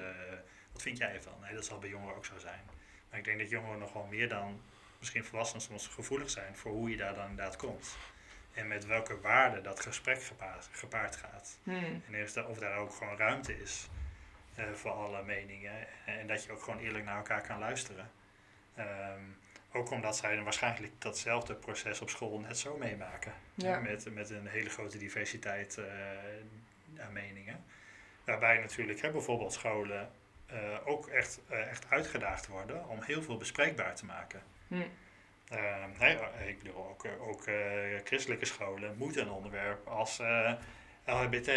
Wat 0.80 0.88
vind 0.88 0.98
jij 0.98 1.16
ervan? 1.16 1.34
Nee, 1.42 1.54
dat 1.54 1.66
zal 1.66 1.80
bij 1.80 1.90
jongeren 1.90 2.16
ook 2.16 2.26
zo 2.26 2.38
zijn. 2.38 2.62
Maar 3.10 3.20
ik 3.20 3.26
denk 3.26 3.40
dat 3.40 3.50
jongeren 3.50 3.80
nog 3.80 3.94
wel 3.94 4.06
meer 4.06 4.30
dan 4.30 4.62
misschien 5.00 5.24
volwassenen 5.24 5.62
soms 5.62 5.88
gevoelig 5.88 6.30
zijn 6.30 6.56
voor 6.56 6.72
hoe 6.72 6.90
je 6.90 6.98
daar 6.98 7.16
dan 7.16 7.30
inderdaad 7.30 7.56
komt. 7.56 7.98
En 8.54 8.68
met 8.68 8.86
welke 8.86 9.20
waarde 9.20 9.62
dat 9.62 9.80
gesprek 9.80 10.24
gepaard, 10.24 10.70
gepaard 10.72 11.16
gaat. 11.16 11.58
Mm. 11.64 12.04
En 12.12 12.46
of 12.48 12.58
daar 12.58 12.78
ook 12.78 12.94
gewoon 12.94 13.18
ruimte 13.18 13.62
is 13.62 13.88
voor 14.74 14.92
alle 14.92 15.24
meningen. 15.24 15.88
En 16.06 16.28
dat 16.28 16.44
je 16.44 16.52
ook 16.52 16.64
gewoon 16.64 16.80
eerlijk 16.80 17.06
naar 17.06 17.18
elkaar 17.18 17.42
kan 17.42 17.60
luisteren. 17.60 18.12
Ehm, 18.76 19.22
ook 19.72 19.92
omdat 19.92 20.18
zij 20.18 20.36
dan 20.36 20.44
waarschijnlijk 20.44 21.02
datzelfde 21.02 21.56
proces 21.56 22.02
op 22.02 22.10
school 22.10 22.40
net 22.40 22.58
zo 22.58 22.78
meemaken. 22.78 23.34
Met, 23.56 24.14
met 24.14 24.30
een 24.30 24.48
hele 24.48 24.70
grote 24.70 24.98
diversiteit 24.98 25.78
uh, 25.78 25.86
aan 27.06 27.14
meningen. 27.14 27.64
Waarbij 28.24 28.58
natuurlijk 28.60 29.02
hè, 29.02 29.12
bijvoorbeeld 29.12 29.54
scholen 29.54 30.12
uh, 30.54 30.60
ook 30.86 31.08
echt, 31.08 31.40
uh, 31.52 31.68
echt 31.68 31.86
uitgedaagd 31.90 32.48
worden 32.48 32.88
om 32.88 33.02
heel 33.02 33.22
veel 33.22 33.38
bespreekbaar 33.38 33.96
te 33.96 34.06
maken. 34.06 34.42
Hm. 34.68 34.76
Ehm, 35.50 36.18
ik 36.48 36.64
bedoel, 36.64 36.88
ook, 36.88 37.06
ook 37.20 37.44
christelijke 38.04 38.46
scholen 38.46 38.98
moeten 38.98 39.22
een 39.22 39.32
onderwerp 39.32 39.88
als 39.88 40.22
LHBT 41.06 41.52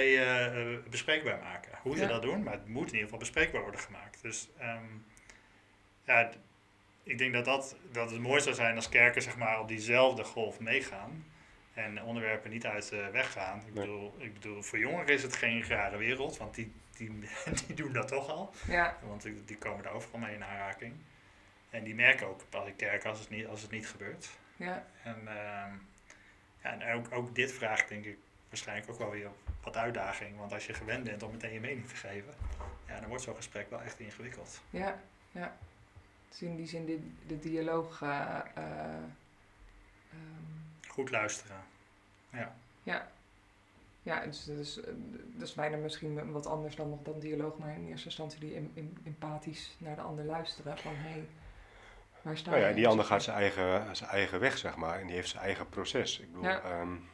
bespreekbaar 0.91 1.39
maken. 1.39 1.73
Hoe 1.83 1.97
ze 1.97 2.07
dat 2.07 2.23
doen, 2.23 2.43
maar 2.43 2.53
het 2.53 2.69
moet 2.69 2.87
in 2.87 2.93
ieder 2.93 3.03
geval 3.03 3.19
bespreekbaar 3.19 3.63
worden 3.63 3.81
gemaakt. 3.81 4.23
Dus 4.23 4.49
um, 4.61 5.05
ja, 6.05 6.31
ik 7.03 7.19
denk 7.19 7.33
dat, 7.33 7.45
dat, 7.45 7.77
dat 7.93 8.11
het 8.11 8.21
mooi 8.21 8.41
zou 8.41 8.55
zijn 8.55 8.77
als 8.77 8.89
kerken 8.89 9.23
zeg 9.23 9.37
maar, 9.37 9.61
op 9.61 9.69
diezelfde 9.69 10.25
golf 10.25 10.61
meegaan. 10.61 11.25
En 11.75 12.03
onderwerpen 12.03 12.51
niet 12.51 12.67
uit 12.67 12.89
de 12.89 13.09
weg 13.13 13.33
gaan. 13.33 13.63
Ik, 13.67 13.75
bedoel, 13.75 14.15
ik 14.19 14.35
bedoel, 14.35 14.63
voor 14.63 14.79
jongeren 14.79 15.15
is 15.15 15.23
het 15.23 15.37
geen 15.37 15.65
rare 15.67 15.97
wereld, 15.97 16.37
want 16.37 16.55
die, 16.55 16.73
die, 16.97 17.29
die 17.67 17.77
doen 17.77 17.93
dat 17.93 18.09
toch 18.09 18.29
al. 18.29 18.55
Ja. 18.67 18.99
Want 19.03 19.23
die, 19.23 19.45
die 19.45 19.59
komen 19.59 19.83
daar 19.83 19.93
overal 19.93 20.21
mee 20.21 20.35
in 20.35 20.45
aanraking. 20.45 20.95
En 21.71 21.85
die 21.85 21.95
merken 21.95 22.27
ook 22.27 22.41
bij 22.51 22.65
de 22.65 22.73
kerk 22.73 23.05
als 23.05 23.19
het 23.19 23.31
niet, 23.31 23.47
als 23.47 23.63
het 23.63 23.71
niet 23.71 23.89
gebeurt. 23.89 24.31
Ja. 24.57 24.87
En, 25.03 25.21
uh, 25.21 25.73
ja, 26.63 26.81
en 26.81 26.95
ook, 26.95 27.13
ook 27.13 27.35
dit 27.35 27.53
vraagt 27.53 27.89
denk 27.89 28.05
ik 28.05 28.19
waarschijnlijk 28.49 28.91
ook 28.91 28.99
wel 28.99 29.11
weer 29.11 29.31
wat 29.63 29.77
uitdaging. 29.77 30.39
Want 30.39 30.53
als 30.53 30.67
je 30.67 30.75
gewend 30.75 31.05
bent 31.05 31.23
om 31.23 31.31
meteen 31.31 31.53
je 31.53 31.61
mening 31.61 31.89
te 31.89 31.95
geven, 31.95 32.35
ja, 32.87 33.01
dan 33.01 33.09
wordt 33.09 33.23
zo'n 33.23 33.37
gesprek 33.37 33.71
wel 33.71 33.83
echt 33.83 33.99
ingewikkeld. 33.99 34.61
Ja, 34.71 35.01
ja. 35.31 35.57
Dus 36.29 36.43
in 36.43 36.57
die 36.57 36.67
zin 36.67 36.87
de, 36.87 37.11
de 37.27 37.39
dialoog. 37.39 38.01
Uh, 38.01 38.39
Goed 40.89 41.11
luisteren. 41.11 41.57
Ja. 42.31 42.57
Ja. 42.83 43.11
Ja, 44.03 44.25
dus 44.27 44.45
dat 44.45 44.59
is, 44.59 44.75
dat 45.35 45.49
is 45.49 45.55
bijna 45.55 45.77
misschien 45.77 46.33
wat 46.33 46.47
anders 46.47 46.77
dan, 46.77 47.01
dan 47.03 47.19
dialoog, 47.19 47.59
maar 47.59 47.75
in 47.75 47.87
eerste 47.87 48.07
instantie 48.07 48.41
die 48.41 48.55
in, 48.55 48.99
empathisch 49.05 49.77
naar 49.79 49.97
de 49.97 50.03
ander 50.03 50.25
luisteren. 50.25 50.79
Van 50.79 50.95
hé, 50.95 51.09
hey, 51.11 51.29
waar 52.23 52.37
sta 52.37 52.51
nou 52.51 52.63
ja, 52.63 52.73
die 52.73 52.89
ander 52.89 53.05
gaat 53.05 53.23
zijn 53.23 53.37
eigen, 53.37 53.97
zijn 53.97 54.11
eigen 54.11 54.41
weg, 54.41 54.59
zeg 54.59 54.77
maar, 54.77 55.01
en 55.01 55.07
die 55.07 55.17
heeft 55.17 55.29
zijn 55.29 55.43
eigen 55.43 55.69
proces. 55.69 56.21
Ik 56.21 56.27
bedoel, 56.33 56.45
ja. 56.45 56.81
um, 56.81 57.09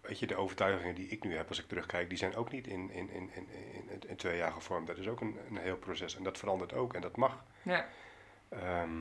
weet 0.00 0.18
je, 0.18 0.26
de 0.26 0.36
overtuigingen 0.36 0.94
die 0.94 1.08
ik 1.08 1.24
nu 1.24 1.36
heb 1.36 1.48
als 1.48 1.58
ik 1.58 1.68
terugkijk, 1.68 2.08
die 2.08 2.18
zijn 2.18 2.36
ook 2.36 2.52
niet 2.52 2.66
in, 2.66 2.90
in, 2.90 3.10
in, 3.10 3.30
in, 3.34 3.48
in, 3.88 4.08
in 4.08 4.16
twee 4.16 4.36
jaar 4.36 4.52
gevormd. 4.52 4.86
Dat 4.86 4.98
is 4.98 5.08
ook 5.08 5.20
een, 5.20 5.38
een 5.48 5.56
heel 5.56 5.76
proces 5.76 6.16
en 6.16 6.22
dat 6.22 6.38
verandert 6.38 6.72
ook 6.72 6.94
en 6.94 7.00
dat 7.00 7.16
mag. 7.16 7.44
Ja. 7.62 7.86
Ehm. 8.48 9.00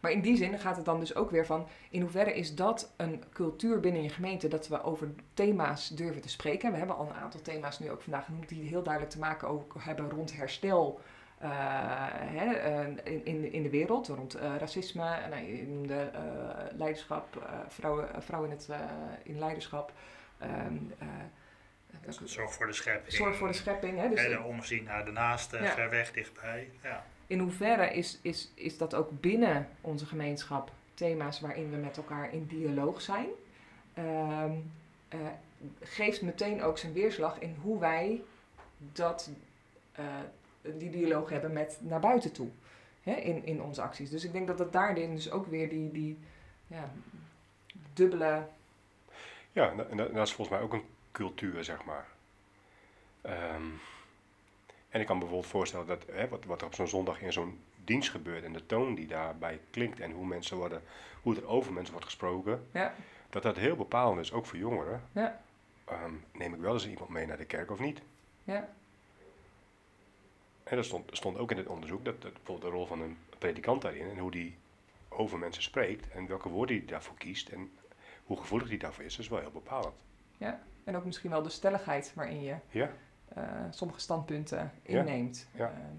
Maar 0.00 0.10
in 0.10 0.20
die 0.20 0.36
zin 0.36 0.58
gaat 0.58 0.76
het 0.76 0.84
dan 0.84 1.00
dus 1.00 1.14
ook 1.14 1.30
weer 1.30 1.46
van, 1.46 1.68
in 1.90 2.00
hoeverre 2.00 2.34
is 2.34 2.54
dat 2.54 2.92
een 2.96 3.22
cultuur 3.32 3.80
binnen 3.80 4.02
je 4.02 4.08
gemeente 4.08 4.48
dat 4.48 4.68
we 4.68 4.82
over 4.82 5.08
thema's 5.34 5.88
durven 5.88 6.22
te 6.22 6.28
spreken? 6.28 6.72
We 6.72 6.78
hebben 6.78 6.96
al 6.96 7.08
een 7.08 7.22
aantal 7.22 7.40
thema's 7.40 7.78
nu 7.78 7.90
ook 7.90 8.02
vandaag 8.02 8.24
genoemd 8.24 8.48
die 8.48 8.68
heel 8.68 8.82
duidelijk 8.82 9.12
te 9.12 9.18
maken 9.18 9.48
ook 9.48 9.74
hebben 9.78 10.10
rond 10.10 10.36
herstel. 10.36 11.00
Uh, 11.42 11.48
hè, 12.10 12.70
uh, 12.70 13.22
in, 13.24 13.52
in 13.52 13.62
de 13.62 13.70
wereld, 13.70 14.08
rond 14.08 14.36
uh, 14.36 14.56
racisme, 14.56 15.18
nou, 15.30 15.66
noemde 15.66 16.10
leiderschap, 16.76 17.48
vrouwen, 17.68 18.22
vrouwen 18.22 18.50
in, 18.50 18.56
het, 18.56 18.68
in 19.22 19.38
leiderschap. 19.38 19.92
Um, 20.42 20.94
zorg 22.24 22.52
voor 22.52 22.66
de 22.66 22.72
schepping. 22.72 23.14
Zorg 23.14 23.36
voor 23.36 23.48
de 23.48 23.54
schepping. 23.54 23.98
Hè, 23.98 24.08
dus 24.08 24.28
de 24.28 24.42
omzien 24.42 24.84
naar 24.84 25.04
de 25.04 25.10
naaste, 25.10 25.62
ja. 25.62 25.70
ver 25.70 25.90
weg, 25.90 26.12
dichtbij. 26.12 26.70
Ja 26.82 27.04
in 27.28 27.38
hoeverre 27.38 27.92
is, 27.94 28.18
is, 28.22 28.50
is 28.54 28.78
dat 28.78 28.94
ook 28.94 29.20
binnen 29.20 29.68
onze 29.80 30.06
gemeenschap 30.06 30.70
thema's 30.94 31.40
waarin 31.40 31.70
we 31.70 31.76
met 31.76 31.96
elkaar 31.96 32.32
in 32.32 32.46
dialoog 32.46 33.00
zijn? 33.00 33.28
Uh, 33.98 34.44
uh, 35.14 35.20
geeft 35.80 36.22
meteen 36.22 36.62
ook 36.62 36.78
zijn 36.78 36.92
weerslag 36.92 37.38
in 37.38 37.56
hoe 37.62 37.78
wij 37.78 38.22
dat, 38.92 39.30
uh, 39.98 40.04
die 40.76 40.90
dialoog 40.90 41.30
hebben 41.30 41.52
met 41.52 41.78
naar 41.80 42.00
buiten 42.00 42.32
toe. 42.32 42.48
hè, 43.02 43.12
in, 43.12 43.44
in 43.44 43.62
onze 43.62 43.82
acties. 43.82 44.10
Dus 44.10 44.24
ik 44.24 44.32
denk 44.32 44.46
dat 44.46 44.58
het 44.58 44.72
daarin 44.72 45.14
dus 45.14 45.30
ook 45.30 45.46
weer 45.46 45.68
die, 45.68 45.92
die 45.92 46.18
ja, 46.66 46.90
dubbele... 47.92 48.46
Ja, 49.52 49.74
dat, 49.74 49.88
en 49.88 49.96
dat 49.96 50.26
is 50.26 50.32
volgens 50.32 50.56
mij 50.56 50.60
ook 50.60 50.72
een 50.72 50.84
cultuur, 51.12 51.64
zeg 51.64 51.84
maar. 51.84 52.06
Ehm, 53.20 53.66
en 54.98 55.04
ik 55.04 55.10
kan 55.10 55.16
me 55.16 55.22
bijvoorbeeld 55.22 55.52
voorstellen 55.52 55.86
dat 55.86 56.04
hè, 56.12 56.28
wat, 56.28 56.44
wat 56.44 56.60
er 56.60 56.66
op 56.66 56.74
zo'n 56.74 56.88
zondag 56.88 57.20
in 57.22 57.32
zo'n 57.32 57.60
dienst 57.84 58.10
gebeurt 58.10 58.44
en 58.44 58.52
de 58.52 58.66
toon 58.66 58.94
die 58.94 59.06
daarbij 59.06 59.60
klinkt 59.70 60.00
en 60.00 60.10
hoe 60.10 60.26
mensen 60.26 60.56
worden, 60.56 60.82
hoe 61.22 61.36
er 61.36 61.46
over 61.46 61.72
mensen 61.72 61.92
wordt 61.92 62.06
gesproken, 62.06 62.66
Ja, 62.72 62.94
dat 63.30 63.42
dat 63.42 63.56
heel 63.56 63.76
bepalend 63.76 64.20
is, 64.20 64.32
ook 64.32 64.46
voor 64.46 64.58
jongeren. 64.58 65.02
ja, 65.12 65.40
Ehm, 65.84 66.12
neem 66.32 66.54
ik 66.54 66.60
wel 66.60 66.72
eens 66.72 66.88
iemand 66.88 67.08
mee 67.10 67.26
naar 67.26 67.36
de 67.36 67.44
kerk 67.44 67.70
of 67.70 67.78
niet? 67.78 68.00
ja, 68.44 68.68
En 70.64 70.76
dat 70.76 70.84
stond, 70.84 71.08
stond 71.16 71.38
ook 71.38 71.50
in 71.50 71.56
het 71.56 71.66
onderzoek, 71.66 72.04
dat, 72.04 72.22
dat 72.22 72.32
bijvoorbeeld 72.32 72.70
de 72.72 72.76
rol 72.76 72.86
van 72.86 73.00
een 73.00 73.18
predikant 73.38 73.82
daarin 73.82 74.10
en 74.10 74.18
hoe 74.18 74.30
die 74.30 74.56
over 75.08 75.38
mensen 75.38 75.62
spreekt 75.62 76.08
en 76.10 76.26
welke 76.26 76.48
woorden 76.48 76.76
hij 76.76 76.86
daarvoor 76.86 77.16
kiest 77.16 77.48
en 77.48 77.70
hoe 78.24 78.36
gevoelig 78.38 78.68
hij 78.68 78.76
daarvoor 78.78 79.04
is, 79.04 79.18
is 79.18 79.28
wel 79.28 79.40
heel 79.40 79.50
bepalend. 79.50 79.94
ja. 80.36 80.62
En 80.84 80.96
ook 80.96 81.04
misschien 81.04 81.30
wel 81.30 81.42
de 81.42 81.48
stelligheid 81.48 82.12
waarin 82.14 82.42
je 82.42 82.56
Ja. 82.70 82.90
Eh, 83.34 83.44
sommige 83.70 84.00
standpunten 84.00 84.58
Ja, 84.58 84.72
inneemt. 84.82 85.48
ja. 85.54 85.66
Ehm, 85.70 85.96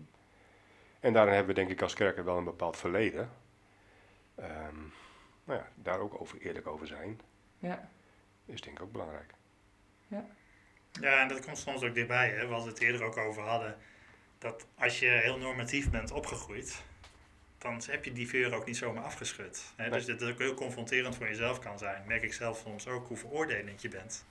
En 0.99 1.13
daarin 1.13 1.34
hebben 1.34 1.55
we 1.55 1.61
denk 1.61 1.71
ik 1.71 1.82
als 1.82 1.93
kerken 1.93 2.25
wel 2.25 2.38
een 2.38 2.43
bepaald 2.43 2.77
verleden. 2.77 3.30
Ehm, 4.36 4.75
nou 5.43 5.59
ja, 5.59 5.67
daar 5.75 5.99
ook 5.99 6.21
over, 6.21 6.39
eerlijk 6.41 6.67
over 6.67 6.88
zijn, 6.88 7.19
ja, 7.59 7.89
is 8.45 8.61
denk 8.61 8.77
ik 8.77 8.84
ook 8.84 8.91
belangrijk. 8.91 9.34
Ja, 11.01 11.21
en 11.21 11.27
dat 11.27 11.45
komt 11.45 11.57
soms 11.57 11.84
ook 11.84 11.93
dichtbij. 11.93 12.30
Hè? 12.30 12.47
We 12.47 12.53
hadden 12.53 12.69
het 12.73 12.82
eerder 12.82 13.03
ook 13.03 13.17
over 13.17 13.41
hadden. 13.43 13.77
Dat 14.38 14.65
als 14.75 14.99
je 14.99 15.07
heel 15.07 15.38
normatief 15.38 15.89
bent 15.89 16.11
opgegroeid, 16.11 16.84
dan 17.57 17.82
heb 17.86 18.05
je 18.05 18.11
die 18.13 18.27
vuur 18.27 18.53
ook 18.55 18.65
niet 18.65 18.77
zomaar 18.77 19.03
afgeschud. 19.03 19.73
Hè? 19.75 19.89
Dus 19.89 20.05
dat 20.05 20.19
het 20.19 20.30
ook 20.32 20.38
heel 20.39 20.53
confronterend 20.53 21.15
voor 21.15 21.27
jezelf 21.27 21.59
kan 21.59 21.77
zijn. 21.77 22.03
Merk 22.07 22.23
ik 22.23 22.34
zelf 22.34 22.57
soms 22.57 22.88
ook 22.88 23.07
hoe 23.07 23.17
veroordelend 23.17 23.82
je 23.82 23.89
bent. 23.89 24.25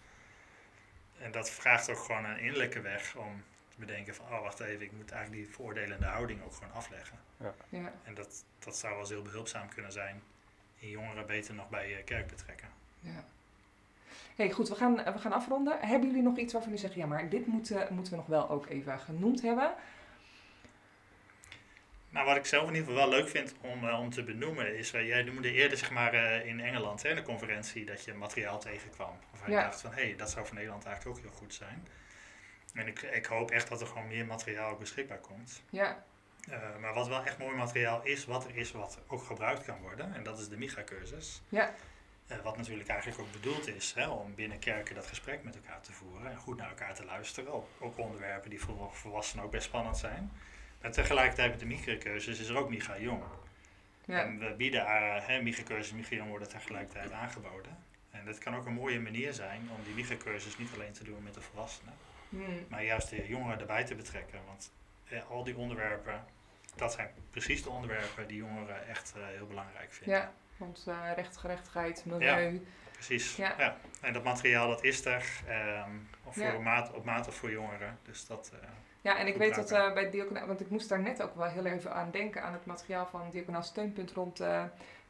En 1.23 1.33
dat 1.33 1.51
vraagt 1.51 1.91
ook 1.91 1.99
gewoon 1.99 2.25
een 2.25 2.39
innerlijke 2.39 2.81
weg 2.81 3.17
om 3.17 3.43
te 3.69 3.77
bedenken 3.79 4.15
van, 4.15 4.27
oh 4.27 4.43
wacht 4.43 4.61
even, 4.61 4.85
ik 4.85 4.93
moet 4.93 5.11
eigenlijk 5.11 5.45
die 5.45 5.55
veroordelende 5.55 6.07
houding 6.07 6.43
ook 6.45 6.55
gewoon 6.55 6.73
afleggen. 6.73 7.19
ja. 7.69 7.93
En 8.05 8.15
dat, 8.15 8.45
dat 8.59 8.77
zou 8.77 8.93
wel 8.93 9.01
eens 9.01 9.11
heel 9.11 9.23
behulpzaam 9.23 9.69
kunnen 9.69 9.93
zijn. 9.93 10.23
In 10.79 10.89
jongeren 10.89 11.27
beter 11.27 11.55
nog 11.55 11.69
bij 11.69 11.89
je 11.89 12.03
kerk 12.03 12.27
betrekken. 12.27 12.69
Ja. 13.01 13.25
hey, 14.37 14.51
goed, 14.51 14.69
we 14.69 14.75
gaan, 14.75 14.95
we 14.95 15.19
gaan 15.19 15.33
afronden. 15.33 15.79
Hebben 15.81 16.09
jullie 16.09 16.23
nog 16.23 16.37
iets 16.37 16.53
waarvan 16.53 16.73
jullie 16.73 16.87
zeggen, 16.87 17.01
ja, 17.01 17.07
maar 17.07 17.29
dit 17.29 17.47
moeten, 17.47 17.95
moeten 17.95 18.13
we 18.13 18.19
nog 18.19 18.27
wel 18.27 18.51
ook 18.51 18.67
even 18.67 18.99
genoemd 18.99 19.43
hebben? 19.43 19.75
Nou, 22.11 22.27
wat 22.27 22.37
ik 22.37 22.47
zelf 22.47 22.69
in 22.69 22.75
ieder 22.75 22.89
geval 22.93 23.09
wel 23.09 23.19
leuk 23.19 23.29
vind 23.29 23.55
om, 23.61 23.89
eh, 23.89 23.99
om 24.01 24.11
te 24.11 24.23
benoemen 24.23 24.77
is, 24.77 24.95
uh, 24.95 25.07
jij 25.07 25.23
noemde 25.23 25.53
eerder 25.53 25.79
zeg 25.79 25.91
maar 25.91 26.15
eh, 26.15 26.47
in 26.47 26.61
Engeland, 26.61 27.03
hè, 27.03 27.09
in 27.09 27.17
de 27.17 27.23
conferentie, 27.23 27.85
dat 27.85 28.05
je 28.05 28.15
materiaal 28.15 28.59
tegenkwam. 28.59 29.19
Waarvan 29.31 29.51
Ja. 29.51 29.59
je 29.59 29.65
dacht 29.65 29.81
van, 29.81 29.93
hé, 29.93 30.03
hey, 30.03 30.17
dat 30.17 30.31
zou 30.31 30.47
voor 30.47 30.55
Nederland 30.55 30.85
eigenlijk 30.85 31.17
ook 31.19 31.25
heel 31.25 31.35
goed 31.39 31.55
zijn. 31.55 31.89
En 32.75 32.87
ik, 32.87 33.03
ik 33.03 33.27
hoop 33.27 33.51
echt 33.51 33.69
dat 33.69 33.81
er 33.81 33.87
gewoon 33.87 34.07
meer 34.07 34.27
materiaal 34.27 34.77
beschikbaar 34.77 35.19
komt. 35.19 35.63
Ja, 35.71 36.05
Eh, 36.51 36.77
maar 36.81 36.95
wat 36.95 37.09
wel 37.09 37.25
echt 37.25 37.39
mooi 37.39 37.57
materiaal 37.57 38.01
is, 38.05 38.25
wat 38.25 38.45
er 38.45 38.57
is, 38.57 38.73
wat 38.73 38.99
ook 39.07 39.23
gebruikt 39.23 39.65
kan 39.65 39.81
worden, 39.81 40.15
en 40.15 40.23
dat 40.23 40.39
is 40.39 40.49
de 40.49 40.57
MIGA-cursus. 40.57 41.43
ja, 41.49 41.75
Eh, 42.27 42.39
wat 42.43 42.57
natuurlijk 42.57 42.89
eigenlijk 42.89 43.21
ook 43.21 43.33
bedoeld 43.33 43.67
is 43.69 43.93
hè, 43.95 44.09
om 44.09 44.35
binnen 44.35 44.59
kerken 44.59 44.95
dat 44.95 45.07
gesprek 45.07 45.43
met 45.45 45.55
elkaar 45.55 45.81
te 45.81 45.93
voeren 45.93 46.31
en 46.31 46.37
goed 46.37 46.57
naar 46.57 46.69
elkaar 46.69 46.95
te 46.95 47.05
luisteren. 47.05 47.53
Ook, 47.53 47.69
ook 47.79 47.99
onderwerpen 47.99 48.51
die 48.51 48.61
voor 48.61 48.91
volwassenen 48.93 49.45
ook 49.45 49.51
best 49.51 49.65
spannend 49.67 49.99
zijn. 49.99 50.33
Maar 50.83 50.91
tegelijkertijd 50.93 51.51
met 51.51 51.61
de 51.61 51.67
microcursus 51.67 52.41
is 52.41 52.49
er 52.49 52.57
ook 52.57 52.69
Miga 52.71 52.99
Jong. 52.99 53.23
ja, 54.05 54.23
En 54.23 54.39
we 54.39 54.55
bieden 54.57 54.81
uh, 54.81 55.27
hè, 55.27 55.43
microcursus 55.43 55.91
en 55.91 55.97
Miga 55.97 56.15
Jong 56.17 56.29
worden 56.29 56.49
tegelijkertijd 56.49 57.13
aangeboden. 57.13 57.77
En 58.11 58.25
dat 58.25 58.39
kan 58.39 58.57
ook 58.57 58.67
een 58.67 58.73
mooie 58.75 59.01
manier 59.01 59.33
zijn 59.33 59.69
om 59.77 59.85
die 59.85 59.95
microcursus 59.95 60.59
niet 60.59 60.71
alleen 60.75 60.93
te 60.93 61.05
doen 61.05 61.23
met 61.23 61.35
de 61.35 61.41
volwassenen, 61.41 61.95
Hmm. 62.29 62.67
maar 62.69 62.85
juist 62.85 63.11
de 63.11 63.27
jongeren 63.29 63.61
erbij 63.61 63.85
te 63.85 63.95
betrekken. 63.95 64.39
Want 64.47 64.73
eh, 65.09 65.31
al 65.31 65.45
die 65.45 65.57
onderwerpen, 65.57 66.25
dat 66.77 66.93
zijn 66.93 67.11
precies 67.31 67.63
de 67.63 67.71
onderwerpen 67.71 68.27
die 68.27 68.37
jongeren 68.37 68.89
echt 68.89 69.13
eh, 69.17 69.23
heel 69.27 69.47
belangrijk 69.47 69.93
vinden. 69.93 70.17
ja. 70.19 70.33
Want 70.57 70.85
eh 70.89 71.11
rechtgerechtigheid, 71.15 72.05
milieu. 72.07 72.67
Precies. 72.93 73.37
Ja. 73.37 73.55
Ja. 73.59 73.77
En 74.01 74.13
dat 74.13 74.25
materiaal 74.25 74.69
dat 74.69 74.85
is 74.85 75.05
er. 75.05 75.25
ehm, 75.47 75.91
of 76.25 76.35
voor 76.35 76.43
Ja. 76.45 76.59
maat, 76.59 76.93
op 76.93 77.05
maat 77.05 77.29
of 77.29 77.35
voor 77.35 77.51
jongeren. 77.51 77.99
Dus 78.03 78.27
dat. 78.27 78.53
Ja, 79.09 79.19
en 79.19 79.27
ik 79.27 79.37
weet 79.37 79.55
dat 79.55 79.71
eh, 79.71 79.93
bij 79.93 80.11
Diaconaal, 80.11 80.47
want 80.47 80.61
ik 80.61 80.71
moest 80.71 80.89
daar 80.89 81.01
net 81.01 81.23
ook 81.23 81.35
wel 81.35 81.47
heel 81.47 81.65
even 81.65 81.95
aan 81.95 82.11
denken 82.11 82.43
aan 82.43 82.53
het 82.53 82.67
materiaal 82.67 83.07
van 83.07 83.21
Diaconaal 83.31 83.63
Steunpunt 83.63 84.11
rond 84.11 84.41
eh 84.41 84.63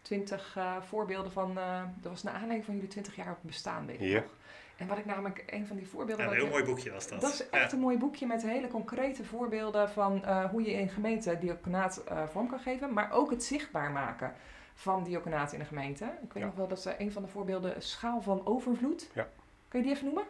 20 0.03 0.57
eh, 0.57 0.77
voorbeelden 0.89 1.33
van, 1.33 1.55
dat 2.01 2.13
was 2.13 2.23
naar 2.23 2.33
aanleiding 2.35 2.65
van 2.65 2.75
jullie 2.75 2.89
20 2.91 3.17
jaar 3.17 3.37
bestaan, 3.41 3.87
weet 3.87 4.01
ik 4.01 4.09
Ja. 4.09 4.15
nog. 4.21 4.31
En 4.77 4.87
wat 4.87 4.99
ik 4.99 5.05
namelijk, 5.05 5.43
een 5.47 5.67
van 5.67 5.77
die 5.77 5.89
voorbeelden... 5.89 6.25
ja, 6.25 6.31
een 6.31 6.37
heel 6.37 6.47
ik- 6.47 6.53
mooi 6.53 6.65
boekje 6.65 6.91
was 6.93 7.09
dat. 7.09 7.21
Dat 7.21 7.33
is 7.33 7.49
echt 7.51 7.73
een 7.73 7.79
mooi 7.79 7.99
boekje 7.99 8.27
met 8.27 8.43
hele 8.43 8.69
concrete 8.69 9.25
voorbeelden 9.25 9.91
van 9.91 10.25
hoe 10.51 10.63
je 10.63 10.71
in 10.73 10.89
gemeente 10.89 11.39
diaconaat 11.39 11.97
eh, 12.05 12.27
vorm 12.29 12.49
kan 12.49 12.59
geven, 12.61 12.93
maar 12.93 13.13
ook 13.13 13.31
het 13.31 13.45
zichtbaar 13.45 13.91
maken 13.91 14.33
van 14.75 15.05
diaconaat 15.05 15.53
in 15.53 15.59
de 15.59 15.65
gemeente. 15.65 16.05
Ik 16.23 16.33
weet 16.33 16.45
nog 16.45 16.55
wel 16.55 16.69
dat 16.69 16.81
ze 16.83 16.95
een 16.99 17.13
van 17.13 17.23
de 17.23 17.29
voorbeelden 17.29 17.83
schaal 17.83 18.21
van 18.23 18.47
overvloed. 18.47 19.11
Ja. 19.15 19.29
Kun 19.69 19.79
je 19.79 19.85
die 19.87 19.95
even 19.95 20.07
noemen? 20.07 20.25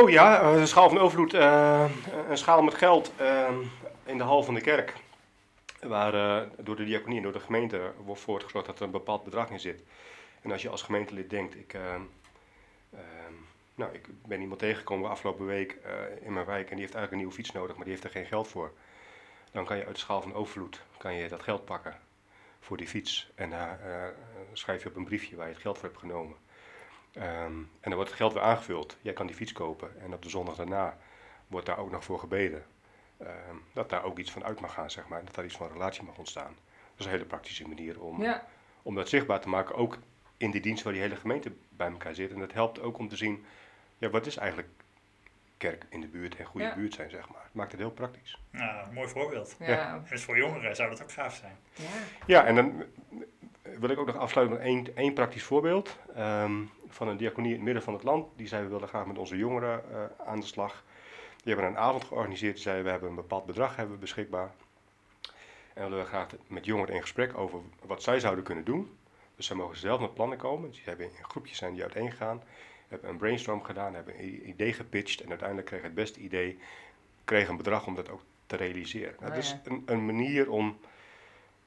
Oh 0.00 0.10
ja, 0.10 0.40
eh, 0.40 0.54
de 0.54 0.66
schaal 0.66 0.88
van 0.88 0.98
overvloed. 0.98 1.34
eh, 1.34 1.90
een 2.28 2.38
schaal 2.38 2.62
met 2.62 2.74
geld 2.74 3.12
eh, 3.16 3.48
in 4.04 4.18
de 4.18 4.24
hal 4.24 4.42
van 4.42 4.54
de 4.54 4.60
kerk. 4.60 4.92
Waar 5.80 6.14
eh, 6.14 6.48
door 6.58 6.76
de 6.76 6.84
diaconie 6.84 7.16
en 7.16 7.22
door 7.22 7.32
de 7.32 7.40
gemeente 7.40 7.92
wordt 8.04 8.20
voor 8.20 8.40
gezorgd 8.40 8.66
dat 8.66 8.78
er 8.78 8.84
een 8.84 8.90
bepaald 8.90 9.24
bedrag 9.24 9.50
in 9.50 9.60
zit. 9.60 9.82
En 10.42 10.52
als 10.52 10.62
je 10.62 10.68
als 10.68 10.82
gemeentelid 10.82 11.30
denkt, 11.30 11.54
ik, 11.56 11.74
eh, 11.74 11.94
eh, 12.90 13.00
nou, 13.74 13.92
ik 13.94 14.06
ben 14.26 14.40
iemand 14.40 14.60
tegengekomen 14.60 15.10
afgelopen 15.10 15.46
week 15.46 15.72
eh, 15.84 15.92
in 16.26 16.32
mijn 16.32 16.46
wijk 16.46 16.68
en 16.70 16.76
die 16.76 16.84
heeft 16.84 16.94
eigenlijk 16.94 17.12
een 17.12 17.18
nieuwe 17.18 17.32
fiets 17.34 17.52
nodig, 17.52 17.74
maar 17.76 17.84
die 17.84 17.92
heeft 17.94 18.04
er 18.06 18.10
geen 18.10 18.26
geld 18.26 18.48
voor. 18.48 18.72
Dan 19.52 19.64
kan 19.64 19.76
je 19.76 19.84
uit 19.84 19.94
de 19.94 20.00
schaal 20.00 20.22
van 20.22 20.34
overvloed 20.34 20.82
kan 20.96 21.14
je 21.14 21.28
dat 21.28 21.42
geld 21.42 21.64
pakken 21.64 21.98
voor 22.60 22.76
die 22.76 22.88
fiets. 22.88 23.30
En 23.34 23.50
daar 23.50 23.80
eh, 23.80 24.08
schrijf 24.52 24.82
je 24.82 24.88
op 24.88 24.96
een 24.96 25.04
briefje 25.04 25.36
waar 25.36 25.46
je 25.46 25.52
het 25.52 25.62
geld 25.62 25.78
voor 25.78 25.88
hebt 25.88 26.00
genomen. 26.00 26.36
Ehm, 27.18 27.52
en 27.56 27.66
dan 27.80 27.94
wordt 27.94 28.08
het 28.08 28.18
geld 28.18 28.32
weer 28.32 28.42
aangevuld. 28.42 28.96
Jij 29.00 29.12
kan 29.12 29.26
die 29.26 29.36
fiets 29.36 29.52
kopen. 29.52 30.00
En 30.00 30.12
op 30.14 30.22
de 30.22 30.28
zondag 30.28 30.56
daarna 30.56 30.96
wordt 31.46 31.66
daar 31.66 31.78
ook 31.78 31.90
nog 31.90 32.04
voor 32.04 32.18
gebeden. 32.18 32.64
Ehm, 33.18 33.56
dat 33.72 33.90
daar 33.90 34.04
ook 34.04 34.18
iets 34.18 34.30
van 34.30 34.44
uit 34.44 34.60
mag 34.60 34.72
gaan, 34.72 34.90
zeg 34.90 35.08
maar. 35.08 35.24
Dat 35.24 35.34
daar 35.34 35.44
iets 35.44 35.56
van 35.56 35.68
relatie 35.72 36.02
mag 36.02 36.18
ontstaan. 36.18 36.54
Dat 36.90 36.98
is 36.98 37.04
een 37.04 37.10
hele 37.10 37.24
praktische 37.24 37.68
manier 37.68 38.00
om, 38.00 38.22
Ja, 38.22 38.46
om 38.82 38.94
dat 38.94 39.08
zichtbaar 39.08 39.40
te 39.40 39.48
maken. 39.48 39.74
Ook 39.74 39.98
in 40.36 40.50
die 40.50 40.60
dienst 40.60 40.82
waar 40.82 40.92
die 40.92 41.02
hele 41.02 41.16
gemeente 41.16 41.52
bij 41.68 41.90
elkaar 41.90 42.14
zit. 42.14 42.32
En 42.32 42.38
dat 42.38 42.52
helpt 42.52 42.80
ook 42.80 42.98
om 42.98 43.08
te 43.08 43.16
zien, 43.16 43.44
ja, 43.98 44.10
wat 44.10 44.26
is 44.26 44.36
eigenlijk 44.36 44.68
kerk 45.56 45.84
in 45.88 46.00
de 46.00 46.06
buurt 46.08 46.36
en 46.36 46.44
goede 46.44 46.66
Ja. 46.66 46.74
buurt 46.74 46.94
zijn, 46.94 47.10
zeg 47.10 47.28
maar. 47.28 47.42
Het 47.44 47.54
maakt 47.54 47.70
het 47.72 47.80
heel 47.80 47.90
praktisch. 47.90 48.40
Nou, 48.50 48.92
mooi 48.92 49.08
voorbeeld. 49.08 49.56
ja, 49.58 49.66
Ja. 49.66 49.72
ja. 49.76 49.92
En 49.94 50.06
dus 50.10 50.22
voor 50.24 50.36
jongeren 50.36 50.76
zou 50.76 50.90
dat 50.90 51.02
ook 51.02 51.12
gaaf 51.12 51.34
zijn. 51.34 51.56
Ja, 52.26 52.44
en 52.44 52.54
dan 52.54 52.84
wil 53.78 53.88
ik 53.90 53.98
ook 53.98 54.06
nog 54.06 54.16
afsluiten 54.16 54.56
met 54.56 54.66
één, 54.66 54.96
één 54.96 55.14
praktisch 55.14 55.42
voorbeeld. 55.42 55.96
ehm, 56.14 56.62
van 56.88 57.08
een 57.08 57.16
diaconie 57.16 57.50
in 57.50 57.56
het 57.56 57.64
midden 57.64 57.82
van 57.82 57.94
het 57.94 58.02
land. 58.02 58.26
Die 58.36 58.46
zei, 58.46 58.62
we 58.62 58.68
willen 58.68 58.88
graag 58.88 59.06
met 59.06 59.18
onze 59.18 59.36
jongeren 59.36 59.92
eh, 59.92 60.26
aan 60.26 60.40
de 60.40 60.46
slag. 60.46 60.84
Die 61.36 61.54
hebben 61.54 61.66
een 61.66 61.78
avond 61.78 62.04
georganiseerd. 62.04 62.54
Die 62.54 62.62
zei, 62.62 62.82
we 62.82 62.90
hebben 62.90 63.08
een 63.08 63.14
bepaald 63.14 63.46
bedrag 63.46 63.76
hebben 63.76 63.94
we 63.94 64.00
beschikbaar. 64.00 64.50
En 65.74 65.82
willen 65.82 65.98
we 65.98 66.04
graag 66.04 66.26
met 66.46 66.64
jongeren 66.64 66.94
in 66.94 67.00
gesprek 67.00 67.38
over 67.38 67.60
wat 67.86 68.02
zij 68.02 68.20
zouden 68.20 68.44
kunnen 68.44 68.64
doen. 68.64 68.96
Dus 69.36 69.46
zij 69.46 69.56
mogen 69.56 69.76
zelf 69.76 70.00
met 70.00 70.14
plannen 70.14 70.38
komen. 70.38 70.68
Dus 70.68 70.76
die 70.76 70.88
hebben 70.88 71.06
in 71.06 71.24
groepjes 71.24 71.58
zijn 71.58 71.72
die 71.72 71.82
uiteen 71.82 72.10
gegaan. 72.10 72.42
Hebben 72.88 73.10
een 73.10 73.16
brainstorm 73.16 73.64
gedaan, 73.64 73.94
hebben 73.94 74.18
een 74.18 74.48
idee 74.48 74.72
gepitcht. 74.72 75.20
En 75.20 75.28
uiteindelijk 75.28 75.68
kregen 75.68 75.86
het 75.86 75.94
beste 75.94 76.20
idee, 76.20 76.58
kregen 77.24 77.50
een 77.50 77.56
bedrag 77.56 77.86
om 77.86 77.94
dat 77.94 78.10
ook 78.10 78.22
te 78.46 78.56
realiseren. 78.56 79.14
Nou, 79.18 79.30
Ah, 79.30 79.34
dat 79.34 79.44
is 79.44 79.56
een, 79.64 79.82
een 79.86 80.06
manier 80.06 80.50
om 80.50 80.78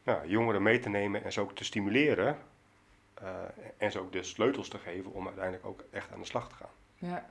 nou, 0.04 0.28
jongeren 0.28 0.62
mee 0.62 0.80
te 0.80 0.90
nemen 0.90 1.24
en 1.24 1.32
ze 1.32 1.42
ook 1.42 1.56
te 1.56 1.64
stimuleren. 1.64 2.38
Eh, 3.22 3.30
en 3.78 3.92
ze 3.92 4.00
ook 4.00 4.12
de 4.12 4.24
sleutels 4.24 4.68
te 4.70 4.78
geven 4.78 5.14
om 5.14 5.26
uiteindelijk 5.26 5.66
ook 5.66 5.84
echt 5.92 6.12
aan 6.12 6.20
de 6.20 6.26
slag 6.26 6.50
te 6.50 6.56
gaan. 6.56 6.70
Ja. 6.96 7.26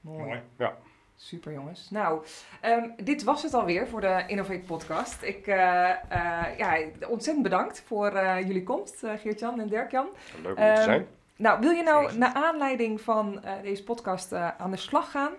Mooi. 0.00 0.24
Mooi. 0.56 0.70
Super 1.16 1.52
jongens. 1.52 1.90
Nou, 1.90 2.24
ehm, 2.60 2.88
dit 3.04 3.22
was 3.24 3.42
het 3.42 3.54
alweer 3.54 3.88
voor 3.88 4.00
de 4.00 4.24
Innovate 4.26 4.60
podcast. 4.66 5.22
Ik, 5.22 5.46
eh, 5.46 5.90
eh, 5.90 6.58
ja, 6.58 6.78
ontzettend 7.08 7.42
bedankt 7.42 7.82
voor 7.86 8.06
eh, 8.12 8.46
jullie 8.46 8.62
komst, 8.62 9.06
Geert-Jan 9.16 9.60
en 9.60 9.68
Dirk-Jan. 9.68 10.08
Leuk 10.42 10.48
om 10.50 10.54
te 10.56 10.60
Ehm, 10.62 10.82
zijn. 10.82 11.06
Nou, 11.36 11.60
wil 11.60 11.70
je 11.70 11.82
nou 11.82 12.16
naar 12.16 12.32
aanleiding 12.34 13.00
van 13.00 13.42
eh, 13.44 13.52
deze 13.62 13.84
podcast 13.84 14.32
eh, 14.32 14.48
aan 14.58 14.70
de 14.70 14.76
slag 14.76 15.10
gaan 15.10 15.32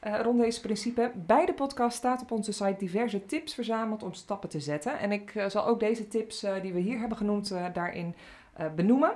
eh, 0.00 0.20
rond 0.20 0.40
deze 0.40 0.60
principe? 0.60 1.10
Bij 1.14 1.46
de 1.46 1.54
podcast 1.54 1.96
staat 1.96 2.22
op 2.22 2.30
onze 2.30 2.52
site 2.52 2.76
diverse 2.78 3.26
tips 3.26 3.54
verzameld 3.54 4.02
om 4.02 4.14
stappen 4.14 4.48
te 4.48 4.60
zetten. 4.60 4.98
En 4.98 5.12
ik 5.12 5.32
zal 5.48 5.66
ook 5.66 5.80
deze 5.80 6.08
tips 6.08 6.42
eh, 6.42 6.60
die 6.62 6.72
we 6.72 6.80
hier 6.80 6.98
hebben 6.98 7.16
genoemd 7.18 7.50
eh, 7.50 7.64
daarin 7.72 8.14
eh, 8.52 8.66
benoemen. 8.74 9.12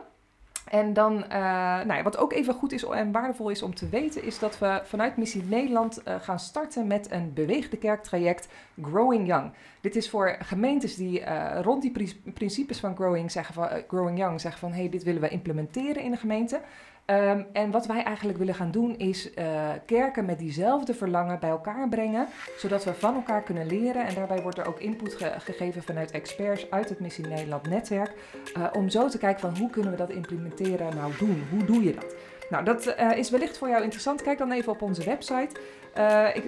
En 0.69 0.93
dan, 0.93 1.25
eh, 1.29 1.41
nou 1.85 2.03
wat 2.03 2.17
ook 2.17 2.33
even 2.33 2.55
goed 2.55 2.73
is 2.73 2.85
en 2.85 3.13
waardevol 3.13 3.49
is 3.49 3.63
om 3.63 3.75
te 3.75 3.89
weten, 3.89 4.25
is 4.25 4.39
dat 4.39 4.59
we 4.59 4.81
vanuit 4.85 5.17
Missie 5.17 5.43
Nederland 5.43 6.03
uh, 6.09 6.15
gaan 6.21 6.39
starten 6.39 6.87
met 6.87 7.11
een 7.11 7.33
beweegde 7.35 7.77
kerktraject 7.77 8.49
Growing 8.83 9.27
Young. 9.27 9.53
Dit 9.81 9.97
is 9.97 10.11
voor 10.11 10.37
gemeentes 10.39 10.95
die 10.95 11.21
uh, 11.21 11.59
rond 11.63 11.83
die 11.83 12.17
principes 12.35 12.81
van 12.81 12.95
Growing, 12.95 13.31
zeggen 13.31 13.55
van, 13.55 13.69
Growing 13.89 14.19
Young 14.19 14.41
zeggen 14.41 14.61
van, 14.61 14.73
hey, 14.73 14.89
dit 14.89 15.03
willen 15.03 15.21
we 15.21 15.29
implementeren 15.29 16.03
in 16.03 16.11
de 16.11 16.17
gemeente. 16.17 16.61
Um, 17.07 17.47
en 17.53 17.71
wat 17.71 17.87
wij 17.87 18.03
eigenlijk 18.03 18.39
willen 18.39 18.55
gaan 18.55 18.71
doen 18.71 18.97
is 18.99 19.31
uh, 19.35 19.71
kerken 19.87 20.25
met 20.25 20.39
diezelfde 20.39 20.95
verlangen 20.95 21.39
bij 21.39 21.51
elkaar 21.51 21.89
brengen, 21.89 22.29
zodat 22.57 22.85
we 22.85 22.95
van 22.95 23.15
elkaar 23.15 23.43
kunnen 23.43 23.67
leren. 23.67 24.07
En 24.07 24.15
daarbij 24.15 24.43
wordt 24.43 24.59
er 24.59 24.67
ook 24.67 24.81
input 24.81 25.15
ge 25.15 25.33
gegeven 25.39 25.83
vanuit 25.83 26.11
experts 26.11 26.71
uit 26.71 26.89
het 26.89 27.01
Missie 27.01 27.27
Nederland 27.27 27.69
netwerk, 27.69 28.13
uh, 28.57 28.67
om 28.73 28.89
zo 28.89 29.09
te 29.09 29.19
kijken 29.19 29.41
van 29.41 29.57
hoe 29.59 29.71
kunnen 29.71 29.91
we 29.91 29.97
dat 29.97 30.11
implementeren 30.11 30.97
nou 30.97 31.13
doen, 31.19 31.47
hoe 31.51 31.65
doe 31.65 31.83
je 31.83 31.95
dat? 31.95 32.15
Nou, 32.51 32.65
dat 32.65 32.87
uh, 32.87 33.17
is 33.17 33.31
wellicht 33.31 33.59
voor 33.59 33.69
jou 33.69 33.83
interessant. 33.83 34.23
Kijk 34.23 34.39
dan 34.39 34.53
even 34.53 34.73
op 34.73 34.83
onze 34.83 35.05
website. 35.05 35.57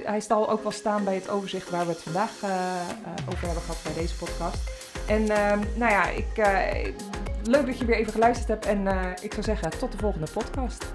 Hij 0.05 0.21
zal 0.21 0.51
ook 0.51 0.63
wel 0.63 0.73
staan 0.73 1.05
bij 1.05 1.15
het 1.15 1.31
overzicht 1.31 1.71
waar 1.71 1.87
we 1.87 1.93
het 1.93 2.03
vandaag 2.03 2.31
over 3.29 3.47
hebben 3.47 3.63
gehad 3.63 3.83
bij 3.83 3.95
deze 3.95 4.17
podcast. 4.17 4.59
En 5.09 5.29
ehm, 5.29 5.61
nou 5.77 5.93
ja, 5.93 6.09
ik 6.09 6.37
leuk 7.47 7.67
dat 7.67 7.79
je 7.79 7.85
weer 7.85 7.97
even 7.97 8.13
geluisterd 8.13 8.49
hebt. 8.49 8.67
En 8.67 8.85
uh, 8.85 9.11
ik 9.21 9.33
zou 9.33 9.43
zeggen, 9.43 9.79
tot 9.79 9.93
de 9.93 9.99
volgende 9.99 10.27
podcast. 10.33 10.95